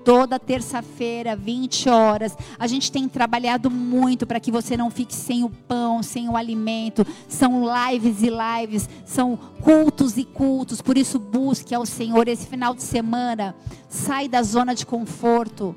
toda 0.03 0.39
terça-feira, 0.39 1.35
20 1.35 1.89
horas. 1.89 2.35
A 2.57 2.67
gente 2.67 2.91
tem 2.91 3.07
trabalhado 3.07 3.69
muito 3.69 4.25
para 4.25 4.39
que 4.39 4.51
você 4.51 4.75
não 4.75 4.89
fique 4.89 5.13
sem 5.13 5.43
o 5.43 5.49
pão, 5.49 6.01
sem 6.01 6.29
o 6.29 6.35
alimento. 6.35 7.05
São 7.27 7.63
lives 7.63 8.21
e 8.21 8.29
lives, 8.29 8.89
são 9.05 9.37
cultos 9.61 10.17
e 10.17 10.23
cultos. 10.23 10.81
Por 10.81 10.97
isso, 10.97 11.19
busque 11.19 11.73
ao 11.73 11.85
Senhor 11.85 12.27
esse 12.27 12.47
final 12.47 12.73
de 12.73 12.83
semana. 12.83 13.55
Sai 13.87 14.27
da 14.27 14.41
zona 14.41 14.73
de 14.73 14.85
conforto. 14.85 15.75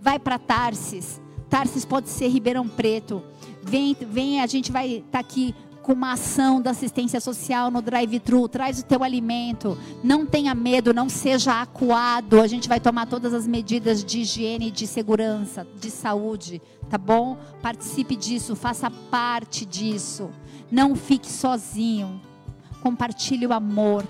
Vai 0.00 0.18
para 0.18 0.38
Tarsis. 0.38 1.20
Tarsis 1.48 1.84
pode 1.84 2.08
ser 2.08 2.28
Ribeirão 2.28 2.68
Preto. 2.68 3.22
Vem, 3.62 3.94
vem, 4.00 4.40
a 4.40 4.46
gente 4.46 4.72
vai 4.72 4.88
estar 4.88 5.10
tá 5.10 5.18
aqui 5.18 5.54
com 5.90 5.94
uma 5.94 6.12
ação 6.12 6.62
da 6.62 6.70
assistência 6.70 7.20
social 7.20 7.68
no 7.68 7.82
drive-thru, 7.82 8.48
traz 8.48 8.78
o 8.78 8.84
teu 8.84 9.02
alimento, 9.02 9.76
não 10.04 10.24
tenha 10.24 10.54
medo, 10.54 10.94
não 10.94 11.08
seja 11.08 11.60
acuado, 11.60 12.40
a 12.40 12.46
gente 12.46 12.68
vai 12.68 12.78
tomar 12.78 13.06
todas 13.06 13.34
as 13.34 13.44
medidas 13.44 14.04
de 14.04 14.20
higiene, 14.20 14.70
de 14.70 14.86
segurança, 14.86 15.66
de 15.80 15.90
saúde, 15.90 16.62
tá 16.88 16.96
bom? 16.96 17.36
Participe 17.60 18.14
disso, 18.14 18.54
faça 18.54 18.88
parte 18.88 19.66
disso, 19.66 20.30
não 20.70 20.94
fique 20.94 21.28
sozinho, 21.28 22.20
compartilhe 22.80 23.44
o 23.44 23.52
amor, 23.52 24.06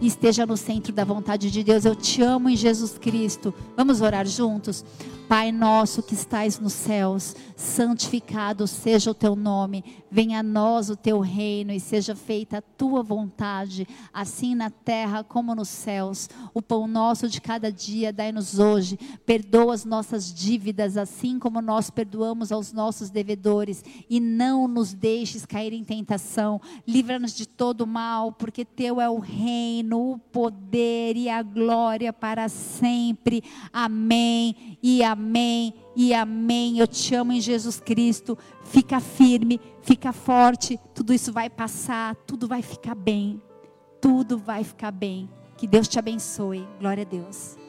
e 0.00 0.08
esteja 0.08 0.44
no 0.44 0.56
centro 0.56 0.92
da 0.92 1.04
vontade 1.04 1.52
de 1.52 1.62
Deus. 1.62 1.84
Eu 1.84 1.94
te 1.94 2.22
amo 2.22 2.48
em 2.48 2.56
Jesus 2.56 2.96
Cristo. 2.96 3.52
Vamos 3.76 4.00
orar 4.00 4.26
juntos? 4.26 4.82
Pai 5.30 5.52
nosso 5.52 6.02
que 6.02 6.12
estais 6.12 6.58
nos 6.58 6.72
céus, 6.72 7.36
santificado 7.54 8.66
seja 8.66 9.12
o 9.12 9.14
teu 9.14 9.36
nome, 9.36 9.84
venha 10.10 10.40
a 10.40 10.42
nós 10.42 10.90
o 10.90 10.96
teu 10.96 11.20
reino 11.20 11.70
e 11.70 11.78
seja 11.78 12.16
feita 12.16 12.58
a 12.58 12.62
tua 12.62 13.00
vontade, 13.00 13.86
assim 14.12 14.56
na 14.56 14.70
terra 14.70 15.22
como 15.22 15.54
nos 15.54 15.68
céus. 15.68 16.28
O 16.52 16.60
pão 16.60 16.88
nosso 16.88 17.28
de 17.28 17.40
cada 17.40 17.70
dia 17.70 18.12
dai-nos 18.12 18.58
hoje, 18.58 18.98
perdoa 19.24 19.72
as 19.72 19.84
nossas 19.84 20.34
dívidas, 20.34 20.96
assim 20.96 21.38
como 21.38 21.62
nós 21.62 21.90
perdoamos 21.90 22.50
aos 22.50 22.72
nossos 22.72 23.08
devedores, 23.08 23.84
e 24.08 24.18
não 24.18 24.66
nos 24.66 24.92
deixes 24.92 25.46
cair 25.46 25.72
em 25.72 25.84
tentação, 25.84 26.60
livra-nos 26.84 27.34
de 27.36 27.46
todo 27.46 27.86
mal, 27.86 28.32
porque 28.32 28.64
teu 28.64 29.00
é 29.00 29.08
o 29.08 29.20
reino, 29.20 30.14
o 30.14 30.18
poder 30.18 31.16
e 31.16 31.28
a 31.28 31.40
glória 31.40 32.12
para 32.12 32.48
sempre. 32.48 33.44
Amém 33.72 34.76
e 34.82 35.04
amém 35.04 35.19
amém 35.20 35.74
e 35.94 36.14
amém. 36.14 36.78
Eu 36.78 36.88
te 36.88 37.14
amo 37.14 37.32
em 37.32 37.40
Jesus 37.40 37.78
Cristo. 37.78 38.36
Fica 38.64 38.98
firme, 38.98 39.60
fica 39.82 40.12
forte. 40.12 40.80
Tudo 40.94 41.12
isso 41.12 41.30
vai 41.32 41.50
passar, 41.50 42.16
tudo 42.26 42.48
vai 42.48 42.62
ficar 42.62 42.94
bem. 42.94 43.40
Tudo 44.00 44.38
vai 44.38 44.64
ficar 44.64 44.90
bem. 44.90 45.28
Que 45.58 45.66
Deus 45.66 45.86
te 45.86 45.98
abençoe. 45.98 46.66
Glória 46.80 47.02
a 47.02 47.06
Deus. 47.06 47.59